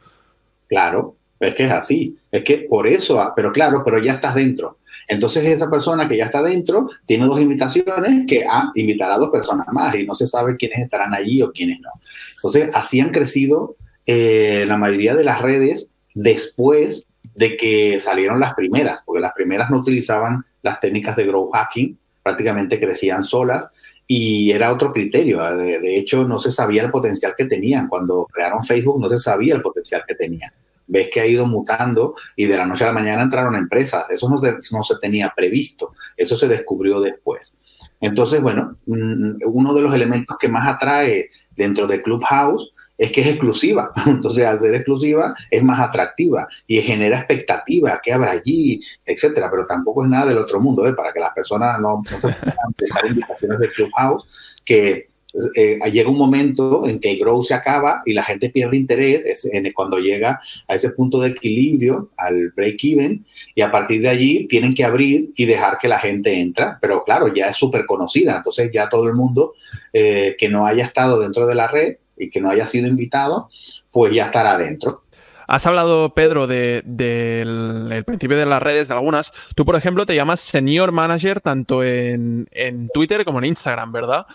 Claro, 0.67 1.15
es 1.39 1.55
que 1.55 1.65
es 1.65 1.71
así. 1.71 2.15
Es 2.31 2.43
que 2.43 2.67
por 2.69 2.87
eso, 2.87 3.21
pero 3.35 3.51
claro, 3.51 3.81
pero 3.83 3.99
ya 3.99 4.13
estás 4.13 4.35
dentro. 4.35 4.77
Entonces 5.07 5.45
esa 5.45 5.69
persona 5.69 6.07
que 6.07 6.17
ya 6.17 6.25
está 6.25 6.41
dentro 6.41 6.89
tiene 7.05 7.25
dos 7.25 7.39
invitaciones 7.39 8.25
que 8.27 8.45
a 8.45 8.71
invitar 8.75 9.11
a 9.11 9.17
dos 9.17 9.29
personas 9.29 9.67
más 9.71 9.95
y 9.95 10.05
no 10.05 10.15
se 10.15 10.27
sabe 10.27 10.55
quiénes 10.55 10.79
estarán 10.79 11.13
allí 11.13 11.41
o 11.41 11.51
quiénes 11.51 11.79
no. 11.79 11.89
Entonces 12.37 12.69
así 12.73 12.99
han 12.99 13.11
crecido 13.11 13.75
eh, 14.05 14.65
la 14.67 14.77
mayoría 14.77 15.15
de 15.15 15.23
las 15.23 15.41
redes 15.41 15.91
después 16.13 17.07
de 17.35 17.57
que 17.57 17.99
salieron 17.99 18.39
las 18.39 18.53
primeras, 18.53 18.99
porque 19.05 19.21
las 19.21 19.33
primeras 19.33 19.69
no 19.69 19.77
utilizaban 19.77 20.43
las 20.61 20.79
técnicas 20.79 21.15
de 21.15 21.25
growth 21.25 21.51
hacking, 21.53 21.97
prácticamente 22.21 22.79
crecían 22.79 23.23
solas 23.23 23.69
y 24.07 24.51
era 24.51 24.71
otro 24.71 24.91
criterio. 24.93 25.41
De, 25.55 25.79
de, 25.79 25.97
hecho, 25.97 26.25
no 26.25 26.37
se 26.37 26.51
sabía 26.51 26.83
el 26.83 26.91
potencial 26.91 27.33
que 27.35 27.45
tenían. 27.45 27.87
Cuando 27.87 28.27
crearon 28.31 28.63
Facebook 28.63 29.01
no 29.01 29.09
se 29.09 29.17
sabía 29.17 29.55
el 29.55 29.61
potencial 29.61 30.03
que 30.07 30.15
tenían 30.15 30.51
ves 30.93 31.09
que 31.09 31.19
ha 31.19 31.25
ido 31.25 31.47
mutando 31.47 32.13
y 32.35 32.45
de 32.45 32.55
la 32.55 32.67
noche 32.67 32.83
a 32.83 32.87
la 32.87 32.93
mañana 32.93 33.23
entraron 33.23 33.55
empresas. 33.55 34.05
Eso 34.11 34.29
no, 34.29 34.39
no 34.39 34.83
se 34.83 34.95
tenía 35.01 35.33
previsto, 35.35 35.93
eso 36.15 36.37
se 36.37 36.47
descubrió 36.47 37.01
después. 37.01 37.57
Entonces, 37.99 38.41
bueno, 38.41 38.77
mm, 38.85 39.37
uno 39.45 39.73
de 39.73 39.81
los 39.81 39.93
elementos 39.93 40.37
que 40.39 40.47
más 40.47 40.67
atrae 40.67 41.31
dentro 41.55 41.87
de 41.87 42.03
Clubhouse 42.03 42.69
es 42.95 43.11
que 43.11 43.21
es 43.21 43.27
exclusiva. 43.27 43.91
Entonces, 44.05 44.45
al 44.45 44.59
ser 44.59 44.75
exclusiva, 44.75 45.33
es 45.49 45.63
más 45.63 45.79
atractiva 45.79 46.47
y 46.67 46.79
genera 46.81 47.17
expectativa, 47.17 47.99
qué 48.03 48.13
habrá 48.13 48.31
allí, 48.31 48.79
etcétera. 49.03 49.49
Pero 49.49 49.65
tampoco 49.65 50.03
es 50.03 50.11
nada 50.11 50.27
del 50.27 50.37
otro 50.37 50.59
mundo, 50.59 50.87
¿eh? 50.87 50.93
para 50.93 51.11
que 51.11 51.19
las 51.19 51.33
personas 51.33 51.79
no, 51.79 52.03
no 52.03 52.19
se 52.21 53.07
invitaciones 53.07 53.59
de 53.59 53.71
Clubhouse, 53.71 54.57
que 54.63 55.09
eh, 55.55 55.79
llega 55.91 56.09
un 56.09 56.17
momento 56.17 56.87
en 56.87 56.99
que 56.99 57.11
el 57.11 57.19
grow 57.19 57.43
se 57.43 57.55
acaba 57.55 58.03
y 58.05 58.13
la 58.13 58.23
gente 58.23 58.49
pierde 58.49 58.77
interés 58.77 59.25
es 59.25 59.49
cuando 59.73 59.97
llega 59.97 60.39
a 60.67 60.75
ese 60.75 60.91
punto 60.91 61.19
de 61.19 61.29
equilibrio, 61.29 62.11
al 62.17 62.51
break-even, 62.51 63.25
y 63.55 63.61
a 63.61 63.71
partir 63.71 64.01
de 64.01 64.09
allí 64.09 64.47
tienen 64.47 64.75
que 64.75 64.83
abrir 64.83 65.31
y 65.35 65.45
dejar 65.45 65.77
que 65.79 65.87
la 65.87 65.99
gente 65.99 66.39
entra. 66.39 66.77
Pero 66.81 67.03
claro, 67.03 67.33
ya 67.33 67.47
es 67.47 67.57
súper 67.57 67.85
conocida, 67.85 68.37
entonces 68.37 68.69
ya 68.71 68.89
todo 68.89 69.07
el 69.07 69.15
mundo 69.15 69.53
eh, 69.91 70.35
que 70.37 70.49
no 70.49 70.65
haya 70.65 70.85
estado 70.85 71.19
dentro 71.19 71.47
de 71.47 71.55
la 71.55 71.67
red 71.67 71.97
y 72.17 72.29
que 72.29 72.39
no 72.39 72.49
haya 72.49 72.67
sido 72.67 72.87
invitado, 72.87 73.49
pues 73.91 74.13
ya 74.13 74.25
estará 74.25 74.57
dentro. 74.57 75.01
Has 75.45 75.67
hablado, 75.67 76.13
Pedro, 76.13 76.47
del 76.47 76.83
de, 76.85 78.03
principio 78.05 78.37
de 78.37 78.45
las 78.45 78.63
redes, 78.63 78.87
de 78.87 78.93
algunas. 78.93 79.33
Tú, 79.55 79.65
por 79.65 79.75
ejemplo, 79.75 80.05
te 80.05 80.15
llamas 80.15 80.39
Senior 80.39 80.93
Manager 80.93 81.41
tanto 81.41 81.83
en 81.83 82.47
Twitter 82.93 83.25
como 83.25 83.39
en 83.39 83.45
Instagram, 83.45 83.91
¿verdad? 83.91 84.25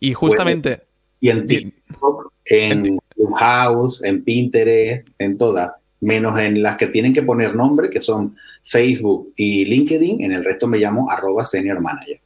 Y 0.00 0.14
justamente... 0.14 0.82
y 1.20 1.30
en 1.30 1.46
TikTok, 1.46 2.32
en 2.44 2.98
Clubhouse, 3.14 4.02
en 4.02 4.24
Pinterest, 4.24 5.08
en 5.18 5.38
todas, 5.38 5.72
menos 6.00 6.38
en 6.38 6.62
las 6.62 6.76
que 6.76 6.86
tienen 6.88 7.12
que 7.12 7.22
poner 7.22 7.54
nombre, 7.54 7.90
que 7.90 8.00
son 8.00 8.36
Facebook 8.64 9.32
y 9.36 9.64
LinkedIn, 9.64 10.22
en 10.22 10.32
el 10.32 10.44
resto 10.44 10.66
me 10.66 10.78
llamo 10.78 11.10
arroba 11.10 11.44
senior 11.44 11.80
manager. 11.80 12.20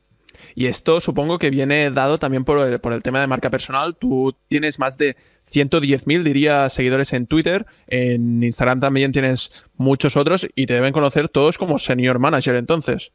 Y 0.55 0.67
esto 0.67 1.01
supongo 1.01 1.39
que 1.39 1.51
viene 1.51 1.89
dado 1.93 2.19
también 2.19 2.45
por 2.45 2.67
el, 2.67 2.81
por 2.81 2.93
el 2.93 3.01
tema 3.01 3.21
de 3.21 3.29
marca 3.29 3.49
personal. 3.49 3.97
Tú 3.97 4.35
tienes 4.49 4.81
más 4.81 4.99
de 4.99 5.17
110.000, 5.53 6.25
diría, 6.25 6.69
seguidores 6.69 7.13
en 7.13 7.29
Twitter. 7.29 7.65
En 7.87 8.43
Instagram 8.43 8.81
también 8.81 9.13
tienes 9.13 9.53
muchos 9.77 10.17
otros 10.17 10.49
y 10.57 10.67
te 10.67 10.75
deben 10.75 10.93
conocer 10.93 11.29
todos 11.29 11.59
como 11.59 11.79
senior 11.79 12.19
manager 12.19 12.57
entonces. 12.57 13.13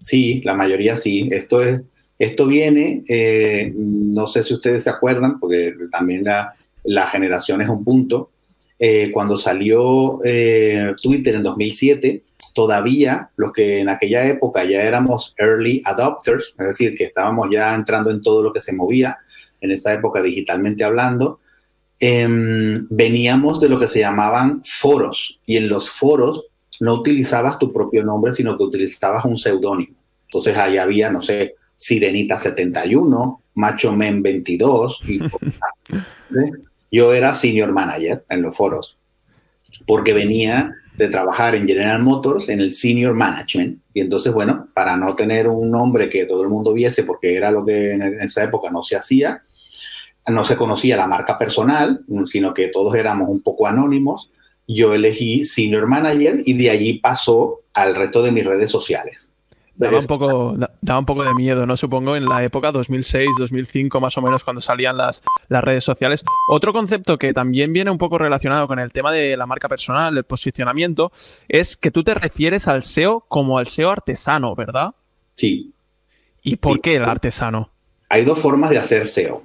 Sí, 0.00 0.40
la 0.44 0.54
mayoría 0.54 0.94
sí. 0.94 1.26
Esto 1.32 1.60
es 1.60 1.80
esto 2.18 2.46
viene, 2.46 3.02
eh, 3.08 3.72
no 3.76 4.26
sé 4.26 4.42
si 4.42 4.54
ustedes 4.54 4.84
se 4.84 4.90
acuerdan, 4.90 5.38
porque 5.38 5.74
también 5.90 6.24
la, 6.24 7.06
generación 7.08 7.60
es 7.60 7.68
un 7.68 7.84
punto. 7.84 8.30
Eh, 8.78 9.10
cuando 9.12 9.36
salió 9.36 10.20
eh, 10.24 10.94
Twitter 11.02 11.34
en 11.34 11.42
2007, 11.42 12.22
todavía 12.54 13.30
los 13.36 13.52
que 13.52 13.80
en 13.80 13.88
aquella 13.90 14.26
época 14.26 14.64
ya 14.64 14.82
éramos 14.82 15.34
early 15.38 15.82
adopters, 15.84 16.56
es 16.58 16.66
decir, 16.66 16.94
que 16.94 17.04
estábamos 17.04 17.48
ya 17.52 17.74
entrando 17.74 18.10
en 18.10 18.22
todo 18.22 18.42
lo 18.42 18.52
que 18.52 18.60
se 18.60 18.72
movía 18.72 19.18
en 19.60 19.70
esa 19.70 19.92
época 19.92 20.22
digitalmente 20.22 20.84
hablando, 20.84 21.40
em, 22.00 22.86
veníamos 22.88 23.60
de 23.60 23.68
lo 23.68 23.78
que 23.78 23.88
se 23.88 24.00
llamaban 24.00 24.62
foros 24.64 25.38
y 25.46 25.56
en 25.56 25.68
los 25.68 25.90
foros 25.90 26.46
no 26.80 26.94
utilizabas 26.94 27.58
tu 27.58 27.72
propio 27.72 28.04
nombre, 28.04 28.34
sino 28.34 28.56
que 28.56 28.64
utilizabas 28.64 29.24
un 29.24 29.38
seudónimo. 29.38 29.94
Entonces 30.24 30.56
ahí 30.56 30.78
había, 30.78 31.10
no 31.10 31.22
sé, 31.22 31.54
Sirenita 31.76 32.38
71, 32.40 33.42
Macho 33.54 33.92
Men 33.92 34.22
22. 34.22 35.00
Y, 35.08 35.20
yo 36.90 37.12
era 37.12 37.34
senior 37.34 37.72
manager 37.72 38.24
en 38.28 38.42
los 38.42 38.56
foros 38.56 38.96
porque 39.86 40.12
venía 40.12 40.74
de 40.96 41.08
trabajar 41.08 41.54
en 41.54 41.66
General 41.66 42.02
Motors 42.02 42.48
en 42.48 42.60
el 42.60 42.72
Senior 42.72 43.14
Management. 43.14 43.80
Y 43.92 44.00
entonces, 44.00 44.32
bueno, 44.32 44.68
para 44.74 44.96
no 44.96 45.14
tener 45.14 45.48
un 45.48 45.70
nombre 45.70 46.08
que 46.08 46.24
todo 46.24 46.42
el 46.42 46.48
mundo 46.48 46.72
viese, 46.72 47.04
porque 47.04 47.36
era 47.36 47.50
lo 47.50 47.64
que 47.64 47.92
en 47.92 48.20
esa 48.20 48.44
época 48.44 48.70
no 48.70 48.82
se 48.82 48.96
hacía, 48.96 49.42
no 50.28 50.44
se 50.44 50.56
conocía 50.56 50.96
la 50.96 51.06
marca 51.06 51.38
personal, 51.38 52.04
sino 52.24 52.54
que 52.54 52.68
todos 52.68 52.94
éramos 52.94 53.28
un 53.28 53.42
poco 53.42 53.66
anónimos, 53.66 54.30
yo 54.66 54.94
elegí 54.94 55.44
Senior 55.44 55.86
Manager 55.86 56.42
y 56.44 56.54
de 56.54 56.70
allí 56.70 56.94
pasó 56.94 57.60
al 57.74 57.94
resto 57.94 58.22
de 58.22 58.32
mis 58.32 58.44
redes 58.44 58.70
sociales. 58.70 59.30
Daba 59.78 59.98
un, 59.98 60.06
poco, 60.06 60.56
daba 60.80 60.98
un 60.98 61.04
poco 61.04 61.22
de 61.22 61.34
miedo, 61.34 61.66
¿no? 61.66 61.76
Supongo 61.76 62.16
en 62.16 62.24
la 62.24 62.42
época 62.42 62.72
2006, 62.72 63.28
2005, 63.38 64.00
más 64.00 64.16
o 64.16 64.22
menos, 64.22 64.42
cuando 64.42 64.62
salían 64.62 64.96
las, 64.96 65.22
las 65.48 65.62
redes 65.62 65.84
sociales. 65.84 66.24
Otro 66.48 66.72
concepto 66.72 67.18
que 67.18 67.34
también 67.34 67.74
viene 67.74 67.90
un 67.90 67.98
poco 67.98 68.16
relacionado 68.16 68.66
con 68.68 68.78
el 68.78 68.90
tema 68.90 69.12
de 69.12 69.36
la 69.36 69.44
marca 69.44 69.68
personal, 69.68 70.16
el 70.16 70.24
posicionamiento, 70.24 71.12
es 71.48 71.76
que 71.76 71.90
tú 71.90 72.02
te 72.02 72.14
refieres 72.14 72.68
al 72.68 72.82
SEO 72.82 73.26
como 73.28 73.58
al 73.58 73.66
SEO 73.66 73.90
artesano, 73.90 74.54
¿verdad? 74.54 74.94
Sí. 75.34 75.74
¿Y 76.42 76.56
por 76.56 76.80
qué 76.80 76.96
el 76.96 77.04
artesano? 77.04 77.70
Hay 78.08 78.24
dos 78.24 78.38
formas 78.38 78.70
de 78.70 78.78
hacer 78.78 79.06
SEO. 79.06 79.42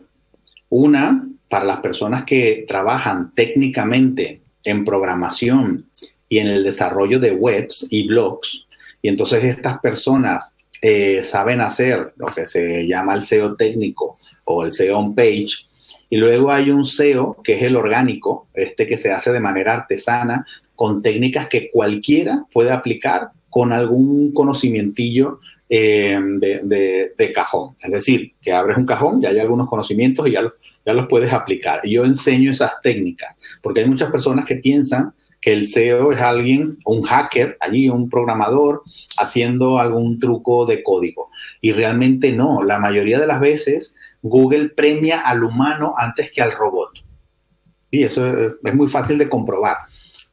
Una, 0.69 1.27
para 1.49 1.65
las 1.65 1.81
personas 1.81 2.23
que 2.23 2.63
trabajan 2.67 3.33
técnicamente 3.33 4.41
en 4.63 4.85
programación 4.85 5.87
y 6.29 6.39
en 6.39 6.47
el 6.47 6.63
desarrollo 6.63 7.19
de 7.19 7.33
webs 7.33 7.87
y 7.89 8.07
blogs, 8.07 8.67
y 9.01 9.09
entonces 9.09 9.43
estas 9.43 9.79
personas 9.79 10.53
eh, 10.81 11.21
saben 11.23 11.61
hacer 11.61 12.13
lo 12.17 12.27
que 12.27 12.45
se 12.45 12.87
llama 12.87 13.13
el 13.13 13.21
SEO 13.21 13.55
técnico 13.55 14.17
o 14.45 14.63
el 14.63 14.71
SEO 14.71 14.97
on 14.97 15.15
page. 15.15 15.67
Y 16.09 16.17
luego 16.17 16.51
hay 16.51 16.71
un 16.71 16.85
SEO 16.85 17.37
que 17.43 17.55
es 17.55 17.63
el 17.63 17.75
orgánico, 17.75 18.47
este 18.53 18.85
que 18.85 18.97
se 18.97 19.11
hace 19.11 19.31
de 19.31 19.39
manera 19.39 19.73
artesana, 19.73 20.45
con 20.75 21.01
técnicas 21.01 21.47
que 21.47 21.69
cualquiera 21.71 22.45
puede 22.51 22.71
aplicar 22.71 23.29
con 23.49 23.71
algún 23.71 24.33
conocimientillo 24.33 25.39
eh, 25.69 26.19
de, 26.33 27.31
cajón. 27.33 27.75
Es 27.81 27.91
decir, 27.91 28.33
que 28.41 28.51
abres 28.51 28.77
un 28.77 28.85
cajón, 28.85 29.21
y 29.21 29.25
hay 29.25 29.39
algunos 29.39 29.69
conocimientos 29.69 30.27
y 30.27 30.31
ya 30.31 30.41
los, 30.41 30.53
ya 30.85 30.93
los 30.93 31.07
puedes 31.07 31.31
aplicar. 31.31 31.81
Y 31.83 31.93
yo 31.93 32.03
enseño 32.03 32.49
esas 32.49 32.79
técnicas, 32.81 33.35
porque 33.61 33.81
hay 33.81 33.85
muchas 33.85 34.09
personas 34.09 34.45
que 34.45 34.55
piensan 34.55 35.13
que 35.41 35.51
el 35.51 35.65
SEO 35.65 36.11
es 36.13 36.21
alguien, 36.21 36.77
un 36.85 37.01
hacker, 37.01 37.57
allí 37.59 37.89
un 37.89 38.09
programador, 38.09 38.83
haciendo 39.17 39.79
algún 39.79 40.19
truco 40.19 40.67
de 40.67 40.83
código. 40.83 41.31
Y 41.59 41.73
realmente 41.73 42.31
no, 42.31 42.63
la 42.63 42.77
mayoría 42.77 43.19
de 43.19 43.25
las 43.25 43.39
veces 43.39 43.95
Google 44.21 44.69
premia 44.69 45.19
al 45.19 45.43
humano 45.43 45.95
antes 45.97 46.31
que 46.31 46.43
al 46.43 46.51
robot. 46.51 46.91
Y 47.89 48.03
eso 48.03 48.25
es, 48.63 48.73
muy 48.75 48.87
fácil 48.87 49.17
de 49.17 49.27
comprobar. 49.27 49.77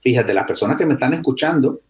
Fíjate, 0.03 0.35
las 0.35 0.45
personas 0.45 0.77
que 0.77 0.85
me 0.85 0.93
están 0.93 1.15
escuchando 1.15 1.81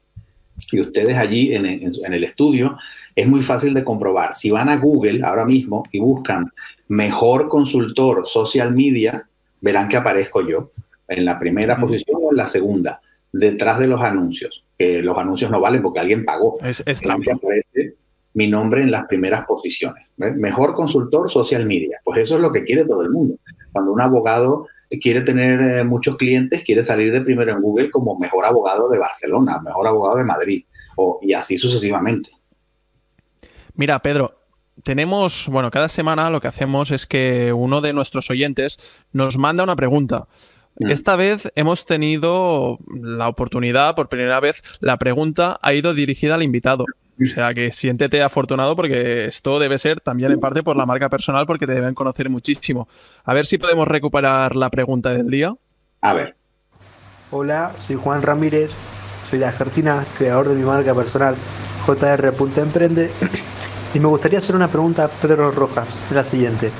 y 0.70 0.80
ustedes 0.80 1.16
allí 1.16 1.54
en, 1.54 1.66
en 1.66 2.12
el 2.12 2.24
estudio, 2.24 2.76
es 3.14 3.26
muy 3.26 3.42
fácil 3.42 3.74
de 3.74 3.84
comprobar. 3.84 4.34
Si 4.34 4.50
van 4.50 4.68
a 4.68 4.76
Google 4.76 5.20
ahora 5.24 5.44
mismo 5.44 5.84
y 5.92 5.98
buscan 6.00 6.52
mejor 6.88 7.48
consultor 7.48 8.26
social 8.26 8.74
media, 8.74 9.28
verán 9.60 9.88
que 9.88 9.96
aparezco 9.96 10.46
yo 10.46 10.70
en 11.06 11.24
la 11.24 11.38
primera 11.38 11.78
posición 11.80 12.20
o 12.22 12.30
en 12.32 12.36
la 12.36 12.46
segunda 12.46 13.00
detrás 13.32 13.78
de 13.78 13.88
los 13.88 14.00
anuncios, 14.00 14.64
que 14.78 15.02
los 15.02 15.16
anuncios 15.16 15.50
no 15.50 15.60
valen 15.60 15.82
porque 15.82 16.00
alguien 16.00 16.24
pagó. 16.24 16.58
Es, 16.62 16.80
aparece 16.80 17.96
mi 18.34 18.48
nombre 18.48 18.82
en 18.82 18.90
las 18.90 19.06
primeras 19.06 19.46
posiciones. 19.46 20.10
Mejor 20.16 20.74
consultor 20.74 21.30
social 21.30 21.66
media. 21.66 22.00
Pues 22.04 22.20
eso 22.20 22.36
es 22.36 22.40
lo 22.40 22.52
que 22.52 22.64
quiere 22.64 22.84
todo 22.84 23.02
el 23.02 23.10
mundo. 23.10 23.36
Cuando 23.72 23.92
un 23.92 24.00
abogado 24.00 24.66
quiere 25.00 25.22
tener 25.22 25.60
eh, 25.60 25.84
muchos 25.84 26.16
clientes, 26.16 26.62
quiere 26.62 26.82
salir 26.82 27.12
de 27.12 27.20
primero 27.20 27.52
en 27.52 27.60
Google 27.60 27.90
como 27.90 28.18
mejor 28.18 28.46
abogado 28.46 28.88
de 28.88 28.98
Barcelona, 28.98 29.60
mejor 29.60 29.86
abogado 29.86 30.16
de 30.16 30.24
Madrid, 30.24 30.64
o, 30.96 31.18
y 31.22 31.34
así 31.34 31.58
sucesivamente. 31.58 32.30
Mira, 33.74 34.00
Pedro, 34.00 34.38
tenemos, 34.82 35.46
bueno, 35.50 35.70
cada 35.70 35.88
semana 35.88 36.30
lo 36.30 36.40
que 36.40 36.48
hacemos 36.48 36.90
es 36.90 37.06
que 37.06 37.52
uno 37.52 37.80
de 37.80 37.92
nuestros 37.92 38.30
oyentes 38.30 38.78
nos 39.12 39.36
manda 39.36 39.62
una 39.62 39.76
pregunta. 39.76 40.26
Mm. 40.78 40.90
Esta 40.90 41.16
vez 41.16 41.50
hemos 41.54 41.86
tenido 41.86 42.78
la 42.88 43.28
oportunidad, 43.28 43.94
por 43.94 44.08
primera 44.08 44.40
vez, 44.40 44.62
la 44.80 44.96
pregunta 44.96 45.58
ha 45.62 45.72
ido 45.74 45.94
dirigida 45.94 46.34
al 46.34 46.42
invitado. 46.42 46.84
O 47.20 47.24
sea 47.24 47.52
que 47.52 47.72
siéntete 47.72 48.22
afortunado 48.22 48.76
porque 48.76 49.24
esto 49.24 49.58
debe 49.58 49.78
ser 49.78 50.00
también 50.00 50.30
en 50.30 50.38
parte 50.38 50.62
por 50.62 50.76
la 50.76 50.86
marca 50.86 51.08
personal 51.08 51.46
porque 51.46 51.66
te 51.66 51.74
deben 51.74 51.94
conocer 51.94 52.30
muchísimo. 52.30 52.88
A 53.24 53.34
ver 53.34 53.44
si 53.46 53.58
podemos 53.58 53.88
recuperar 53.88 54.54
la 54.54 54.70
pregunta 54.70 55.10
del 55.10 55.28
día. 55.28 55.52
A 56.00 56.14
ver. 56.14 56.36
Hola, 57.32 57.72
soy 57.76 57.96
Juan 57.96 58.22
Ramírez, 58.22 58.74
soy 59.28 59.40
de 59.40 59.46
Argentina, 59.46 60.04
creador 60.16 60.48
de 60.48 60.54
mi 60.54 60.62
marca 60.62 60.94
personal 60.94 61.34
JR.emprende 61.86 63.10
y 63.94 64.00
me 64.00 64.06
gustaría 64.06 64.38
hacer 64.38 64.54
una 64.54 64.68
pregunta 64.68 65.04
a 65.04 65.08
Pedro 65.08 65.50
Rojas, 65.50 65.98
la 66.12 66.24
siguiente. 66.24 66.70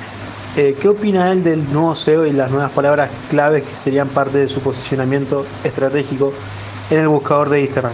Eh, 0.57 0.75
¿Qué 0.81 0.87
opina 0.87 1.31
él 1.31 1.43
del 1.43 1.71
nuevo 1.71 1.93
SEO 1.93 2.25
y 2.25 2.31
las 2.31 2.49
nuevas 2.49 2.71
palabras 2.71 3.11
claves 3.29 3.63
que 3.63 3.77
serían 3.77 4.09
parte 4.09 4.39
de 4.39 4.47
su 4.47 4.61
posicionamiento 4.61 5.45
estratégico 5.63 6.33
en 6.89 6.99
el 6.99 7.07
buscador 7.07 7.49
de 7.49 7.61
Instagram? 7.61 7.93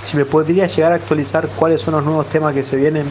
Si 0.00 0.16
me 0.16 0.24
podría 0.24 0.66
llegar 0.66 0.92
a 0.92 0.96
actualizar 0.96 1.48
cuáles 1.56 1.80
son 1.80 1.94
los 1.94 2.04
nuevos 2.04 2.28
temas 2.28 2.54
que 2.54 2.62
se 2.62 2.76
vienen. 2.76 3.06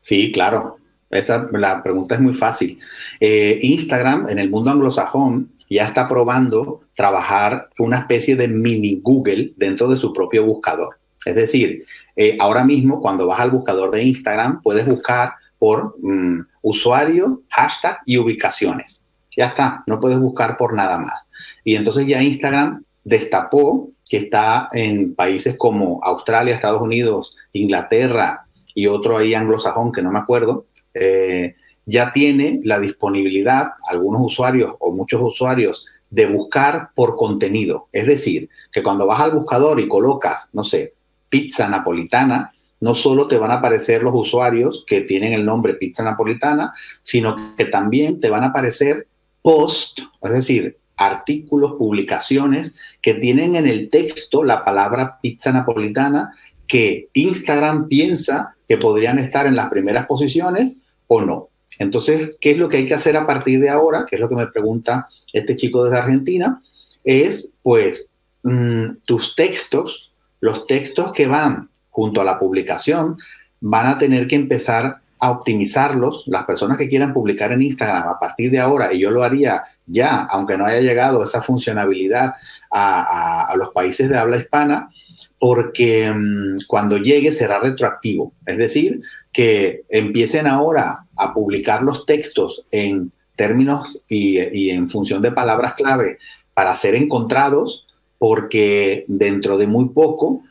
Sí, 0.00 0.30
claro. 0.32 0.76
Esa, 1.10 1.48
la 1.52 1.82
pregunta 1.82 2.14
es 2.14 2.20
muy 2.20 2.34
fácil. 2.34 2.78
Eh, 3.20 3.58
Instagram 3.62 4.28
en 4.28 4.38
el 4.38 4.50
mundo 4.50 4.70
anglosajón 4.70 5.52
ya 5.68 5.84
está 5.84 6.08
probando 6.08 6.82
trabajar 6.94 7.68
una 7.78 7.98
especie 7.98 8.36
de 8.36 8.48
mini 8.48 9.00
Google 9.02 9.52
dentro 9.56 9.88
de 9.88 9.96
su 9.96 10.12
propio 10.12 10.44
buscador. 10.44 10.98
Es 11.24 11.34
decir, 11.34 11.84
eh, 12.16 12.36
ahora 12.38 12.64
mismo 12.64 13.00
cuando 13.00 13.26
vas 13.26 13.40
al 13.40 13.50
buscador 13.50 13.90
de 13.90 14.02
Instagram 14.04 14.60
puedes 14.62 14.86
buscar 14.86 15.34
por 15.62 15.94
mm, 16.02 16.44
usuario, 16.62 17.42
hashtag 17.48 17.98
y 18.04 18.18
ubicaciones. 18.18 19.00
Ya 19.36 19.46
está, 19.46 19.84
no 19.86 20.00
puedes 20.00 20.18
buscar 20.18 20.56
por 20.56 20.74
nada 20.74 20.98
más. 20.98 21.28
Y 21.62 21.76
entonces 21.76 22.04
ya 22.04 22.20
Instagram 22.20 22.82
destapó 23.04 23.90
que 24.10 24.16
está 24.16 24.68
en 24.72 25.14
países 25.14 25.54
como 25.56 26.00
Australia, 26.02 26.56
Estados 26.56 26.82
Unidos, 26.82 27.36
Inglaterra 27.52 28.44
y 28.74 28.88
otro 28.88 29.16
ahí 29.16 29.34
anglosajón 29.34 29.92
que 29.92 30.02
no 30.02 30.10
me 30.10 30.18
acuerdo, 30.18 30.66
eh, 30.94 31.54
ya 31.86 32.10
tiene 32.10 32.60
la 32.64 32.80
disponibilidad, 32.80 33.70
algunos 33.88 34.20
usuarios 34.20 34.74
o 34.80 34.90
muchos 34.90 35.22
usuarios, 35.22 35.86
de 36.10 36.26
buscar 36.26 36.88
por 36.96 37.14
contenido. 37.14 37.86
Es 37.92 38.08
decir, 38.08 38.48
que 38.72 38.82
cuando 38.82 39.06
vas 39.06 39.20
al 39.20 39.30
buscador 39.30 39.78
y 39.78 39.86
colocas, 39.86 40.48
no 40.52 40.64
sé, 40.64 40.94
pizza 41.28 41.68
napolitana, 41.68 42.51
no 42.82 42.96
solo 42.96 43.28
te 43.28 43.38
van 43.38 43.52
a 43.52 43.54
aparecer 43.54 44.02
los 44.02 44.12
usuarios 44.12 44.84
que 44.88 45.02
tienen 45.02 45.32
el 45.32 45.46
nombre 45.46 45.74
pizza 45.74 46.02
napolitana, 46.02 46.74
sino 47.00 47.54
que 47.56 47.66
también 47.66 48.20
te 48.20 48.28
van 48.28 48.42
a 48.42 48.48
aparecer 48.48 49.06
post, 49.40 50.00
es 50.20 50.32
decir, 50.32 50.78
artículos, 50.96 51.74
publicaciones 51.78 52.74
que 53.00 53.14
tienen 53.14 53.54
en 53.54 53.68
el 53.68 53.88
texto 53.88 54.42
la 54.42 54.64
palabra 54.64 55.20
pizza 55.22 55.52
napolitana 55.52 56.32
que 56.66 57.08
Instagram 57.14 57.86
piensa 57.86 58.56
que 58.66 58.78
podrían 58.78 59.20
estar 59.20 59.46
en 59.46 59.54
las 59.54 59.70
primeras 59.70 60.06
posiciones 60.06 60.74
o 61.06 61.20
no. 61.22 61.50
Entonces, 61.78 62.36
¿qué 62.40 62.50
es 62.50 62.58
lo 62.58 62.68
que 62.68 62.78
hay 62.78 62.86
que 62.86 62.94
hacer 62.94 63.16
a 63.16 63.28
partir 63.28 63.60
de 63.60 63.70
ahora? 63.70 64.06
Que 64.08 64.16
es 64.16 64.20
lo 64.20 64.28
que 64.28 64.36
me 64.36 64.48
pregunta 64.48 65.06
este 65.32 65.54
chico 65.54 65.84
desde 65.84 65.98
Argentina. 65.98 66.60
Es, 67.04 67.52
pues, 67.62 68.10
mm, 68.42 68.96
tus 69.04 69.36
textos, 69.36 70.12
los 70.40 70.66
textos 70.66 71.12
que 71.12 71.28
van 71.28 71.70
junto 71.92 72.20
a 72.20 72.24
la 72.24 72.38
publicación, 72.38 73.16
van 73.60 73.86
a 73.86 73.98
tener 73.98 74.26
que 74.26 74.34
empezar 74.34 74.98
a 75.20 75.30
optimizarlos. 75.30 76.24
Las 76.26 76.44
personas 76.44 76.76
que 76.76 76.88
quieran 76.88 77.12
publicar 77.12 77.52
en 77.52 77.62
Instagram 77.62 78.08
a 78.08 78.18
partir 78.18 78.50
de 78.50 78.58
ahora, 78.58 78.92
y 78.92 79.00
yo 79.00 79.10
lo 79.12 79.22
haría 79.22 79.62
ya, 79.86 80.22
aunque 80.22 80.58
no 80.58 80.64
haya 80.64 80.80
llegado 80.80 81.22
esa 81.22 81.42
funcionalidad 81.42 82.32
a, 82.72 83.54
los 83.56 83.68
países 83.68 84.08
de 84.08 84.18
habla 84.18 84.38
hispana, 84.38 84.90
porque 85.38 86.12
mm, 86.12 86.64
cuando 86.66 86.96
llegue 86.96 87.30
será 87.30 87.60
retroactivo. 87.60 88.32
Es 88.44 88.58
decir, 88.58 89.02
que 89.32 89.84
empiecen 89.88 90.48
ahora 90.48 91.04
a 91.16 91.32
publicar 91.32 91.82
los 91.82 92.04
textos 92.04 92.64
en 92.72 93.12
términos 93.36 94.02
y, 94.08 94.70
en 94.70 94.88
función 94.88 95.22
de 95.22 95.30
palabras 95.30 95.74
clave 95.74 96.18
para 96.52 96.74
ser 96.74 96.96
encontrados, 96.96 97.86
porque 98.18 99.04
dentro 99.06 99.56
de 99.56 99.66
muy 99.68 99.90
poco 99.90 100.42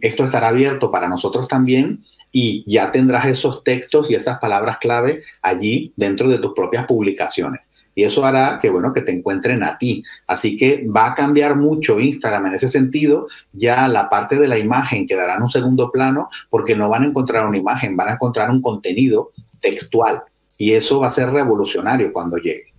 esto 0.00 0.24
estará 0.24 0.48
abierto 0.48 0.90
para 0.90 1.08
nosotros 1.08 1.48
también 1.48 2.04
y 2.32 2.64
ya 2.66 2.90
tendrás 2.90 3.26
esos 3.26 3.62
textos 3.62 4.10
y 4.10 4.14
esas 4.14 4.38
palabras 4.38 4.78
clave 4.78 5.22
allí 5.42 5.92
dentro 5.96 6.28
de 6.28 6.38
tus 6.38 6.54
propias 6.54 6.86
publicaciones. 6.86 7.60
Y 7.94 8.04
eso 8.04 8.24
hará 8.24 8.58
que, 8.58 8.70
bueno, 8.70 8.92
que 8.92 9.02
te 9.02 9.12
encuentren 9.12 9.62
a 9.62 9.76
ti. 9.76 10.02
Así 10.26 10.56
que 10.56 10.86
va 10.88 11.08
a 11.08 11.14
cambiar 11.14 11.56
mucho 11.56 12.00
Instagram 12.00 12.46
en 12.46 12.54
ese 12.54 12.70
sentido. 12.70 13.28
Ya 13.52 13.86
la 13.88 14.08
parte 14.08 14.38
de 14.38 14.48
la 14.48 14.58
imagen 14.58 15.06
quedará 15.06 15.36
en 15.36 15.42
un 15.42 15.50
segundo 15.50 15.90
plano 15.90 16.30
porque 16.48 16.74
no 16.74 16.88
van 16.88 17.02
a 17.02 17.06
encontrar 17.08 17.46
una 17.46 17.58
imagen, 17.58 17.96
van 17.96 18.08
a 18.08 18.12
encontrar 18.14 18.50
un 18.50 18.62
contenido 18.62 19.32
textual. 19.60 20.22
Y 20.56 20.72
eso 20.72 21.00
va 21.00 21.08
a 21.08 21.10
ser 21.10 21.30
revolucionario 21.30 22.12
cuando 22.12 22.38
llegue. 22.38 22.71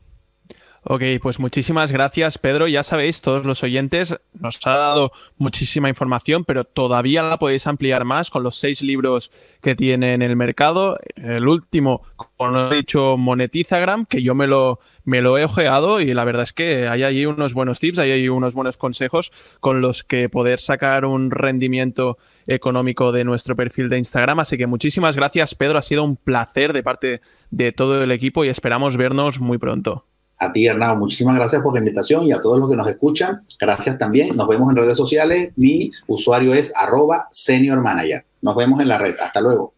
Ok, 0.86 1.02
pues 1.22 1.39
muchísimas 1.39 1.93
gracias, 1.93 2.38
Pedro. 2.38 2.67
Ya 2.67 2.84
sabéis, 2.84 3.22
todos 3.22 3.46
los 3.46 3.63
oyentes, 3.63 4.17
nos 4.34 4.60
ha 4.67 4.76
dado 4.76 5.13
muchísima 5.38 5.88
información, 5.88 6.43
pero 6.43 6.65
todavía 6.65 7.24
la 7.24 7.39
podéis 7.39 7.67
ampliar 7.67 8.04
más 8.04 8.30
con 8.30 8.43
los 8.43 8.58
seis 8.58 8.82
libros 8.82 9.32
que 9.62 9.76
tiene 9.76 10.13
en 10.13 10.22
el 10.22 10.36
mercado. 10.36 11.00
El 11.15 11.48
último, 11.48 12.02
como 12.17 12.69
he 12.69 12.76
dicho, 12.76 13.15
Monetizagram, 13.15 14.06
que 14.06 14.22
yo 14.22 14.36
me 14.36 14.46
lo, 14.46 14.82
me 15.06 15.22
lo 15.22 15.38
he 15.38 15.46
ojeado 15.46 16.02
y 16.02 16.13
la 16.13 16.26
verdad 16.26 16.43
es 16.43 16.52
que 16.52 16.89
hay 16.89 17.04
ahí 17.04 17.26
unos 17.26 17.54
buenos 17.54 17.80
tips, 17.80 18.00
hay 18.00 18.12
ahí 18.12 18.28
unos 18.28 18.54
buenos 18.54 18.76
consejos 18.76 19.32
con 19.62 19.80
los 19.80 20.04
que 20.04 20.28
poder 20.28 20.60
sacar 20.60 21.06
un 21.06 21.32
rendimiento 21.32 22.17
económico 22.46 23.13
de 23.13 23.24
nuestro 23.24 23.56
perfil 23.56 23.88
de 23.88 24.00
Instagram. 24.00 24.41
Así 24.41 24.58
que 24.58 24.67
muchísimas 24.67 25.15
gracias, 25.15 25.56
Pedro. 25.56 25.80
Ha 25.80 25.82
sido 25.82 26.04
un 26.04 26.17
placer 26.17 26.74
de 26.74 26.84
parte 26.84 27.22
de 27.52 27.72
todo 27.72 28.04
el 28.04 28.12
equipo 28.12 28.43
y 28.43 28.50
esperamos 28.50 28.98
vernos 28.98 29.39
muy 29.39 29.58
pronto. 29.58 30.08
A 30.44 30.52
ti, 30.52 30.68
Hernán, 30.68 31.00
muchísimas 31.00 31.36
gracias 31.36 31.62
por 31.62 31.74
la 31.74 31.80
invitación 31.80 32.28
y 32.28 32.34
a 32.34 32.42
todos 32.42 32.60
los 32.60 32.70
que 32.70 32.76
nos 32.76 32.88
escuchan, 32.88 33.44
gracias 33.60 33.98
también. 33.98 34.36
Nos 34.36 34.48
vemos 34.48 34.70
en 34.70 34.76
redes 34.76 34.98
sociales. 34.98 35.54
Mi 35.56 35.90
usuario 36.08 36.54
es 36.54 36.74
arroba 36.76 37.28
senior 37.32 37.80
manager. 37.82 38.26
Nos 38.42 38.56
vemos 38.56 38.82
en 38.82 38.90
la 38.90 38.98
red. 38.98 39.16
Hasta 39.22 39.40
luego. 39.40 39.74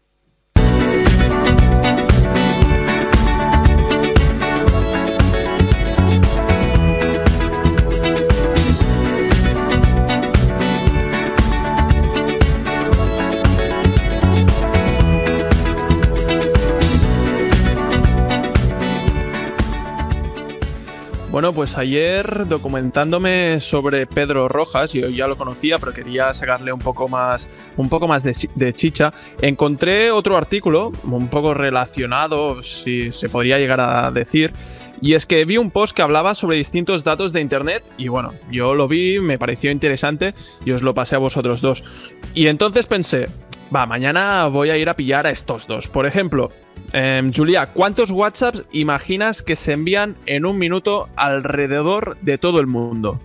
Bueno, 21.36 21.52
pues 21.52 21.76
ayer 21.76 22.48
documentándome 22.48 23.60
sobre 23.60 24.06
Pedro 24.06 24.48
Rojas, 24.48 24.94
yo 24.94 25.10
ya 25.10 25.28
lo 25.28 25.36
conocía, 25.36 25.78
pero 25.78 25.92
quería 25.92 26.32
sacarle 26.32 26.72
un 26.72 26.78
poco 26.78 27.08
más, 27.08 27.50
un 27.76 27.90
poco 27.90 28.08
más 28.08 28.24
de, 28.24 28.72
chicha, 28.72 29.12
encontré 29.42 30.10
otro 30.10 30.38
artículo 30.38 30.92
un 31.04 31.28
poco 31.28 31.52
relacionado, 31.52 32.62
si 32.62 33.12
se 33.12 33.28
podría 33.28 33.58
llegar 33.58 33.80
a 33.80 34.10
decir, 34.10 34.54
y 35.02 35.12
es 35.12 35.26
que 35.26 35.44
vi 35.44 35.58
un 35.58 35.70
post 35.70 35.94
que 35.94 36.00
hablaba 36.00 36.34
sobre 36.34 36.56
distintos 36.56 37.04
datos 37.04 37.34
de 37.34 37.42
Internet 37.42 37.84
y 37.98 38.08
bueno, 38.08 38.32
yo 38.50 38.74
lo 38.74 38.88
vi, 38.88 39.20
me 39.20 39.38
pareció 39.38 39.70
interesante 39.70 40.32
y 40.64 40.70
os 40.70 40.80
lo 40.80 40.94
pasé 40.94 41.16
a 41.16 41.18
vosotros 41.18 41.60
dos. 41.60 42.14
Y 42.32 42.46
entonces 42.46 42.86
pensé, 42.86 43.28
va, 43.74 43.84
mañana 43.84 44.46
voy 44.46 44.70
a 44.70 44.78
ir 44.78 44.88
a 44.88 44.96
pillar 44.96 45.26
a 45.26 45.30
estos 45.32 45.66
dos. 45.66 45.86
Por 45.86 46.06
ejemplo, 46.06 46.50
eh, 46.92 47.30
Julia, 47.34 47.70
¿cuántos 47.72 48.10
WhatsApps 48.10 48.64
imaginas 48.72 49.42
que 49.42 49.56
se 49.56 49.72
envían 49.72 50.16
en 50.26 50.46
un 50.46 50.58
minuto 50.58 51.08
alrededor 51.16 52.16
de 52.20 52.38
todo 52.38 52.60
el 52.60 52.66
mundo? 52.66 53.20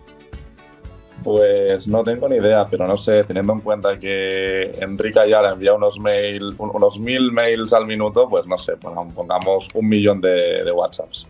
Pues 1.23 1.87
no 1.87 2.03
tengo 2.03 2.27
ni 2.27 2.37
idea, 2.37 2.67
pero 2.67 2.87
no 2.87 2.97
sé, 2.97 3.23
teniendo 3.23 3.53
en 3.53 3.61
cuenta 3.61 3.99
que 3.99 4.71
Enrique 4.81 5.19
Ayala 5.19 5.51
envía 5.51 5.73
unos 5.73 5.99
mail, 5.99 6.55
unos 6.57 6.99
mil 6.99 7.31
mails 7.31 7.73
al 7.73 7.85
minuto, 7.85 8.27
pues 8.27 8.47
no 8.47 8.57
sé, 8.57 8.73
pongamos 8.77 9.69
un 9.73 9.87
millón 9.87 10.19
de, 10.19 10.63
de 10.63 10.71
WhatsApps. 10.71 11.27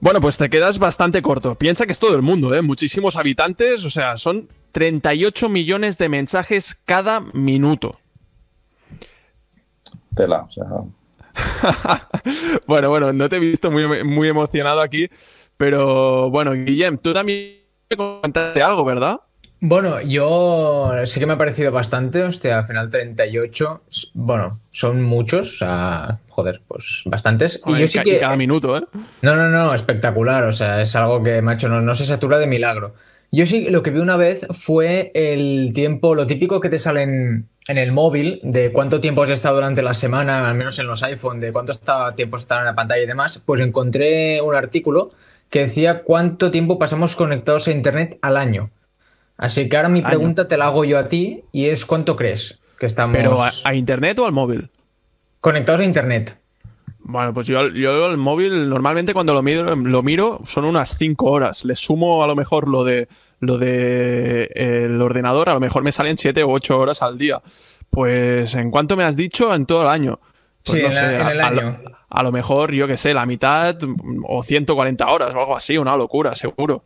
Bueno, 0.00 0.20
pues 0.20 0.36
te 0.36 0.50
quedas 0.50 0.78
bastante 0.78 1.22
corto. 1.22 1.54
Piensa 1.54 1.86
que 1.86 1.92
es 1.92 1.98
todo 1.98 2.16
el 2.16 2.22
mundo, 2.22 2.54
¿eh? 2.54 2.60
Muchísimos 2.60 3.16
habitantes, 3.16 3.84
o 3.84 3.90
sea, 3.90 4.18
son 4.18 4.48
38 4.72 5.48
millones 5.48 5.96
de 5.96 6.08
mensajes 6.08 6.74
cada 6.84 7.20
minuto. 7.20 7.98
Tela, 10.14 10.46
o 10.48 10.50
sea, 10.50 10.66
bueno, 12.66 12.90
bueno, 12.90 13.12
no 13.12 13.28
te 13.28 13.36
he 13.36 13.40
visto 13.40 13.70
muy, 13.70 14.04
muy 14.04 14.28
emocionado 14.28 14.80
aquí, 14.80 15.08
pero 15.56 16.30
bueno, 16.30 16.52
Guillem, 16.52 16.98
tú 16.98 17.12
también 17.12 17.58
me 17.90 17.96
contaste 17.96 18.62
algo, 18.62 18.84
¿verdad? 18.84 19.20
Bueno, 19.64 20.00
yo 20.00 20.90
sí 21.04 21.20
que 21.20 21.26
me 21.26 21.34
ha 21.34 21.38
parecido 21.38 21.70
bastante, 21.70 22.24
hostia, 22.24 22.58
al 22.58 22.66
final 22.66 22.90
38, 22.90 23.82
bueno, 24.14 24.58
son 24.72 25.02
muchos, 25.02 25.54
o 25.54 25.58
sea, 25.58 26.18
joder, 26.30 26.62
pues 26.66 27.02
bastantes. 27.04 27.62
y 27.66 27.78
yo 27.78 27.86
sí 27.86 28.00
que... 28.00 28.18
Cada 28.18 28.36
minuto, 28.36 28.76
¿eh? 28.76 28.82
No, 29.22 29.36
no, 29.36 29.48
no, 29.48 29.72
espectacular, 29.72 30.42
o 30.42 30.52
sea, 30.52 30.82
es 30.82 30.96
algo 30.96 31.22
que, 31.22 31.40
macho, 31.42 31.68
no, 31.68 31.80
no 31.80 31.94
se 31.94 32.06
satura 32.06 32.38
de 32.38 32.48
milagro. 32.48 32.94
Yo 33.30 33.46
sí, 33.46 33.70
lo 33.70 33.84
que 33.84 33.92
vi 33.92 34.00
una 34.00 34.16
vez 34.16 34.48
fue 34.50 35.12
el 35.14 35.70
tiempo, 35.72 36.16
lo 36.16 36.26
típico 36.26 36.60
que 36.60 36.68
te 36.68 36.80
salen 36.80 37.48
en 37.68 37.78
el 37.78 37.92
móvil, 37.92 38.40
de 38.42 38.72
cuánto 38.72 39.00
tiempo 39.00 39.22
has 39.22 39.30
estado 39.30 39.56
durante 39.56 39.82
la 39.82 39.94
semana, 39.94 40.48
al 40.48 40.54
menos 40.54 40.78
en 40.78 40.86
los 40.86 41.02
iPhone, 41.02 41.40
de 41.40 41.52
cuánto 41.52 41.72
tiempo 42.14 42.36
has 42.36 42.42
estado 42.42 42.60
en 42.60 42.66
la 42.66 42.74
pantalla 42.74 43.02
y 43.02 43.06
demás, 43.06 43.42
pues 43.44 43.60
encontré 43.60 44.40
un 44.40 44.54
artículo 44.54 45.10
que 45.48 45.60
decía 45.60 46.02
cuánto 46.02 46.50
tiempo 46.50 46.78
pasamos 46.78 47.14
conectados 47.14 47.68
a 47.68 47.72
Internet 47.72 48.18
al 48.22 48.36
año. 48.36 48.70
Así 49.36 49.68
que 49.68 49.76
ahora 49.76 49.88
mi 49.88 50.02
pregunta 50.02 50.48
te 50.48 50.56
la 50.56 50.66
hago 50.66 50.84
yo 50.84 50.98
a 50.98 51.08
ti 51.08 51.44
y 51.52 51.66
es 51.66 51.84
¿cuánto 51.84 52.16
crees 52.16 52.58
que 52.78 52.86
estamos... 52.86 53.16
¿Pero 53.16 53.38
a, 53.42 53.74
Internet 53.74 54.18
o 54.18 54.26
al 54.26 54.32
móvil? 54.32 54.70
Conectados 55.40 55.80
a 55.80 55.84
Internet. 55.84 56.38
Bueno, 57.00 57.34
pues 57.34 57.48
yo, 57.48 57.68
yo 57.68 58.10
el 58.10 58.16
móvil 58.16 58.68
normalmente 58.68 59.12
cuando 59.12 59.34
lo 59.34 59.42
miro, 59.42 59.74
lo 59.74 60.02
miro 60.02 60.40
son 60.46 60.64
unas 60.64 60.96
5 60.96 61.26
horas. 61.26 61.64
Le 61.64 61.76
sumo 61.76 62.22
a 62.22 62.26
lo 62.26 62.36
mejor 62.36 62.68
lo 62.68 62.84
de 62.84 63.08
lo 63.42 63.58
de 63.58 64.50
el 64.54 65.02
ordenador, 65.02 65.48
a 65.48 65.54
lo 65.54 65.60
mejor 65.60 65.82
me 65.82 65.90
salen 65.90 66.16
7 66.16 66.44
u 66.44 66.52
8 66.52 66.78
horas 66.78 67.02
al 67.02 67.18
día. 67.18 67.42
Pues, 67.90 68.54
¿en 68.54 68.70
cuánto 68.70 68.96
me 68.96 69.02
has 69.02 69.16
dicho? 69.16 69.52
En 69.52 69.66
todo 69.66 69.82
el 69.82 69.88
año. 69.88 70.20
Pues 70.64 70.78
sí, 70.78 71.02
en, 71.02 71.04
el 71.26 71.40
a, 71.40 71.48
año. 71.48 71.80
A, 72.08 72.22
lo 72.22 72.30
mejor, 72.30 72.72
yo 72.72 72.86
qué 72.86 72.96
sé, 72.96 73.12
la 73.12 73.26
mitad 73.26 73.76
o 74.28 74.44
140 74.44 75.08
horas 75.08 75.34
o 75.34 75.40
algo 75.40 75.56
así, 75.56 75.76
una 75.76 75.96
locura, 75.96 76.36
seguro. 76.36 76.84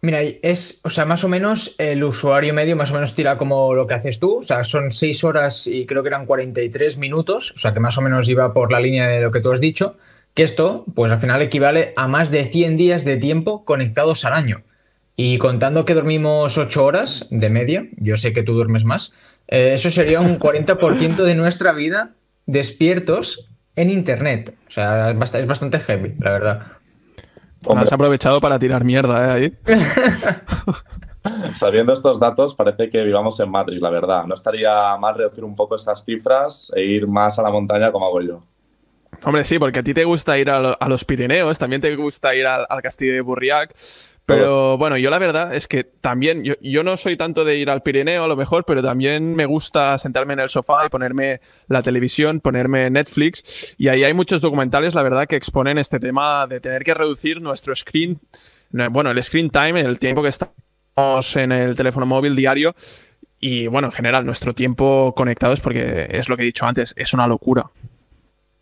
Mira, 0.00 0.20
es, 0.22 0.80
o 0.84 0.90
sea, 0.90 1.06
más 1.06 1.24
o 1.24 1.28
menos 1.28 1.74
el 1.78 2.04
usuario 2.04 2.54
medio 2.54 2.76
más 2.76 2.92
o 2.92 2.94
menos 2.94 3.14
tira 3.14 3.36
como 3.36 3.74
lo 3.74 3.88
que 3.88 3.94
haces 3.94 4.20
tú, 4.20 4.36
o 4.36 4.42
sea, 4.42 4.62
son 4.62 4.92
6 4.92 5.24
horas 5.24 5.66
y 5.66 5.86
creo 5.86 6.04
que 6.04 6.08
eran 6.08 6.24
43 6.24 6.98
minutos, 6.98 7.52
o 7.56 7.58
sea, 7.58 7.74
que 7.74 7.80
más 7.80 7.98
o 7.98 8.02
menos 8.02 8.28
iba 8.28 8.52
por 8.52 8.70
la 8.70 8.78
línea 8.78 9.08
de 9.08 9.20
lo 9.20 9.32
que 9.32 9.40
tú 9.40 9.50
has 9.50 9.60
dicho, 9.60 9.96
que 10.34 10.44
esto, 10.44 10.84
pues 10.94 11.10
al 11.10 11.18
final 11.18 11.42
equivale 11.42 11.94
a 11.96 12.06
más 12.06 12.30
de 12.30 12.44
100 12.44 12.76
días 12.76 13.04
de 13.04 13.16
tiempo 13.16 13.64
conectados 13.64 14.24
al 14.24 14.34
año. 14.34 14.62
Y 15.16 15.38
contando 15.38 15.86
que 15.86 15.94
dormimos 15.94 16.58
8 16.58 16.84
horas 16.84 17.26
de 17.30 17.48
media, 17.48 17.88
yo 17.96 18.18
sé 18.18 18.34
que 18.34 18.42
tú 18.42 18.52
duermes 18.52 18.84
más, 18.84 19.12
eh, 19.48 19.72
eso 19.74 19.90
sería 19.90 20.20
un 20.20 20.38
40% 20.38 21.24
de 21.24 21.34
nuestra 21.34 21.72
vida 21.72 22.12
despiertos 22.44 23.48
en 23.76 23.90
Internet. 23.90 24.54
O 24.68 24.70
sea, 24.70 25.10
es 25.10 25.46
bastante 25.46 25.78
heavy, 25.78 26.12
la 26.18 26.32
verdad. 26.32 26.66
Has 27.74 27.92
aprovechado 27.92 28.40
para 28.40 28.58
tirar 28.58 28.84
mierda, 28.84 29.38
¿eh? 29.38 29.52
Ahí. 29.66 29.74
Sabiendo 31.54 31.92
estos 31.92 32.20
datos, 32.20 32.54
parece 32.54 32.90
que 32.90 33.02
vivamos 33.02 33.40
en 33.40 33.50
Madrid, 33.50 33.78
la 33.80 33.90
verdad. 33.90 34.26
No 34.26 34.34
estaría 34.34 34.96
mal 34.98 35.16
reducir 35.16 35.44
un 35.44 35.56
poco 35.56 35.76
estas 35.76 36.04
cifras 36.04 36.70
e 36.76 36.82
ir 36.82 37.08
más 37.08 37.38
a 37.38 37.42
la 37.42 37.50
montaña 37.50 37.90
como 37.90 38.06
hago 38.06 38.20
yo. 38.20 38.42
Hombre, 39.24 39.44
sí, 39.44 39.58
porque 39.58 39.78
a 39.78 39.82
ti 39.82 39.94
te 39.94 40.04
gusta 40.04 40.38
ir 40.38 40.50
a, 40.50 40.76
los 40.86 41.04
Pirineos, 41.04 41.58
también 41.58 41.80
te 41.80 41.96
gusta 41.96 42.34
ir 42.34 42.46
al, 42.46 42.66
al 42.68 42.82
Castillo 42.82 43.14
de 43.14 43.22
Burriac. 43.22 43.74
Pero 44.26 44.76
bueno, 44.76 44.96
yo 44.96 45.08
la 45.08 45.20
verdad 45.20 45.54
es 45.54 45.68
que 45.68 45.84
también, 45.84 46.42
yo, 46.42 46.82
no 46.82 46.96
soy 46.96 47.16
tanto 47.16 47.44
de 47.44 47.58
ir 47.58 47.70
al 47.70 47.82
Pirineo 47.82 48.24
a 48.24 48.28
lo 48.28 48.34
mejor, 48.34 48.64
pero 48.66 48.82
también 48.82 49.36
me 49.36 49.46
gusta 49.46 49.96
sentarme 49.98 50.32
en 50.32 50.40
el 50.40 50.50
sofá 50.50 50.84
y 50.84 50.88
ponerme 50.88 51.40
la 51.68 51.80
televisión, 51.80 52.40
ponerme 52.40 52.90
Netflix. 52.90 53.76
Y 53.78 53.86
ahí 53.86 54.02
hay 54.02 54.14
muchos 54.14 54.40
documentales, 54.40 54.94
la 54.94 55.04
verdad, 55.04 55.26
que 55.26 55.36
exponen 55.36 55.78
este 55.78 56.00
tema 56.00 56.44
de 56.48 56.58
tener 56.58 56.82
que 56.82 56.92
reducir 56.92 57.40
nuestro 57.40 57.72
screen, 57.76 58.20
bueno, 58.90 59.12
el 59.12 59.22
screen 59.22 59.48
time, 59.48 59.80
el 59.80 60.00
tiempo 60.00 60.24
que 60.24 60.28
estamos 60.28 61.36
en 61.36 61.52
el 61.52 61.76
teléfono 61.76 62.04
móvil 62.04 62.34
diario. 62.34 62.74
Y 63.38 63.68
bueno, 63.68 63.88
en 63.88 63.92
general, 63.92 64.26
nuestro 64.26 64.54
tiempo 64.54 65.14
conectados, 65.16 65.60
porque 65.60 66.08
es 66.10 66.28
lo 66.28 66.36
que 66.36 66.42
he 66.42 66.46
dicho 66.46 66.66
antes, 66.66 66.94
es 66.96 67.12
una 67.14 67.28
locura. 67.28 67.70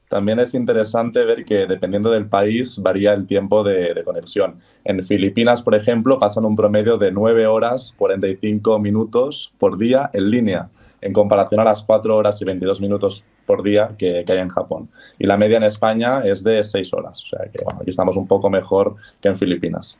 También 0.08 0.38
es 0.38 0.54
interesante 0.54 1.24
ver 1.24 1.44
que 1.44 1.66
dependiendo 1.66 2.10
del 2.10 2.26
país 2.26 2.78
varía 2.78 3.14
el 3.14 3.26
tiempo 3.26 3.64
de, 3.64 4.02
conexión. 4.04 4.60
En 4.84 5.02
Filipinas, 5.02 5.62
por 5.62 5.74
ejemplo, 5.74 6.18
pasan 6.18 6.44
un 6.44 6.56
promedio 6.56 6.98
de 6.98 7.10
9 7.10 7.46
horas 7.46 7.94
45 7.96 8.78
minutos 8.78 9.52
por 9.58 9.78
día 9.78 10.10
en 10.12 10.30
línea, 10.30 10.68
en 11.00 11.12
comparación 11.12 11.60
a 11.60 11.64
las 11.64 11.82
4 11.82 12.16
horas 12.16 12.40
y 12.40 12.44
22 12.44 12.80
minutos 12.80 13.24
por 13.46 13.62
día 13.62 13.90
que, 13.98 14.24
hay 14.26 14.38
en 14.38 14.48
Japón. 14.50 14.88
Y 15.18 15.26
la 15.26 15.36
media 15.36 15.56
en 15.56 15.64
España 15.64 16.20
es 16.24 16.44
de 16.44 16.62
6 16.62 16.92
horas. 16.94 17.22
O 17.24 17.26
sea 17.26 17.50
que 17.50 17.64
aquí 17.80 17.90
estamos 17.90 18.16
un 18.16 18.26
poco 18.26 18.50
mejor 18.50 18.96
que 19.20 19.28
en 19.28 19.36
Filipinas. 19.36 19.98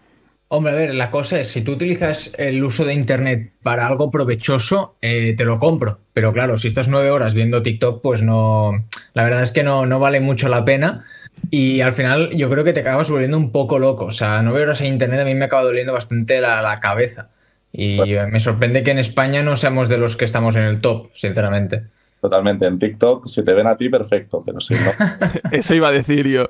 Hombre, 0.57 0.73
a 0.73 0.77
ver, 0.77 0.95
la 0.95 1.11
cosa 1.11 1.41
es, 1.41 1.49
si 1.49 1.63
tú 1.63 1.73
utilizas 1.73 2.33
el 2.39 2.63
uso 2.63 2.85
de 2.85 2.95
Internet 2.95 3.55
para 3.61 3.89
algo 3.89 4.13
provechoso, 4.13 4.97
eh, 5.03 5.35
te 5.37 5.45
lo 5.45 5.59
compro. 5.59 5.99
Pero 6.13 6.33
claro, 6.33 6.59
si 6.59 6.69
estás 6.69 6.87
nueve 6.87 7.11
horas 7.11 7.35
viendo 7.35 7.61
TikTok, 7.61 8.01
pues 8.01 8.23
no, 8.23 8.81
la 9.15 9.25
verdad 9.25 9.43
es 9.43 9.51
que 9.51 9.65
no, 9.65 9.85
no 9.85 9.99
vale 9.99 10.21
mucho 10.21 10.49
la 10.49 10.65
pena. 10.65 11.07
Y 11.51 11.81
al 11.81 11.93
final 11.93 12.31
yo 12.37 12.49
creo 12.49 12.63
que 12.63 12.73
te 12.73 12.81
acabas 12.81 13.11
volviendo 13.11 13.37
un 13.37 13.51
poco 13.51 13.81
loco. 13.81 14.05
O 14.05 14.11
sea, 14.13 14.43
nueve 14.43 14.63
horas 14.63 14.81
en 14.81 14.87
Internet 14.87 15.19
a 15.19 15.25
mí 15.25 15.35
me 15.35 15.47
acaba 15.47 15.65
doliendo 15.65 15.93
bastante 15.93 16.41
la, 16.41 16.63
la 16.63 16.79
cabeza. 16.79 17.31
Y 17.73 17.99
me 18.31 18.39
sorprende 18.39 18.85
que 18.85 18.93
en 18.93 19.01
España 19.01 19.43
no 19.43 19.57
seamos 19.57 19.89
de 19.89 19.99
los 19.99 20.17
que 20.17 20.25
estamos 20.25 20.55
en 20.55 20.63
el 20.63 20.81
top, 20.81 21.11
sinceramente. 21.15 21.83
Totalmente. 22.25 22.65
En 22.65 22.79
TikTok, 22.79 23.27
si 23.27 23.45
te 23.45 23.53
ven 23.53 23.67
a 23.67 23.77
ti, 23.77 23.91
perfecto, 23.91 24.43
pero 24.47 24.59
si 24.59 24.73
no. 24.73 24.93
Eso 25.53 25.75
iba 25.75 25.89
a 25.89 25.93
decir 25.93 26.27
yo. 26.27 26.49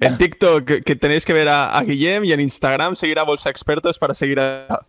En 0.00 0.16
TikTok, 0.16 0.64
que 0.82 0.96
tenéis 0.96 1.26
que 1.26 1.34
ver 1.34 1.46
a, 1.46 1.76
a 1.76 1.82
Guillem 1.82 2.24
y 2.24 2.32
en 2.32 2.40
Instagram 2.40 2.96
seguir 2.96 3.18
a 3.18 3.24
Bolsa 3.24 3.50
Expertos 3.50 3.98
para 3.98 4.14
seguir 4.14 4.40
a. 4.40 4.80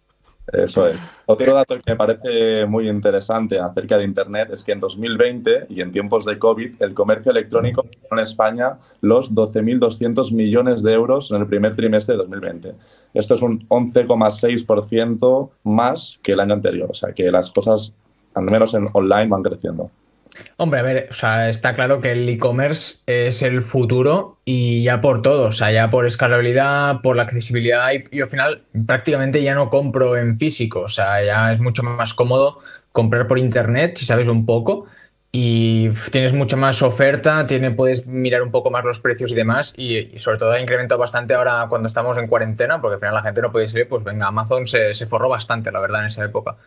Eso 0.53 0.87
es. 0.87 1.01
Otro 1.25 1.53
dato 1.53 1.75
que 1.75 1.91
me 1.91 1.97
parece 1.97 2.65
muy 2.65 2.87
interesante 2.87 3.59
acerca 3.59 3.97
de 3.97 4.05
Internet 4.05 4.51
es 4.53 4.63
que 4.63 4.71
en 4.71 4.79
2020 4.79 5.65
y 5.67 5.81
en 5.81 5.91
tiempos 5.91 6.23
de 6.23 6.39
COVID, 6.39 6.81
el 6.81 6.93
comercio 6.93 7.33
electrónico 7.33 7.85
en 8.09 8.19
España 8.19 8.77
los 9.01 9.35
12.200 9.35 10.31
millones 10.31 10.81
de 10.81 10.93
euros 10.93 11.29
en 11.31 11.41
el 11.41 11.47
primer 11.47 11.75
trimestre 11.75 12.13
de 12.13 12.19
2020. 12.19 12.73
Esto 13.13 13.33
es 13.33 13.41
un 13.41 13.67
11,6% 13.67 15.49
más 15.65 16.21
que 16.23 16.31
el 16.31 16.39
año 16.39 16.53
anterior. 16.53 16.89
O 16.89 16.93
sea 16.93 17.11
que 17.11 17.29
las 17.29 17.51
cosas, 17.51 17.93
al 18.33 18.45
menos 18.45 18.73
en 18.75 18.87
online, 18.93 19.27
van 19.27 19.43
creciendo. 19.43 19.91
Hombre, 20.57 20.79
a 20.79 20.83
ver, 20.83 21.07
o 21.09 21.13
sea, 21.13 21.49
está 21.49 21.73
claro 21.73 22.01
que 22.01 22.11
el 22.11 22.27
e-commerce 22.29 22.99
es 23.05 23.41
el 23.41 23.61
futuro 23.61 24.37
y 24.45 24.83
ya 24.83 25.01
por 25.01 25.21
todo, 25.21 25.47
o 25.47 25.51
sea, 25.51 25.71
ya 25.71 25.89
por 25.89 26.05
escalabilidad, 26.05 27.01
por 27.01 27.15
la 27.15 27.23
accesibilidad 27.23 27.89
y, 28.11 28.21
al 28.21 28.27
final 28.27 28.63
prácticamente 28.85 29.43
ya 29.43 29.55
no 29.55 29.69
compro 29.69 30.17
en 30.17 30.37
físico, 30.37 30.81
o 30.81 30.89
sea, 30.89 31.23
ya 31.23 31.51
es 31.51 31.59
mucho 31.59 31.83
más 31.83 32.13
cómodo 32.13 32.59
comprar 32.91 33.27
por 33.27 33.39
internet 33.39 33.97
si 33.97 34.05
sabes 34.05 34.27
un 34.27 34.45
poco 34.45 34.85
y 35.33 35.89
tienes 36.11 36.33
mucha 36.33 36.57
más 36.57 36.81
oferta, 36.81 37.45
tiene, 37.47 37.71
puedes 37.71 38.05
mirar 38.05 38.41
un 38.41 38.51
poco 38.51 38.69
más 38.69 38.83
los 38.83 38.99
precios 38.99 39.31
y 39.31 39.35
demás 39.35 39.73
y, 39.77 40.17
sobre 40.17 40.37
todo 40.37 40.51
ha 40.51 40.59
incrementado 40.59 40.99
bastante 40.99 41.33
ahora 41.33 41.65
cuando 41.69 41.87
estamos 41.87 42.17
en 42.17 42.27
cuarentena 42.27 42.81
porque 42.81 42.95
al 42.95 42.99
final 42.99 43.15
la 43.15 43.21
gente 43.21 43.41
no 43.41 43.51
puede 43.51 43.67
salir, 43.67 43.87
pues 43.87 44.03
venga, 44.03 44.27
Amazon 44.27 44.67
se 44.67 45.05
forró 45.07 45.29
bastante, 45.29 45.71
la 45.71 45.79
verdad, 45.79 46.01
en 46.01 46.07
esa 46.07 46.23
época. 46.23 46.57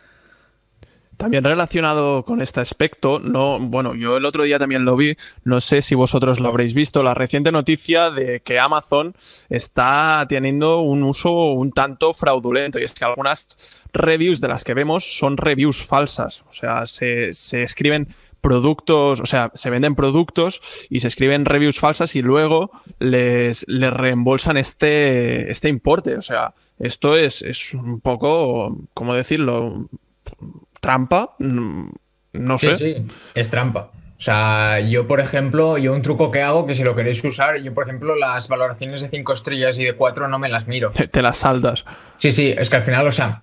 También 1.17 1.43
relacionado 1.43 2.23
con 2.23 2.41
este 2.41 2.59
aspecto, 2.59 3.19
no, 3.19 3.59
bueno, 3.59 3.95
yo 3.95 4.17
el 4.17 4.25
otro 4.25 4.43
día 4.43 4.59
también 4.59 4.85
lo 4.85 4.95
vi, 4.95 5.15
no 5.43 5.61
sé 5.61 5.81
si 5.81 5.95
vosotros 5.95 6.39
lo 6.39 6.49
habréis 6.49 6.73
visto, 6.73 7.03
la 7.03 7.13
reciente 7.13 7.51
noticia 7.51 8.11
de 8.11 8.41
que 8.41 8.59
Amazon 8.59 9.13
está 9.49 10.25
teniendo 10.27 10.81
un 10.81 11.03
uso 11.03 11.31
un 11.53 11.71
tanto 11.71 12.13
fraudulento 12.13 12.79
y 12.79 12.83
es 12.83 12.91
que 12.91 13.05
algunas 13.05 13.47
reviews 13.93 14.41
de 14.41 14.47
las 14.47 14.63
que 14.63 14.73
vemos 14.73 15.17
son 15.17 15.37
reviews 15.37 15.85
falsas, 15.85 16.43
o 16.49 16.53
sea, 16.53 16.85
se, 16.85 17.29
escriben 17.29 18.13
productos, 18.41 19.19
o 19.21 19.25
sea, 19.25 19.51
se 19.55 19.69
venden 19.69 19.95
productos 19.95 20.61
y 20.89 20.99
se 20.99 21.07
escriben 21.07 21.45
reviews 21.45 21.79
falsas 21.79 22.15
y 22.15 22.21
luego 22.21 22.71
les, 22.99 23.65
les 23.67 23.93
reembolsan 23.93 24.57
este, 24.57 25.49
este 25.51 25.69
importe, 25.69 26.17
o 26.17 26.21
sea, 26.21 26.53
esto 26.77 27.15
es, 27.15 27.41
es 27.41 27.73
un 27.73 28.01
poco, 28.01 28.77
¿cómo 28.93 29.13
decirlo? 29.13 29.87
Trampa, 30.85 31.35
mm, 31.39 31.89
no 32.33 32.57
sé. 32.59 32.77
Sí, 32.77 32.93
sí, 32.93 33.07
es 33.33 33.49
trampa. 33.49 33.89
O 34.17 34.21
sea, 34.21 34.79
yo, 34.81 35.07
por 35.07 35.19
ejemplo, 35.19 35.79
yo 35.79 35.93
un 35.93 36.03
truco 36.03 36.29
que 36.29 36.43
hago, 36.43 36.67
que 36.67 36.75
si 36.75 36.83
lo 36.83 36.95
queréis 36.95 37.23
usar, 37.23 37.57
yo, 37.57 37.73
por 37.73 37.85
ejemplo, 37.85 38.15
las 38.15 38.47
valoraciones 38.47 39.01
de 39.01 39.07
5 39.07 39.33
estrellas 39.33 39.79
y 39.79 39.83
de 39.83 39.93
4 39.93 40.27
no 40.27 40.37
me 40.37 40.47
las 40.47 40.67
miro. 40.67 40.91
Te, 40.91 41.21
las 41.23 41.37
saldas. 41.37 41.85
Sí, 42.19 42.31
sí, 42.31 42.53
es 42.55 42.69
que 42.69 42.75
al 42.75 42.83
final, 42.83 43.07
o 43.07 43.11
sea, 43.11 43.41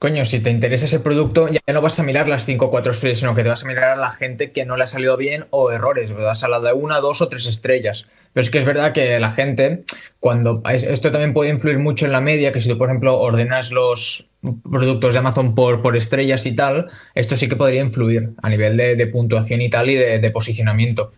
coño, 0.00 0.24
si 0.24 0.40
te 0.40 0.48
interesa 0.48 0.86
ese 0.86 0.98
producto, 0.98 1.50
ya 1.50 1.60
no 1.74 1.82
vas 1.82 2.00
a 2.00 2.02
mirar 2.02 2.26
las 2.26 2.46
5 2.46 2.64
o 2.64 2.70
4 2.70 2.92
estrellas, 2.92 3.18
sino 3.18 3.34
que 3.34 3.42
te 3.42 3.50
vas 3.50 3.64
a 3.64 3.66
mirar 3.66 3.90
a 3.90 3.96
la 3.96 4.10
gente 4.10 4.50
que 4.50 4.64
no 4.64 4.78
le 4.78 4.84
ha 4.84 4.86
salido 4.86 5.14
bien 5.18 5.44
o 5.50 5.70
errores, 5.70 6.10
vas 6.14 6.42
a 6.42 6.48
la 6.48 6.58
de 6.58 6.72
una, 6.72 7.00
dos 7.00 7.20
o 7.20 7.28
tres 7.28 7.44
estrellas. 7.44 8.08
Pero 8.32 8.42
es 8.42 8.50
que 8.50 8.58
es 8.58 8.64
verdad 8.64 8.94
que 8.94 9.20
la 9.20 9.30
gente, 9.30 9.84
cuando 10.18 10.62
esto 10.72 11.10
también 11.10 11.34
puede 11.34 11.50
influir 11.50 11.78
mucho 11.78 12.06
en 12.06 12.12
la 12.12 12.22
media, 12.22 12.50
que 12.50 12.62
si 12.62 12.70
tú, 12.70 12.78
por 12.78 12.88
ejemplo, 12.88 13.20
ordenas 13.20 13.72
los 13.72 14.30
productos 14.62 15.12
de 15.12 15.18
Amazon 15.18 15.54
por, 15.54 15.82
por 15.82 15.94
estrellas 15.98 16.46
y 16.46 16.56
tal, 16.56 16.88
esto 17.14 17.36
sí 17.36 17.46
que 17.46 17.56
podría 17.56 17.82
influir 17.82 18.30
a 18.42 18.48
nivel 18.48 18.78
de, 18.78 19.06
puntuación 19.06 19.60
y 19.60 19.68
tal 19.68 19.90
y 19.90 19.96
de, 19.96 20.30
posicionamiento. 20.30 21.12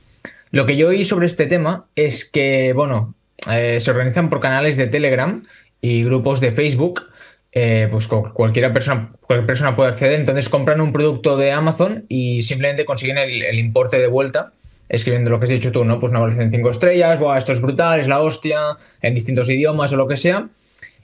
Lo 0.51 0.66
que 0.66 0.76
yo 0.76 0.89
oí 0.89 1.05
sobre 1.05 1.26
este 1.26 1.47
tema 1.47 1.87
es 1.95 2.24
que, 2.24 2.72
bueno, 2.72 3.14
eh, 3.49 3.78
se 3.78 3.93
organizan 3.93 4.28
por 4.28 4.41
canales 4.41 4.76
de 4.76 4.89
Telegram 4.89 5.41
y 5.80 6.03
grupos 6.03 6.41
de 6.41 6.51
Facebook. 6.51 7.11
Eh, 7.55 7.86
pues 7.90 8.07
cualquier 8.07 8.72
persona, 8.72 9.12
cualquier 9.20 9.46
persona 9.46 9.76
puede 9.76 9.90
acceder. 9.90 10.18
Entonces 10.18 10.48
compran 10.48 10.80
un 10.80 10.92
producto 10.92 11.36
de 11.36 11.53
Amazon 11.53 12.07
y 12.09 12.42
simplemente 12.42 12.84
consiguen 12.84 13.18
el, 13.18 13.59
importe 13.59 13.98
de 13.98 14.07
vuelta 14.07 14.53
escribiendo 14.88 15.30
lo 15.30 15.38
que 15.38 15.44
has 15.44 15.50
dicho 15.50 15.72
tú, 15.72 15.84
¿no? 15.84 15.98
Pues 15.98 16.11
una 16.11 16.18
evaluación 16.18 16.50
de 16.50 16.57
5 16.57 16.70
estrellas, 16.70 17.18
esto 17.38 17.53
es 17.53 17.62
brutal, 17.62 18.00
es 18.00 18.09
la 18.09 18.20
hostia, 18.20 18.76
en 19.00 19.14
distintos 19.14 19.48
idiomas 19.48 19.90
o 19.92 19.96
lo 19.96 20.07
que 20.07 20.18
sea. 20.18 20.48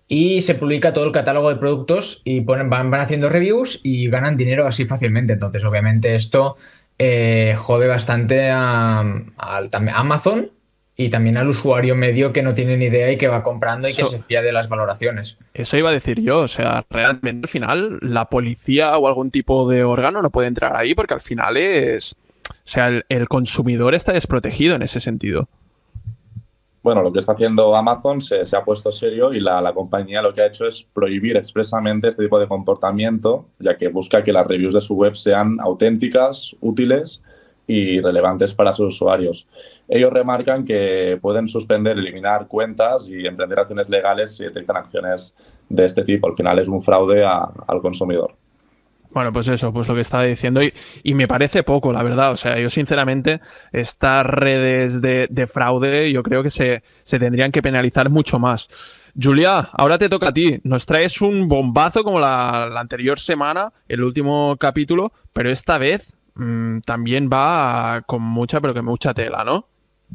Y 0.08 0.42
se 0.42 0.54
publica 0.54 0.92
todo 0.92 1.04
el 1.04 1.12
catálogo 1.12 1.48
de 1.48 1.56
productos 1.56 2.20
y 2.24 2.42
ponen, 2.42 2.68
van, 2.68 2.90
van 2.90 3.00
haciendo 3.00 3.30
reviews 3.30 3.80
y 3.82 4.08
ganan 4.08 4.36
dinero 4.36 4.66
así 4.66 4.84
fácilmente. 4.84 5.34
Entonces, 5.34 5.64
obviamente, 5.64 6.14
esto 6.14 6.56
eh, 6.98 7.54
jode 7.56 7.86
bastante 7.86 8.50
a, 8.50 9.04
Amazon 9.94 10.50
y 11.00 11.10
también 11.10 11.36
al 11.36 11.48
usuario 11.48 11.94
medio 11.94 12.32
que 12.32 12.42
no 12.42 12.54
tiene 12.54 12.76
ni 12.76 12.86
idea 12.86 13.12
y 13.12 13.16
que 13.16 13.28
va 13.28 13.44
comprando 13.44 13.88
y 13.88 13.94
que 13.94 14.04
se 14.04 14.18
fía 14.18 14.42
de 14.42 14.50
las 14.50 14.68
valoraciones. 14.68 15.38
Eso 15.54 15.76
iba 15.76 15.90
a 15.90 15.92
decir 15.92 16.20
yo, 16.20 16.40
o 16.40 16.48
sea, 16.48 16.84
realmente 16.90 17.46
al 17.46 17.48
final 17.48 17.98
la 18.02 18.28
policía 18.28 18.98
o 18.98 19.06
algún 19.06 19.30
tipo 19.30 19.70
de 19.70 19.84
órgano 19.84 20.20
no 20.22 20.30
puede 20.30 20.48
entrar 20.48 20.76
ahí 20.76 20.94
porque 20.96 21.14
al 21.14 21.20
final 21.20 21.56
es 21.56 22.16
o 22.50 22.70
sea, 22.70 23.02
el, 23.08 23.28
consumidor 23.28 23.94
está 23.94 24.12
desprotegido 24.12 24.74
en 24.74 24.82
ese 24.82 24.98
sentido. 24.98 25.48
Bueno, 26.82 27.02
lo 27.02 27.12
que 27.12 27.20
está 27.20 27.32
haciendo 27.32 27.76
Amazon 27.76 28.20
se, 28.20 28.42
ha 28.56 28.64
puesto 28.64 28.90
serio 28.90 29.32
y 29.32 29.38
la, 29.38 29.72
compañía 29.74 30.20
lo 30.20 30.34
que 30.34 30.42
ha 30.42 30.46
hecho 30.46 30.66
es 30.66 30.82
prohibir 30.92 31.36
expresamente 31.36 32.08
este 32.08 32.24
tipo 32.24 32.40
de 32.40 32.48
comportamiento, 32.48 33.46
ya 33.60 33.76
que 33.76 33.88
busca 33.88 34.24
que 34.24 34.32
las 34.32 34.46
reviews 34.48 34.74
de 34.74 34.80
su 34.80 34.94
web 34.94 35.14
sean 35.14 35.58
auténticas, 35.60 36.56
útiles 36.60 37.22
y 37.68 38.00
relevantes 38.00 38.52
para 38.54 38.72
sus 38.72 38.94
usuarios. 38.94 39.46
Ellos 39.86 40.12
remarcan 40.12 40.64
que 40.64 41.18
pueden 41.20 41.46
suspender, 41.46 41.98
eliminar 41.98 42.48
cuentas 42.48 43.08
y 43.08 43.26
emprender 43.26 43.60
acciones 43.60 43.88
legales 43.88 44.34
si 44.36 44.44
detectan 44.44 44.78
acciones 44.78 45.36
de 45.68 45.84
este 45.84 46.02
tipo. 46.02 46.26
Al 46.26 46.34
final 46.34 46.58
es 46.58 46.66
un 46.66 46.82
fraude 46.82 47.24
al 47.24 47.80
consumidor. 47.80 48.34
Bueno, 49.10 49.32
pues 49.32 49.48
eso, 49.48 49.72
pues 49.72 49.88
lo 49.88 49.94
que 49.94 50.02
estaba 50.02 50.24
diciendo. 50.24 50.60
Y, 51.02 51.14
me 51.14 51.26
parece 51.26 51.62
poco, 51.62 51.92
la 51.92 52.02
verdad. 52.02 52.32
O 52.32 52.36
sea, 52.36 52.58
yo 52.58 52.68
sinceramente, 52.68 53.40
estas 53.72 54.24
redes 54.26 55.00
de, 55.00 55.46
fraude, 55.46 56.12
yo 56.12 56.22
creo 56.22 56.42
que 56.42 56.50
se, 56.50 56.82
tendrían 57.04 57.50
que 57.50 57.62
penalizar 57.62 58.10
mucho 58.10 58.38
más. 58.38 58.68
Julia, 59.20 59.68
ahora 59.72 59.98
te 59.98 60.08
toca 60.08 60.28
a 60.28 60.32
ti. 60.32 60.60
Nos 60.62 60.84
traes 60.84 61.20
un 61.22 61.48
bombazo 61.48 62.04
como 62.04 62.20
la, 62.20 62.64
anterior 62.78 63.18
semana, 63.18 63.72
el 63.88 64.02
último 64.02 64.56
capítulo, 64.58 65.12
pero 65.32 65.50
esta 65.50 65.78
vez 65.78 66.17
mm, 66.38 66.80
también 66.80 67.28
va 67.30 68.02
con 68.06 68.22
mucha, 68.22 68.60
pero 68.60 68.72
que 68.72 68.82
mucha 68.82 69.12
tela, 69.12 69.44
¿no? 69.44 69.66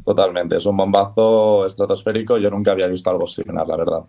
Totalmente, 0.04 0.56
es 0.56 0.66
un 0.66 0.76
bombazo 0.76 1.66
estratosférico. 1.66 2.38
Yo 2.38 2.50
nunca 2.50 2.72
había 2.72 2.88
visto 2.88 3.10
algo 3.10 3.26
similar, 3.26 3.66
la 3.66 3.76
verdad. 3.76 4.00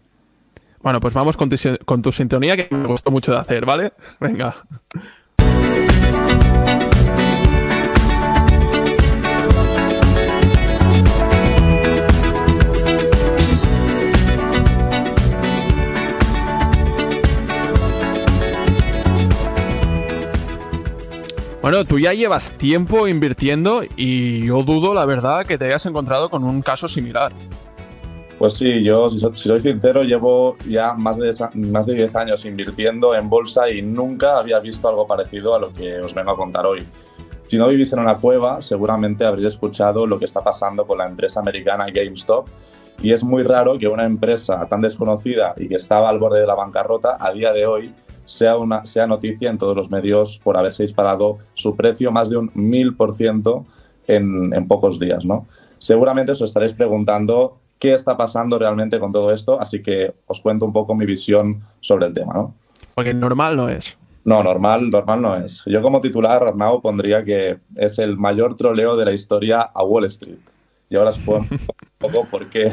Bueno, 0.82 1.00
pues 1.00 1.14
vamos 1.14 1.38
con 1.38 1.50
tu, 1.50 2.12
sintonía 2.12 2.56
que 2.56 2.68
me 2.76 2.88
gustó 2.88 3.12
mucho 3.12 3.32
de 3.32 3.40
hacer, 3.40 3.66
¿vale? 3.66 3.94
Venga. 4.20 4.56
Bueno, 21.66 21.84
tú 21.84 21.98
ya 21.98 22.14
llevas 22.14 22.52
tiempo 22.52 23.08
invirtiendo 23.08 23.82
y 23.98 24.46
yo 24.46 24.62
dudo, 24.62 24.94
la 24.94 25.04
verdad, 25.04 25.48
que 25.48 25.58
te 25.58 25.66
hayas 25.66 25.84
encontrado 25.88 26.30
con 26.30 26.44
un 26.44 26.62
caso 26.62 26.88
similar. 26.88 27.32
Pues 28.38 28.54
sí, 28.54 28.84
yo, 28.84 29.10
si, 29.10 29.18
soy 29.34 29.62
sincero, 29.62 30.04
llevo 30.04 30.58
ya 30.70 30.94
más 30.94 31.18
de, 31.18 31.32
más 31.56 31.88
de 31.88 31.96
10 31.96 32.16
años 32.18 32.46
invirtiendo 32.46 33.16
en 33.16 33.28
bolsa 33.32 33.68
y 33.68 33.82
nunca 33.82 34.38
había 34.38 34.60
visto 34.60 34.88
algo 34.88 35.08
parecido 35.08 35.56
a 35.56 35.60
lo 35.60 35.74
que 35.74 36.00
os 36.00 36.14
vengo 36.14 36.30
a 36.30 36.38
contar 36.38 36.68
hoy. 36.68 36.86
Si 37.48 37.58
no 37.58 37.68
vivís 37.68 37.92
en 37.94 38.00
una 38.02 38.14
cueva, 38.14 38.62
seguramente 38.62 39.26
habréis 39.26 39.48
escuchado 39.48 40.06
lo 40.06 40.20
que 40.20 40.26
está 40.26 40.44
pasando 40.44 40.86
con 40.86 41.00
la 41.00 41.08
empresa 41.08 41.40
americana 41.40 41.88
GameStop. 41.88 42.48
Y 43.02 43.12
es 43.12 43.24
muy 43.24 43.42
raro 43.42 43.80
que 43.80 43.88
una 43.88 44.06
empresa 44.06 44.68
tan 44.70 44.82
desconocida 44.82 45.56
y 45.58 45.68
que 45.68 45.78
estaba 45.78 46.10
al 46.10 46.20
borde 46.20 46.42
de 46.42 46.46
la 46.46 46.54
bancarrota 46.54 47.18
a 47.20 47.32
día 47.32 47.52
de 47.54 47.66
hoy 47.66 47.92
sea, 48.26 48.58
una, 48.58 48.86
sea 48.86 49.08
noticia 49.08 49.50
en 49.50 49.58
todos 49.58 49.76
los 49.76 49.90
medios 49.90 50.40
por 50.44 50.58
haberse 50.58 50.84
disparado 50.84 51.38
su 51.54 51.76
precio 51.76 52.12
más 52.12 52.30
de 52.30 52.38
un 52.38 52.52
1000% 52.54 53.66
en, 54.08 54.54
en 54.54 54.68
pocos 54.68 55.00
días. 55.00 55.26
¿no? 55.26 55.48
Seguramente 55.80 56.32
os 56.32 56.42
estaréis 56.42 56.74
preguntando 56.74 57.58
qué 57.80 57.94
está 57.94 58.18
pasando 58.18 58.58
realmente 58.58 59.00
con 59.00 59.12
todo 59.12 59.32
esto, 59.34 59.60
así 59.60 59.82
que 59.82 60.14
os 60.28 60.40
cuento 60.42 60.66
un 60.66 60.74
poco 60.74 60.96
mi 60.96 61.06
visión 61.06 61.64
sobre 61.82 62.08
el 62.08 62.14
tema, 62.14 62.34
¿no? 62.34 62.54
Porque 62.94 63.14
normal 63.14 63.58
no 63.58 63.70
es. 63.70 63.98
No, 64.24 64.42
normal, 64.42 64.90
normal 64.90 65.22
no 65.22 65.36
es. 65.36 65.62
Yo 65.68 65.82
como 65.82 66.02
titular, 66.02 66.42
Arnau, 66.42 66.82
pondría 66.82 67.24
que 67.24 67.60
es 67.76 68.00
el 68.00 68.18
mayor 68.18 68.58
troleo 68.58 68.98
de 68.98 69.06
la 69.06 69.12
historia 69.12 69.62
a 69.62 69.84
Wall 69.84 70.06
Street. 70.06 70.40
Y 70.90 70.96
ahora 70.96 71.10
os 71.10 71.18
pongo 71.18 71.40
un 71.40 71.58
poco 71.58 71.76
poco 71.98 72.26
por 72.26 72.50
qué, 72.50 72.72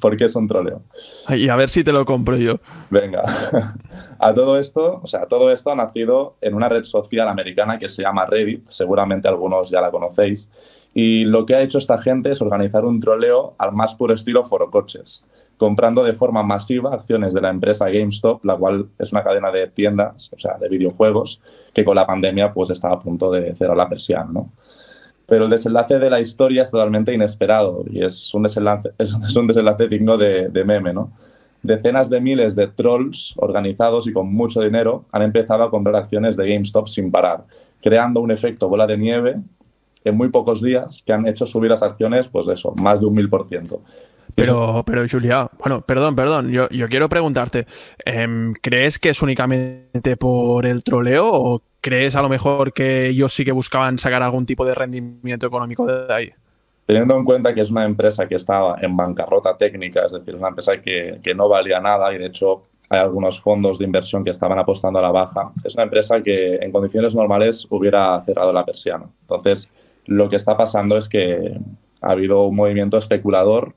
por 0.00 0.16
qué 0.16 0.24
es 0.24 0.34
un 0.34 0.48
troleo. 0.48 0.82
Y 1.28 1.48
a 1.48 1.56
ver 1.56 1.70
si 1.70 1.84
te 1.84 1.92
lo 1.92 2.04
compro 2.04 2.36
yo. 2.36 2.56
Venga. 2.90 3.24
A 4.18 4.32
todo 4.34 4.58
esto, 4.58 5.00
o 5.02 5.06
sea, 5.06 5.26
todo 5.26 5.52
esto 5.52 5.70
ha 5.70 5.74
nacido 5.74 6.36
en 6.40 6.54
una 6.54 6.68
red 6.68 6.84
social 6.84 7.28
americana 7.28 7.78
que 7.78 7.88
se 7.88 8.02
llama 8.02 8.24
Reddit, 8.24 8.68
seguramente 8.68 9.26
algunos 9.26 9.68
ya 9.68 9.80
la 9.80 9.90
conocéis, 9.90 10.48
y 10.94 11.24
lo 11.24 11.44
que 11.44 11.56
ha 11.56 11.62
hecho 11.62 11.78
esta 11.78 12.00
gente 12.00 12.30
es 12.30 12.40
organizar 12.40 12.84
un 12.84 13.00
troleo 13.00 13.54
al 13.58 13.72
más 13.72 13.96
puro 13.96 14.14
estilo 14.14 14.44
forocoches, 14.44 15.24
comprando 15.56 16.04
de 16.04 16.12
forma 16.12 16.44
masiva 16.44 16.94
acciones 16.94 17.34
de 17.34 17.40
la 17.40 17.50
empresa 17.50 17.88
GameStop, 17.88 18.44
la 18.44 18.56
cual 18.56 18.90
es 18.98 19.10
una 19.10 19.24
cadena 19.24 19.50
de 19.50 19.66
tiendas, 19.66 20.30
o 20.32 20.38
sea, 20.38 20.56
de 20.56 20.68
videojuegos, 20.68 21.40
que 21.74 21.84
con 21.84 21.96
la 21.96 22.06
pandemia 22.06 22.52
pues 22.52 22.70
estaba 22.70 22.94
a 22.94 23.00
punto 23.00 23.30
de 23.30 23.54
cerrar 23.56 23.76
la 23.76 23.88
persiana, 23.88 24.30
¿no? 24.32 24.50
Pero 25.32 25.44
el 25.44 25.50
desenlace 25.50 25.98
de 25.98 26.10
la 26.10 26.20
historia 26.20 26.60
es 26.60 26.70
totalmente 26.70 27.14
inesperado 27.14 27.86
y 27.90 28.04
es 28.04 28.34
un 28.34 28.42
desenlace, 28.42 28.90
es 28.98 29.34
un 29.34 29.46
desenlace 29.46 29.88
digno 29.88 30.18
de, 30.18 30.50
meme, 30.66 30.92
¿no? 30.92 31.10
Decenas 31.62 32.10
de 32.10 32.20
miles 32.20 32.54
de 32.54 32.66
trolls 32.66 33.32
organizados 33.36 34.06
y 34.06 34.12
con 34.12 34.30
mucho 34.30 34.60
dinero 34.60 35.06
han 35.10 35.22
empezado 35.22 35.62
a 35.62 35.70
comprar 35.70 35.96
acciones 35.96 36.36
de 36.36 36.52
GameStop 36.52 36.86
sin 36.86 37.10
parar, 37.10 37.44
creando 37.80 38.20
un 38.20 38.30
efecto 38.30 38.68
bola 38.68 38.86
de 38.86 38.98
nieve 38.98 39.36
en 40.04 40.16
muy 40.18 40.28
pocos 40.28 40.60
días 40.60 41.02
que 41.02 41.14
han 41.14 41.26
hecho 41.26 41.46
subir 41.46 41.70
las 41.70 41.82
acciones, 41.82 42.28
pues 42.28 42.46
eso, 42.48 42.74
más 42.82 43.00
de 43.00 43.06
un 43.06 43.14
mil 43.14 43.30
por 43.30 43.48
ciento. 43.48 43.80
Pero, 44.34 44.82
pero 44.84 45.06
Julia, 45.10 45.48
bueno, 45.58 45.80
perdón, 45.80 46.14
perdón, 46.14 46.50
yo, 46.50 46.68
yo 46.68 46.90
quiero 46.90 47.08
preguntarte, 47.08 47.66
em, 48.04 48.52
¿crees 48.52 48.98
que 48.98 49.08
es 49.08 49.22
únicamente 49.22 50.18
por 50.18 50.66
el 50.66 50.84
troleo 50.84 51.30
o 51.32 51.62
crees 51.82 52.16
a 52.16 52.22
lo 52.22 52.28
mejor 52.28 52.72
que 52.72 53.08
ellos 53.08 53.34
sí 53.34 53.44
que 53.44 53.52
buscaban 53.52 53.98
sacar 53.98 54.22
algún 54.22 54.46
tipo 54.46 54.64
de 54.64 54.74
rendimiento 54.74 55.46
económico 55.46 55.84
de 55.84 56.14
ahí? 56.14 56.30
Teniendo 56.86 57.16
en 57.16 57.24
cuenta 57.24 57.52
que 57.52 57.60
es 57.60 57.70
una 57.70 57.84
empresa 57.84 58.26
que 58.26 58.36
estaba 58.36 58.76
en 58.80 58.96
bancarrota 58.96 59.56
técnica, 59.56 60.06
es 60.06 60.12
decir, 60.12 60.34
una 60.34 60.48
empresa 60.48 60.80
que, 60.80 61.20
que 61.22 61.34
no 61.34 61.48
valía 61.48 61.80
nada 61.80 62.12
y 62.14 62.18
de 62.18 62.26
hecho 62.26 62.62
hay 62.88 63.00
algunos 63.00 63.40
fondos 63.40 63.78
de 63.78 63.84
inversión 63.84 64.22
que 64.22 64.30
estaban 64.30 64.58
apostando 64.58 64.98
a 64.98 65.02
la 65.02 65.10
baja, 65.10 65.52
es 65.64 65.74
una 65.74 65.84
empresa 65.84 66.22
que 66.22 66.56
en 66.56 66.70
condiciones 66.70 67.14
normales 67.14 67.66
hubiera 67.70 68.22
cerrado 68.22 68.52
la 68.52 68.64
persiana. 68.64 69.06
Entonces, 69.22 69.68
lo 70.06 70.28
que 70.28 70.36
está 70.36 70.56
pasando 70.56 70.96
es 70.96 71.08
que 71.08 71.58
ha 72.02 72.10
habido 72.10 72.44
un 72.44 72.56
movimiento 72.56 72.98
especulador 72.98 73.74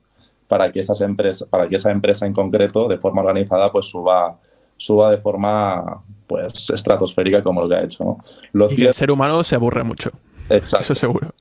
para 0.47 0.71
que, 0.71 0.79
esas 0.81 1.01
empresas, 1.01 1.47
para 1.47 1.67
que 1.69 1.77
esa 1.77 1.91
empresa 1.91 2.25
en 2.25 2.33
concreto, 2.33 2.87
de 2.87 2.97
forma 2.97 3.21
organizada, 3.21 3.71
pues 3.71 3.85
suba, 3.85 4.37
suba 4.77 5.11
de 5.11 5.17
forma 5.17 6.03
pues 6.27 6.69
estratosférica 6.69 7.41
como 7.43 7.61
lo 7.61 7.69
que 7.69 7.75
ha 7.75 7.83
hecho. 7.83 8.03
¿no? 8.03 8.23
Lo 8.53 8.71
y 8.71 8.85
el 8.85 8.93
ser 8.93 9.11
humano 9.11 9.43
se 9.43 9.55
aburre 9.55 9.83
mucho. 9.83 10.11
Exacto. 10.49 10.93
Eso 10.93 10.95
seguro. 10.95 11.33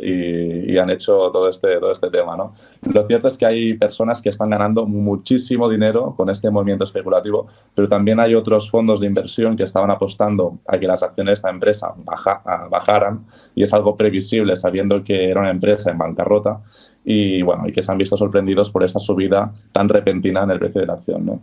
Y, 0.00 0.72
y, 0.72 0.78
han 0.78 0.90
hecho 0.90 1.30
todo 1.30 1.48
este, 1.48 1.78
todo 1.78 1.92
este 1.92 2.10
tema. 2.10 2.36
¿no? 2.36 2.54
Lo 2.92 3.06
cierto 3.06 3.28
es 3.28 3.36
que 3.36 3.46
hay 3.46 3.74
personas 3.74 4.20
que 4.20 4.28
están 4.28 4.50
ganando 4.50 4.84
muchísimo 4.86 5.68
dinero 5.68 6.14
con 6.16 6.28
este 6.28 6.50
movimiento 6.50 6.84
especulativo, 6.84 7.46
pero 7.74 7.88
también 7.88 8.18
hay 8.18 8.34
otros 8.34 8.70
fondos 8.70 9.00
de 9.00 9.06
inversión 9.06 9.56
que 9.56 9.62
estaban 9.62 9.90
apostando 9.90 10.58
a 10.66 10.78
que 10.78 10.86
las 10.86 11.02
acciones 11.02 11.30
de 11.30 11.34
esta 11.34 11.50
empresa 11.50 11.94
baja, 11.98 12.42
bajaran 12.68 13.26
y 13.54 13.62
es 13.62 13.72
algo 13.72 13.96
previsible 13.96 14.56
sabiendo 14.56 15.04
que 15.04 15.30
era 15.30 15.40
una 15.40 15.50
empresa 15.50 15.90
en 15.90 15.98
bancarrota 15.98 16.60
y 17.04 17.42
bueno, 17.42 17.66
y 17.66 17.72
que 17.72 17.80
se 17.80 17.92
han 17.92 17.98
visto 17.98 18.16
sorprendidos 18.16 18.70
por 18.70 18.84
esta 18.84 18.98
subida 18.98 19.52
tan 19.72 19.88
repentina 19.88 20.42
en 20.42 20.50
el 20.50 20.58
precio 20.58 20.80
de 20.80 20.86
la 20.86 20.94
acción. 20.94 21.24
¿no? 21.24 21.40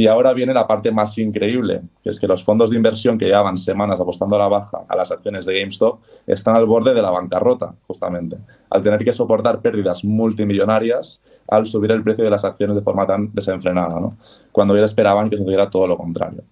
Y 0.00 0.06
ahora 0.06 0.32
viene 0.32 0.54
la 0.54 0.66
parte 0.66 0.90
más 0.90 1.18
increíble, 1.18 1.82
que 2.02 2.08
es 2.08 2.18
que 2.18 2.26
los 2.26 2.42
fondos 2.42 2.70
de 2.70 2.76
inversión 2.76 3.18
que 3.18 3.26
llevan 3.26 3.58
semanas 3.58 4.00
apostando 4.00 4.34
a 4.36 4.38
la 4.38 4.48
baja 4.48 4.82
a 4.88 4.96
las 4.96 5.12
acciones 5.12 5.44
de 5.44 5.60
GameStop 5.60 6.00
están 6.26 6.56
al 6.56 6.64
borde 6.64 6.94
de 6.94 7.02
la 7.02 7.10
bancarrota, 7.10 7.74
justamente, 7.86 8.38
al 8.70 8.82
tener 8.82 9.04
que 9.04 9.12
soportar 9.12 9.60
pérdidas 9.60 10.02
multimillonarias 10.02 11.20
al 11.48 11.66
subir 11.66 11.92
el 11.92 12.02
precio 12.02 12.24
de 12.24 12.30
las 12.30 12.46
acciones 12.46 12.76
de 12.76 12.82
forma 12.82 13.06
tan 13.06 13.30
desenfrenada, 13.34 14.00
¿no? 14.00 14.16
cuando 14.52 14.74
ya 14.74 14.84
esperaban 14.84 15.28
que 15.28 15.36
sucediera 15.36 15.68
todo 15.68 15.86
lo 15.86 15.98
contrario. 15.98 16.44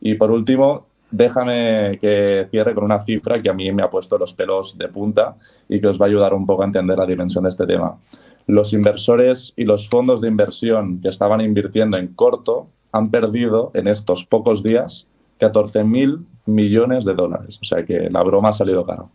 Y 0.00 0.16
por 0.16 0.32
último, 0.32 0.86
déjame 1.08 2.00
que 2.00 2.48
cierre 2.50 2.74
con 2.74 2.82
una 2.82 3.04
cifra 3.04 3.38
que 3.38 3.50
a 3.50 3.54
mí 3.54 3.70
me 3.70 3.84
ha 3.84 3.88
puesto 3.88 4.18
los 4.18 4.32
pelos 4.32 4.76
de 4.76 4.88
punta 4.88 5.36
y 5.68 5.80
que 5.80 5.86
os 5.86 6.00
va 6.00 6.06
a 6.06 6.08
ayudar 6.08 6.34
un 6.34 6.44
poco 6.44 6.62
a 6.62 6.66
entender 6.66 6.98
la 6.98 7.06
dimensión 7.06 7.44
de 7.44 7.50
este 7.50 7.68
tema. 7.68 8.00
Los 8.48 8.72
inversores 8.72 9.52
y 9.56 9.62
los 9.62 9.88
fondos 9.88 10.20
de 10.20 10.26
inversión 10.26 11.00
que 11.00 11.08
estaban 11.08 11.40
invirtiendo 11.40 11.98
en 11.98 12.08
corto 12.08 12.70
han 12.96 13.10
perdido 13.10 13.70
en 13.74 13.88
estos 13.88 14.24
pocos 14.24 14.62
días 14.62 15.06
14 15.38 15.84
mil 15.84 16.26
millones 16.46 17.04
de 17.04 17.14
dólares. 17.14 17.58
O 17.60 17.64
sea 17.64 17.84
que 17.84 18.08
la 18.10 18.22
broma 18.22 18.50
ha 18.50 18.52
salido 18.52 18.84
caro. 18.86 19.10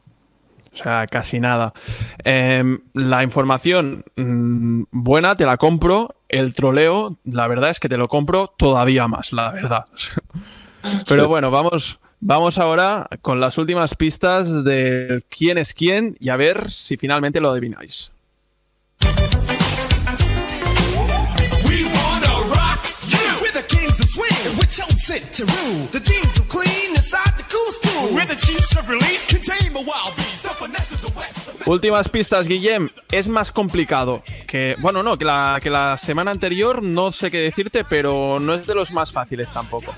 O 0.73 0.77
sea, 0.77 1.05
casi 1.07 1.39
nada. 1.39 1.73
Eh, 2.23 2.63
la 2.93 3.23
información 3.23 4.05
mmm, 4.15 4.84
buena 4.91 5.36
te 5.36 5.45
la 5.45 5.57
compro. 5.57 6.15
El 6.29 6.53
troleo, 6.53 7.17
la 7.25 7.47
verdad 7.47 7.71
es 7.71 7.79
que 7.79 7.89
te 7.89 7.97
lo 7.97 8.07
compro 8.07 8.53
todavía 8.57 9.07
más, 9.07 9.34
la 9.34 9.51
verdad. 9.51 9.86
Pero 11.07 11.23
sí. 11.23 11.27
bueno, 11.27 11.51
vamos, 11.51 11.99
vamos 12.21 12.57
ahora 12.57 13.07
con 13.21 13.41
las 13.41 13.57
últimas 13.57 13.95
pistas 13.95 14.63
de 14.63 15.21
quién 15.29 15.57
es 15.57 15.73
quién 15.73 16.15
y 16.19 16.29
a 16.29 16.38
ver 16.38 16.71
si 16.71 16.95
finalmente 16.95 17.41
lo 17.41 17.49
adivináis. 17.49 18.13
Últimas 31.65 32.09
pistas, 32.09 32.47
Guillem. 32.47 32.89
Es 33.11 33.27
más 33.27 33.51
complicado 33.51 34.23
que. 34.47 34.75
Bueno, 34.79 35.03
no, 35.03 35.17
que 35.17 35.25
la, 35.25 35.59
que 35.61 35.69
la 35.69 35.97
semana 35.97 36.31
anterior 36.31 36.83
no 36.83 37.11
sé 37.11 37.31
qué 37.31 37.39
decirte, 37.39 37.83
pero 37.83 38.39
no 38.39 38.53
es 38.53 38.67
de 38.67 38.75
los 38.75 38.91
más 38.91 39.11
fáciles 39.11 39.51
tampoco. 39.51 39.93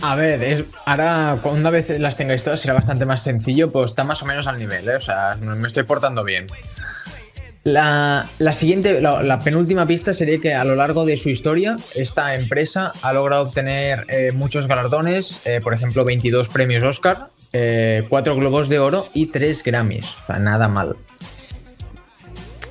A 0.00 0.14
ver, 0.14 0.42
es, 0.44 0.64
ahora 0.86 1.38
una 1.44 1.70
vez 1.70 1.90
las 1.98 2.16
tengáis 2.16 2.44
todas 2.44 2.60
será 2.60 2.74
bastante 2.74 3.04
más 3.04 3.22
sencillo, 3.22 3.72
pues 3.72 3.90
está 3.90 4.04
más 4.04 4.22
o 4.22 4.26
menos 4.26 4.46
al 4.46 4.56
nivel, 4.56 4.88
¿eh? 4.88 4.94
O 4.94 5.00
sea, 5.00 5.36
me 5.40 5.66
estoy 5.66 5.82
portando 5.82 6.22
bien. 6.22 6.46
La, 7.68 8.26
la, 8.38 8.52
siguiente, 8.54 8.98
la, 9.02 9.22
la, 9.22 9.38
penúltima 9.40 9.86
pista 9.86 10.14
sería 10.14 10.40
que 10.40 10.54
a 10.54 10.64
lo 10.64 10.74
largo 10.74 11.04
de 11.04 11.18
su 11.18 11.28
historia, 11.28 11.76
esta 11.94 12.34
empresa 12.34 12.92
ha 13.02 13.12
logrado 13.12 13.42
obtener 13.42 14.06
eh, 14.08 14.32
muchos 14.32 14.66
galardones, 14.66 15.42
eh, 15.44 15.60
por 15.62 15.74
ejemplo, 15.74 16.02
22 16.02 16.48
premios 16.48 16.82
Oscar, 16.82 17.28
eh, 17.52 18.06
4 18.08 18.36
Globos 18.36 18.70
de 18.70 18.78
Oro 18.78 19.08
y 19.12 19.26
3 19.26 19.62
Grammys. 19.62 20.06
O 20.22 20.26
sea, 20.26 20.38
nada 20.38 20.68
mal. 20.68 20.96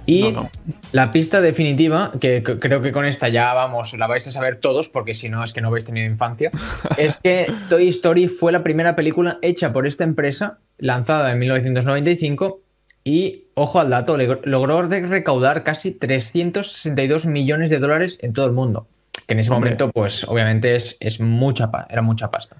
Y 0.07 0.31
no, 0.31 0.31
no. 0.31 0.51
la 0.93 1.11
pista 1.11 1.41
definitiva, 1.41 2.13
que, 2.19 2.41
que, 2.41 2.57
creo 2.57 2.81
que 2.81 2.91
con 2.91 3.05
esta 3.05 3.29
ya 3.29 3.53
vamos, 3.53 3.93
la 3.99 4.07
vais 4.07 4.25
a 4.25 4.31
saber 4.31 4.59
todos, 4.59 4.89
porque 4.89 5.13
si 5.13 5.29
no 5.29 5.43
es 5.43 5.53
que 5.53 5.61
no 5.61 5.67
habéis 5.67 5.85
tenido 5.85 6.07
infancia, 6.07 6.49
es 6.97 7.17
que 7.17 7.53
Toy 7.69 7.89
Story 7.89 8.27
fue 8.27 8.51
la 8.51 8.63
primera 8.63 8.95
película 8.95 9.37
hecha 9.43 9.71
por 9.71 9.85
esta 9.85 10.05
empresa, 10.05 10.57
lanzada 10.79 11.31
en 11.31 11.37
1995 11.37 12.61
y, 13.08 13.45
ojo 13.53 13.80
al 13.80 13.89
dato, 13.89 14.18
logró 14.18 14.82
recaudar 14.82 15.64
casi 15.64 15.91
362 15.91 17.26
millones 17.26 17.70
de 17.70 17.80
dólares 17.80 18.20
en 18.22 18.34
todo 18.34 18.45
el 18.47 18.51
mundo. 18.51 18.86
Que 19.26 19.34
en 19.34 19.39
ese 19.39 19.49
Hombre. 19.49 19.70
momento, 19.70 19.91
pues, 19.93 20.26
obviamente 20.26 20.76
es, 20.76 20.97
es 20.99 21.22
mucha, 21.22 21.72
era 21.89 22.01
mucha 22.01 22.30
pasta. 22.30 22.58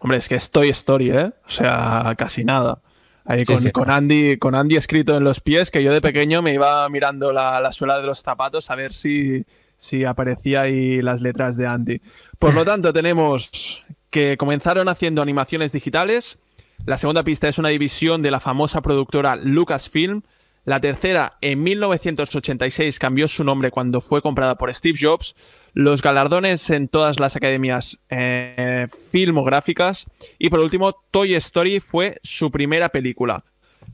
Hombre, 0.00 0.18
es 0.18 0.28
que 0.28 0.34
es 0.34 0.50
Toy 0.50 0.68
Story, 0.70 1.10
¿eh? 1.10 1.30
O 1.46 1.50
sea, 1.50 2.12
casi 2.18 2.42
nada. 2.42 2.80
Ahí 3.24 3.44
con, 3.44 3.58
sí, 3.58 3.66
sí. 3.66 3.70
con, 3.70 3.88
Andy, 3.88 4.36
con 4.36 4.56
Andy 4.56 4.74
escrito 4.74 5.16
en 5.16 5.22
los 5.22 5.40
pies, 5.40 5.70
que 5.70 5.84
yo 5.84 5.92
de 5.92 6.00
pequeño 6.00 6.42
me 6.42 6.52
iba 6.52 6.88
mirando 6.88 7.32
la, 7.32 7.60
la 7.60 7.70
suela 7.70 7.96
de 7.96 8.02
los 8.02 8.20
zapatos 8.20 8.70
a 8.70 8.74
ver 8.74 8.92
si, 8.92 9.44
si 9.76 10.04
aparecía 10.04 10.62
ahí 10.62 11.00
las 11.02 11.20
letras 11.20 11.56
de 11.56 11.68
Andy. 11.68 12.00
Por 12.40 12.52
lo 12.52 12.64
tanto, 12.66 12.92
tenemos 12.92 13.84
que 14.10 14.36
comenzaron 14.36 14.88
haciendo 14.88 15.22
animaciones 15.22 15.70
digitales, 15.70 16.38
la 16.86 16.98
segunda 16.98 17.24
pista 17.24 17.48
es 17.48 17.58
una 17.58 17.70
división 17.70 18.20
de 18.20 18.30
la 18.30 18.40
famosa 18.40 18.82
productora 18.82 19.36
Lucasfilm. 19.36 20.20
La 20.66 20.80
tercera, 20.80 21.38
en 21.40 21.62
1986, 21.62 22.98
cambió 22.98 23.26
su 23.26 23.42
nombre 23.42 23.70
cuando 23.70 24.02
fue 24.02 24.20
comprada 24.20 24.56
por 24.56 24.72
Steve 24.74 24.98
Jobs. 25.00 25.34
Los 25.72 26.02
galardones 26.02 26.68
en 26.68 26.88
todas 26.88 27.20
las 27.20 27.36
academias 27.36 27.98
eh, 28.10 28.86
filmográficas. 29.10 30.06
Y 30.38 30.50
por 30.50 30.60
último, 30.60 30.94
Toy 31.10 31.34
Story 31.36 31.80
fue 31.80 32.18
su 32.22 32.50
primera 32.50 32.90
película. 32.90 33.44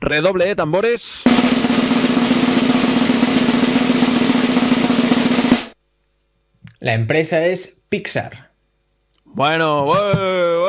Redoble 0.00 0.46
de 0.46 0.56
tambores. 0.56 1.22
La 6.80 6.94
empresa 6.94 7.44
es 7.44 7.82
Pixar. 7.88 8.50
Bueno, 9.24 9.84
wey. 9.84 10.59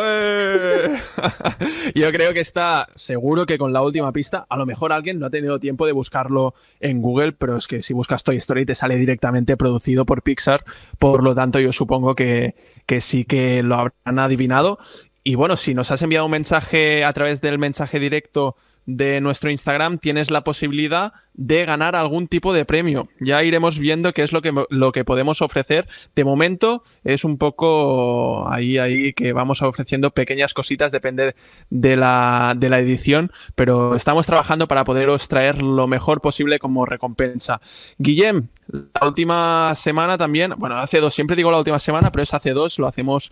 yo 1.95 2.11
creo 2.11 2.33
que 2.33 2.39
está 2.39 2.87
seguro 2.95 3.45
que 3.45 3.57
con 3.57 3.73
la 3.73 3.81
última 3.81 4.11
pista, 4.11 4.45
a 4.49 4.57
lo 4.57 4.65
mejor 4.65 4.93
alguien 4.93 5.19
no 5.19 5.27
ha 5.27 5.29
tenido 5.29 5.59
tiempo 5.59 5.85
de 5.85 5.91
buscarlo 5.91 6.53
en 6.79 7.01
Google, 7.01 7.33
pero 7.33 7.57
es 7.57 7.67
que 7.67 7.81
si 7.81 7.93
buscas 7.93 8.23
Toy 8.23 8.37
Story 8.37 8.65
te 8.65 8.75
sale 8.75 8.95
directamente 8.95 9.57
producido 9.57 10.05
por 10.05 10.23
Pixar, 10.23 10.63
por 10.99 11.23
lo 11.23 11.35
tanto 11.35 11.59
yo 11.59 11.73
supongo 11.73 12.15
que, 12.15 12.55
que 12.85 13.01
sí 13.01 13.25
que 13.25 13.63
lo 13.63 13.75
habrán 13.75 14.19
adivinado. 14.19 14.79
Y 15.23 15.35
bueno, 15.35 15.55
si 15.55 15.73
nos 15.73 15.91
has 15.91 16.01
enviado 16.01 16.25
un 16.25 16.31
mensaje 16.31 17.03
a 17.03 17.13
través 17.13 17.41
del 17.41 17.59
mensaje 17.59 17.99
directo 17.99 18.55
de 18.97 19.21
nuestro 19.21 19.49
Instagram 19.49 19.97
tienes 19.97 20.31
la 20.31 20.43
posibilidad 20.43 21.13
de 21.33 21.65
ganar 21.65 21.95
algún 21.95 22.27
tipo 22.27 22.53
de 22.53 22.65
premio. 22.65 23.07
Ya 23.19 23.43
iremos 23.43 23.79
viendo 23.79 24.13
qué 24.13 24.23
es 24.23 24.33
lo 24.33 24.41
que, 24.41 24.53
lo 24.69 24.91
que 24.91 25.05
podemos 25.05 25.41
ofrecer. 25.41 25.87
De 26.13 26.25
momento 26.25 26.83
es 27.03 27.23
un 27.23 27.37
poco 27.37 28.51
ahí, 28.51 28.77
ahí 28.77 29.13
que 29.13 29.31
vamos 29.33 29.61
ofreciendo 29.61 30.11
pequeñas 30.11 30.53
cositas, 30.53 30.91
depende 30.91 31.35
de 31.69 31.95
la, 31.95 32.53
de 32.57 32.69
la 32.69 32.79
edición, 32.79 33.31
pero 33.55 33.95
estamos 33.95 34.25
trabajando 34.25 34.67
para 34.67 34.83
poderos 34.83 35.27
traer 35.27 35.61
lo 35.61 35.87
mejor 35.87 36.21
posible 36.21 36.59
como 36.59 36.85
recompensa. 36.85 37.61
Guillem, 37.97 38.49
la 38.67 39.07
última 39.07 39.73
semana 39.75 40.17
también, 40.17 40.53
bueno, 40.57 40.77
hace 40.77 40.99
dos, 40.99 41.13
siempre 41.13 41.35
digo 41.35 41.51
la 41.51 41.59
última 41.59 41.79
semana, 41.79 42.11
pero 42.11 42.23
es 42.23 42.33
hace 42.33 42.51
dos, 42.51 42.77
lo 42.77 42.87
hacemos 42.87 43.31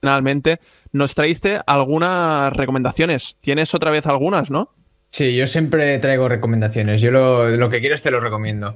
quincenalmente. 0.00 0.60
Nos 0.92 1.14
traíste 1.14 1.60
algunas 1.66 2.52
recomendaciones. 2.52 3.36
¿Tienes 3.40 3.74
otra 3.74 3.90
vez 3.90 4.06
algunas, 4.06 4.50
no? 4.50 4.74
Sí, 5.10 5.34
yo 5.34 5.46
siempre 5.46 5.98
traigo 5.98 6.28
recomendaciones. 6.28 7.00
Yo 7.00 7.10
lo, 7.10 7.70
que 7.70 7.80
quieres 7.80 8.02
te 8.02 8.10
lo 8.10 8.20
recomiendo. 8.20 8.74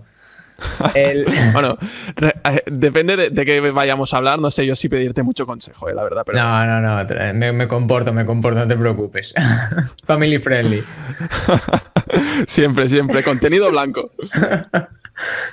bueno, 1.52 1.76
eh, 2.20 2.62
depende 2.70 3.16
de, 3.16 3.30
de, 3.30 3.44
qué 3.44 3.60
vayamos 3.60 4.14
a 4.14 4.18
hablar. 4.18 4.38
No 4.38 4.50
sé 4.50 4.64
yo 4.64 4.76
si 4.76 4.88
pedirte 4.88 5.22
mucho 5.22 5.44
consejo, 5.44 5.88
eh, 5.88 5.94
la 5.94 6.04
verdad. 6.04 6.22
Pero... 6.24 6.38
No, 6.38 6.66
no, 6.66 6.80
no. 6.80 7.34
Me, 7.34 7.52
me, 7.52 7.68
comporto, 7.68 8.12
me 8.12 8.24
comporto, 8.24 8.60
no 8.60 8.66
te 8.66 8.76
preocupes. 8.76 9.34
Family 10.06 10.38
friendly. 10.38 10.84
siempre, 12.46 12.88
siempre. 12.88 13.22
Contenido 13.22 13.70
blanco. 13.70 14.06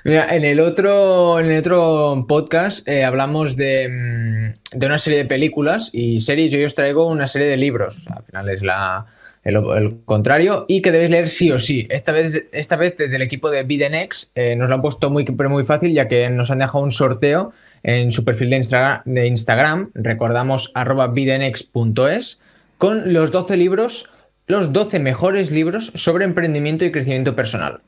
Mira, 0.04 0.28
en 0.36 0.46
el 0.46 0.60
otro, 0.60 1.40
en 1.40 1.52
el 1.52 1.60
otro 1.60 2.26
podcast 2.28 2.88
eh, 2.88 3.04
hablamos 3.04 3.56
de, 3.56 3.88
mm, 3.90 4.78
de, 4.80 4.86
una 4.86 4.98
serie 4.98 5.20
de 5.20 5.26
películas 5.26 5.90
y 5.94 6.20
series. 6.20 6.52
Yo 6.52 6.66
os 6.66 6.76
traigo 6.76 7.08
una 7.08 7.28
serie 7.28 7.48
de 7.48 7.58
libros. 7.58 8.08
Al 8.10 8.24
final 8.24 8.50
es 8.50 8.62
la, 8.62 9.06
el, 9.44 10.02
contrario, 10.06 10.66
y 10.68 10.82
que 10.82 10.92
debéis 10.92 11.12
leer 11.12 11.30
sí 11.30 11.52
o 11.52 11.60
sí. 11.60 11.88
Esta 11.90 12.12
vez, 12.12 12.48
esta 12.52 12.76
vez 12.76 12.96
desde 12.98 13.16
el 13.16 13.22
equipo 13.22 13.50
de 13.50 13.64
Bidenex 13.64 14.32
eh, 14.36 14.56
nos 14.56 14.70
lo 14.70 14.76
han 14.76 14.82
puesto 14.82 15.10
muy, 15.10 15.26
muy 15.26 15.64
fácil, 15.64 15.94
ya 15.94 16.08
que 16.08 16.30
nos 16.30 16.52
han 16.52 16.60
dejado 16.60 16.84
un 16.84 16.92
sorteo 16.92 17.52
en 17.84 18.12
su 18.12 18.26
perfil 18.26 18.50
de, 18.50 19.00
de 19.06 19.28
Instagram, 19.28 19.92
recordamos 19.94 20.72
arroba 20.74 21.08
bidenex.es, 21.08 22.40
con 22.78 23.14
los 23.14 23.32
12 23.32 23.58
libros, 23.58 24.10
los 24.48 24.74
12 24.74 25.00
mejores 25.00 25.52
libros 25.52 25.92
sobre 25.96 26.26
emprendimiento 26.26 26.84
y 26.84 26.92
crecimiento 26.92 27.36
personal. 27.36 27.82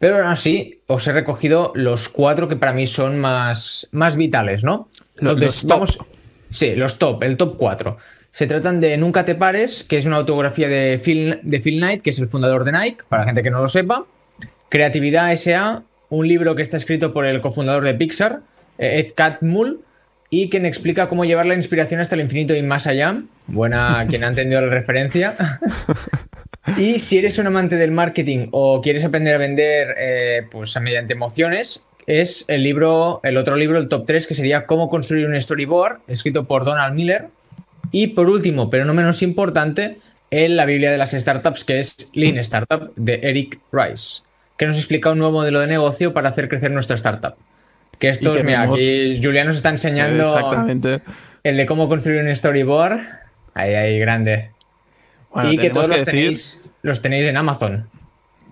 Pero 0.00 0.16
aún 0.16 0.28
así, 0.28 0.80
os 0.86 1.06
he 1.06 1.12
recogido 1.12 1.72
los 1.74 2.08
cuatro 2.08 2.48
que 2.48 2.56
para 2.56 2.72
mí 2.72 2.86
son 2.86 3.18
más, 3.18 3.86
más 3.92 4.16
vitales, 4.16 4.64
¿no? 4.64 4.88
los, 5.16 5.62
vamos, 5.64 5.98
sí, 6.48 6.74
los 6.74 6.98
top, 6.98 7.22
el 7.22 7.36
top 7.36 7.58
4. 7.58 7.98
Se 8.30 8.46
tratan 8.46 8.80
de 8.80 8.96
Nunca 8.96 9.26
te 9.26 9.34
pares, 9.34 9.84
que 9.84 9.98
es 9.98 10.06
una 10.06 10.16
autografía 10.16 10.68
de 10.70 10.98
Phil, 10.98 11.40
de 11.42 11.60
Phil 11.60 11.76
Knight, 11.76 12.00
que 12.00 12.10
es 12.10 12.18
el 12.18 12.28
fundador 12.28 12.64
de 12.64 12.72
Nike, 12.72 13.04
para 13.10 13.22
la 13.22 13.26
gente 13.26 13.42
que 13.42 13.50
no 13.50 13.60
lo 13.60 13.68
sepa. 13.68 14.06
Creatividad 14.70 15.32
S.A., 15.32 15.82
un 16.08 16.26
libro 16.26 16.54
que 16.54 16.62
está 16.62 16.78
escrito 16.78 17.12
por 17.12 17.26
el 17.26 17.42
cofundador 17.42 17.84
de 17.84 17.92
Pixar, 17.92 18.40
eh, 18.78 19.00
Ed 19.00 19.12
Catmull, 19.14 19.80
y 20.30 20.48
quien 20.48 20.64
explica 20.64 21.08
cómo 21.08 21.26
llevar 21.26 21.44
la 21.44 21.54
inspiración 21.54 22.00
hasta 22.00 22.14
el 22.14 22.22
infinito 22.22 22.54
y 22.54 22.62
más 22.62 22.86
allá. 22.86 23.20
Buena 23.48 24.06
quien 24.08 24.24
ha 24.24 24.28
entendido 24.28 24.62
la 24.62 24.68
referencia. 24.68 25.36
y 26.76 26.98
si 26.98 27.18
eres 27.18 27.38
un 27.38 27.46
amante 27.46 27.76
del 27.76 27.90
marketing 27.90 28.48
o 28.52 28.80
quieres 28.80 29.04
aprender 29.04 29.34
a 29.34 29.38
vender 29.38 29.94
eh, 29.98 30.46
pues 30.50 30.78
mediante 30.80 31.14
emociones, 31.14 31.84
es 32.06 32.44
el 32.48 32.62
libro, 32.62 33.20
el 33.22 33.36
otro 33.36 33.56
libro, 33.56 33.78
el 33.78 33.88
top 33.88 34.04
3, 34.06 34.26
que 34.26 34.34
sería 34.34 34.66
Cómo 34.66 34.88
construir 34.88 35.26
un 35.26 35.40
storyboard, 35.40 36.00
escrito 36.08 36.46
por 36.46 36.64
Donald 36.64 36.94
Miller. 36.94 37.28
Y 37.92 38.08
por 38.08 38.28
último, 38.28 38.70
pero 38.70 38.84
no 38.84 38.94
menos 38.94 39.22
importante, 39.22 39.98
en 40.30 40.56
la 40.56 40.64
Biblia 40.64 40.90
de 40.90 40.98
las 40.98 41.10
Startups, 41.10 41.64
que 41.64 41.80
es 41.80 42.10
Lean 42.14 42.38
Startup, 42.38 42.92
de 42.96 43.20
Eric 43.22 43.58
Rice, 43.72 44.22
que 44.56 44.66
nos 44.66 44.76
explica 44.76 45.10
un 45.10 45.18
nuevo 45.18 45.32
modelo 45.32 45.60
de 45.60 45.66
negocio 45.66 46.12
para 46.12 46.28
hacer 46.28 46.48
crecer 46.48 46.70
nuestra 46.70 46.96
startup. 46.96 47.34
Que 47.98 48.08
esto, 48.08 48.32
mira, 48.44 48.62
aquí 48.62 49.20
Julián 49.22 49.46
nos 49.46 49.56
está 49.56 49.68
enseñando 49.68 50.24
Exactamente. 50.24 51.00
el 51.42 51.56
de 51.56 51.66
cómo 51.66 51.88
construir 51.88 52.22
un 52.22 52.34
storyboard. 52.34 53.00
Ahí, 53.54 53.74
ahí, 53.74 53.98
grande. 53.98 54.50
Y 55.44 55.58
que 55.58 55.70
todos 55.70 55.88
los, 55.88 56.04
tenéis, 56.04 56.70
los 56.82 57.02
tenéis 57.02 57.26
en 57.26 57.36
Amazon. 57.36 57.88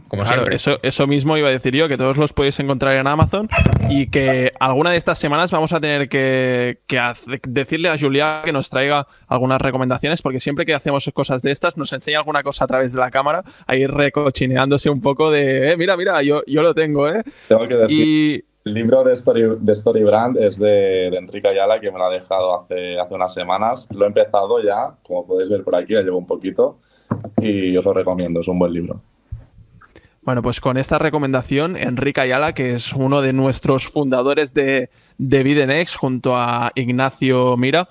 Como 0.08 0.24
siempre. 0.24 0.56
Eso, 0.56 0.78
eso 0.82 1.06
mismo 1.06 1.36
iba 1.36 1.48
a 1.48 1.52
decir 1.52 1.74
yo, 1.74 1.86
que 1.86 1.98
todos 1.98 2.16
los 2.16 2.32
podéis 2.32 2.58
encontrar 2.60 2.94
en 2.98 3.06
Amazon 3.06 3.48
y 3.90 4.06
que 4.08 4.54
alguna 4.58 4.90
de 4.90 4.96
estas 4.96 5.18
semanas 5.18 5.50
vamos 5.50 5.72
a 5.72 5.80
tener 5.80 6.08
que, 6.08 6.78
decirle 7.46 7.90
a 7.90 7.98
Julia 7.98 8.40
que 8.44 8.52
nos 8.52 8.70
traiga 8.70 9.06
algunas 9.26 9.60
recomendaciones, 9.60 10.22
porque 10.22 10.40
siempre 10.40 10.64
que 10.64 10.74
hacemos 10.74 11.10
cosas 11.12 11.42
de 11.42 11.50
estas 11.50 11.76
nos 11.76 11.92
enseña 11.92 12.18
alguna 12.18 12.42
cosa 12.42 12.64
a 12.64 12.68
través 12.68 12.92
de 12.92 13.00
la 13.00 13.10
cámara, 13.10 13.44
ahí 13.66 13.86
recochineándose 13.86 14.88
un 14.88 15.02
poco 15.02 15.30
de, 15.30 15.72
eh, 15.72 15.76
mira, 15.76 15.96
mira, 15.96 16.22
yo, 16.22 16.42
yo 16.46 16.62
lo 16.62 16.74
tengo, 16.74 17.08
¿eh? 17.08 17.22
Tengo 17.46 17.68
que 17.68 17.74
decir. 17.74 18.44
El 18.64 18.74
libro 18.74 19.04
de 19.04 19.14
Story, 19.14 19.56
de 19.58 19.72
Story 19.72 20.02
Brand 20.02 20.36
es 20.36 20.58
de, 20.58 21.08
Enrique 21.08 21.48
Ayala, 21.48 21.80
que 21.80 21.90
me 21.90 21.98
lo 21.98 22.04
ha 22.04 22.10
dejado 22.10 22.60
hace, 22.60 22.98
hace 22.98 23.14
unas 23.14 23.32
semanas. 23.32 23.88
Lo 23.90 24.04
he 24.04 24.08
empezado 24.08 24.62
ya, 24.62 24.94
como 25.02 25.26
podéis 25.26 25.48
ver 25.48 25.64
por 25.64 25.74
aquí, 25.74 25.94
ya 25.94 26.02
llevo 26.02 26.18
un 26.18 26.26
poquito 26.26 26.78
y 27.38 27.76
os 27.76 27.84
lo 27.84 27.94
recomiendo, 27.94 28.40
es 28.40 28.48
un 28.48 28.58
buen 28.58 28.72
libro. 28.72 29.00
Bueno, 30.22 30.42
pues 30.42 30.60
con 30.60 30.76
esta 30.76 30.98
recomendación, 30.98 31.76
Enrique 31.76 32.20
Ayala, 32.20 32.52
que 32.52 32.74
es 32.74 32.92
uno 32.92 33.22
de 33.22 33.32
nuestros 33.32 33.88
fundadores 33.88 34.52
de, 34.52 34.90
de 35.16 35.42
Videnex, 35.42 35.96
junto 35.96 36.36
a 36.36 36.70
Ignacio 36.74 37.56
Mira, 37.56 37.88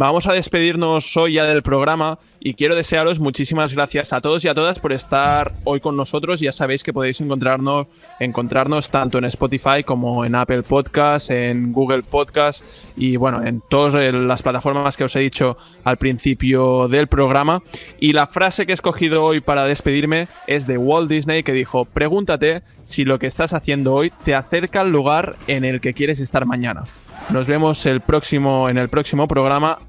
Vamos 0.00 0.28
a 0.28 0.32
despedirnos 0.32 1.16
hoy 1.16 1.32
ya 1.32 1.44
del 1.44 1.64
programa 1.64 2.20
y 2.38 2.54
quiero 2.54 2.76
desearos 2.76 3.18
muchísimas 3.18 3.74
gracias 3.74 4.12
a 4.12 4.20
todos 4.20 4.44
y 4.44 4.48
a 4.48 4.54
todas 4.54 4.78
por 4.78 4.92
estar 4.92 5.54
hoy 5.64 5.80
con 5.80 5.96
nosotros. 5.96 6.38
Ya 6.38 6.52
sabéis 6.52 6.84
que 6.84 6.92
podéis 6.92 7.20
encontrarnos, 7.20 7.88
encontrarnos 8.20 8.90
tanto 8.90 9.18
en 9.18 9.24
Spotify 9.24 9.82
como 9.84 10.24
en 10.24 10.36
Apple 10.36 10.62
Podcasts, 10.62 11.30
en 11.30 11.72
Google 11.72 12.04
Podcasts 12.04 12.92
y 12.96 13.16
bueno, 13.16 13.44
en 13.44 13.60
todas 13.68 14.14
las 14.14 14.40
plataformas 14.40 14.96
que 14.96 15.02
os 15.02 15.16
he 15.16 15.18
dicho 15.18 15.58
al 15.82 15.96
principio 15.96 16.86
del 16.86 17.08
programa. 17.08 17.60
Y 17.98 18.12
la 18.12 18.28
frase 18.28 18.66
que 18.66 18.72
he 18.72 18.74
escogido 18.74 19.24
hoy 19.24 19.40
para 19.40 19.64
despedirme 19.64 20.28
es 20.46 20.68
de 20.68 20.78
Walt 20.78 21.10
Disney 21.10 21.42
que 21.42 21.50
dijo, 21.50 21.86
pregúntate 21.86 22.62
si 22.84 23.04
lo 23.04 23.18
que 23.18 23.26
estás 23.26 23.52
haciendo 23.52 23.94
hoy 23.94 24.12
te 24.22 24.36
acerca 24.36 24.82
al 24.82 24.92
lugar 24.92 25.34
en 25.48 25.64
el 25.64 25.80
que 25.80 25.92
quieres 25.92 26.20
estar 26.20 26.46
mañana. 26.46 26.84
Nos 27.30 27.46
vemos 27.46 27.84
el 27.84 28.00
próximo, 28.00 28.70
en 28.70 28.78
el 28.78 28.88
próximo 28.88 29.28
programa 29.28 29.80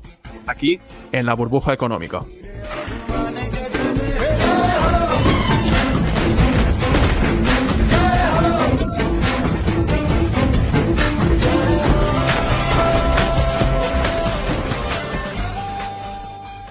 aquí 0.49 0.79
en 1.11 1.25
la 1.25 1.33
burbuja 1.33 1.73
económica. 1.73 2.23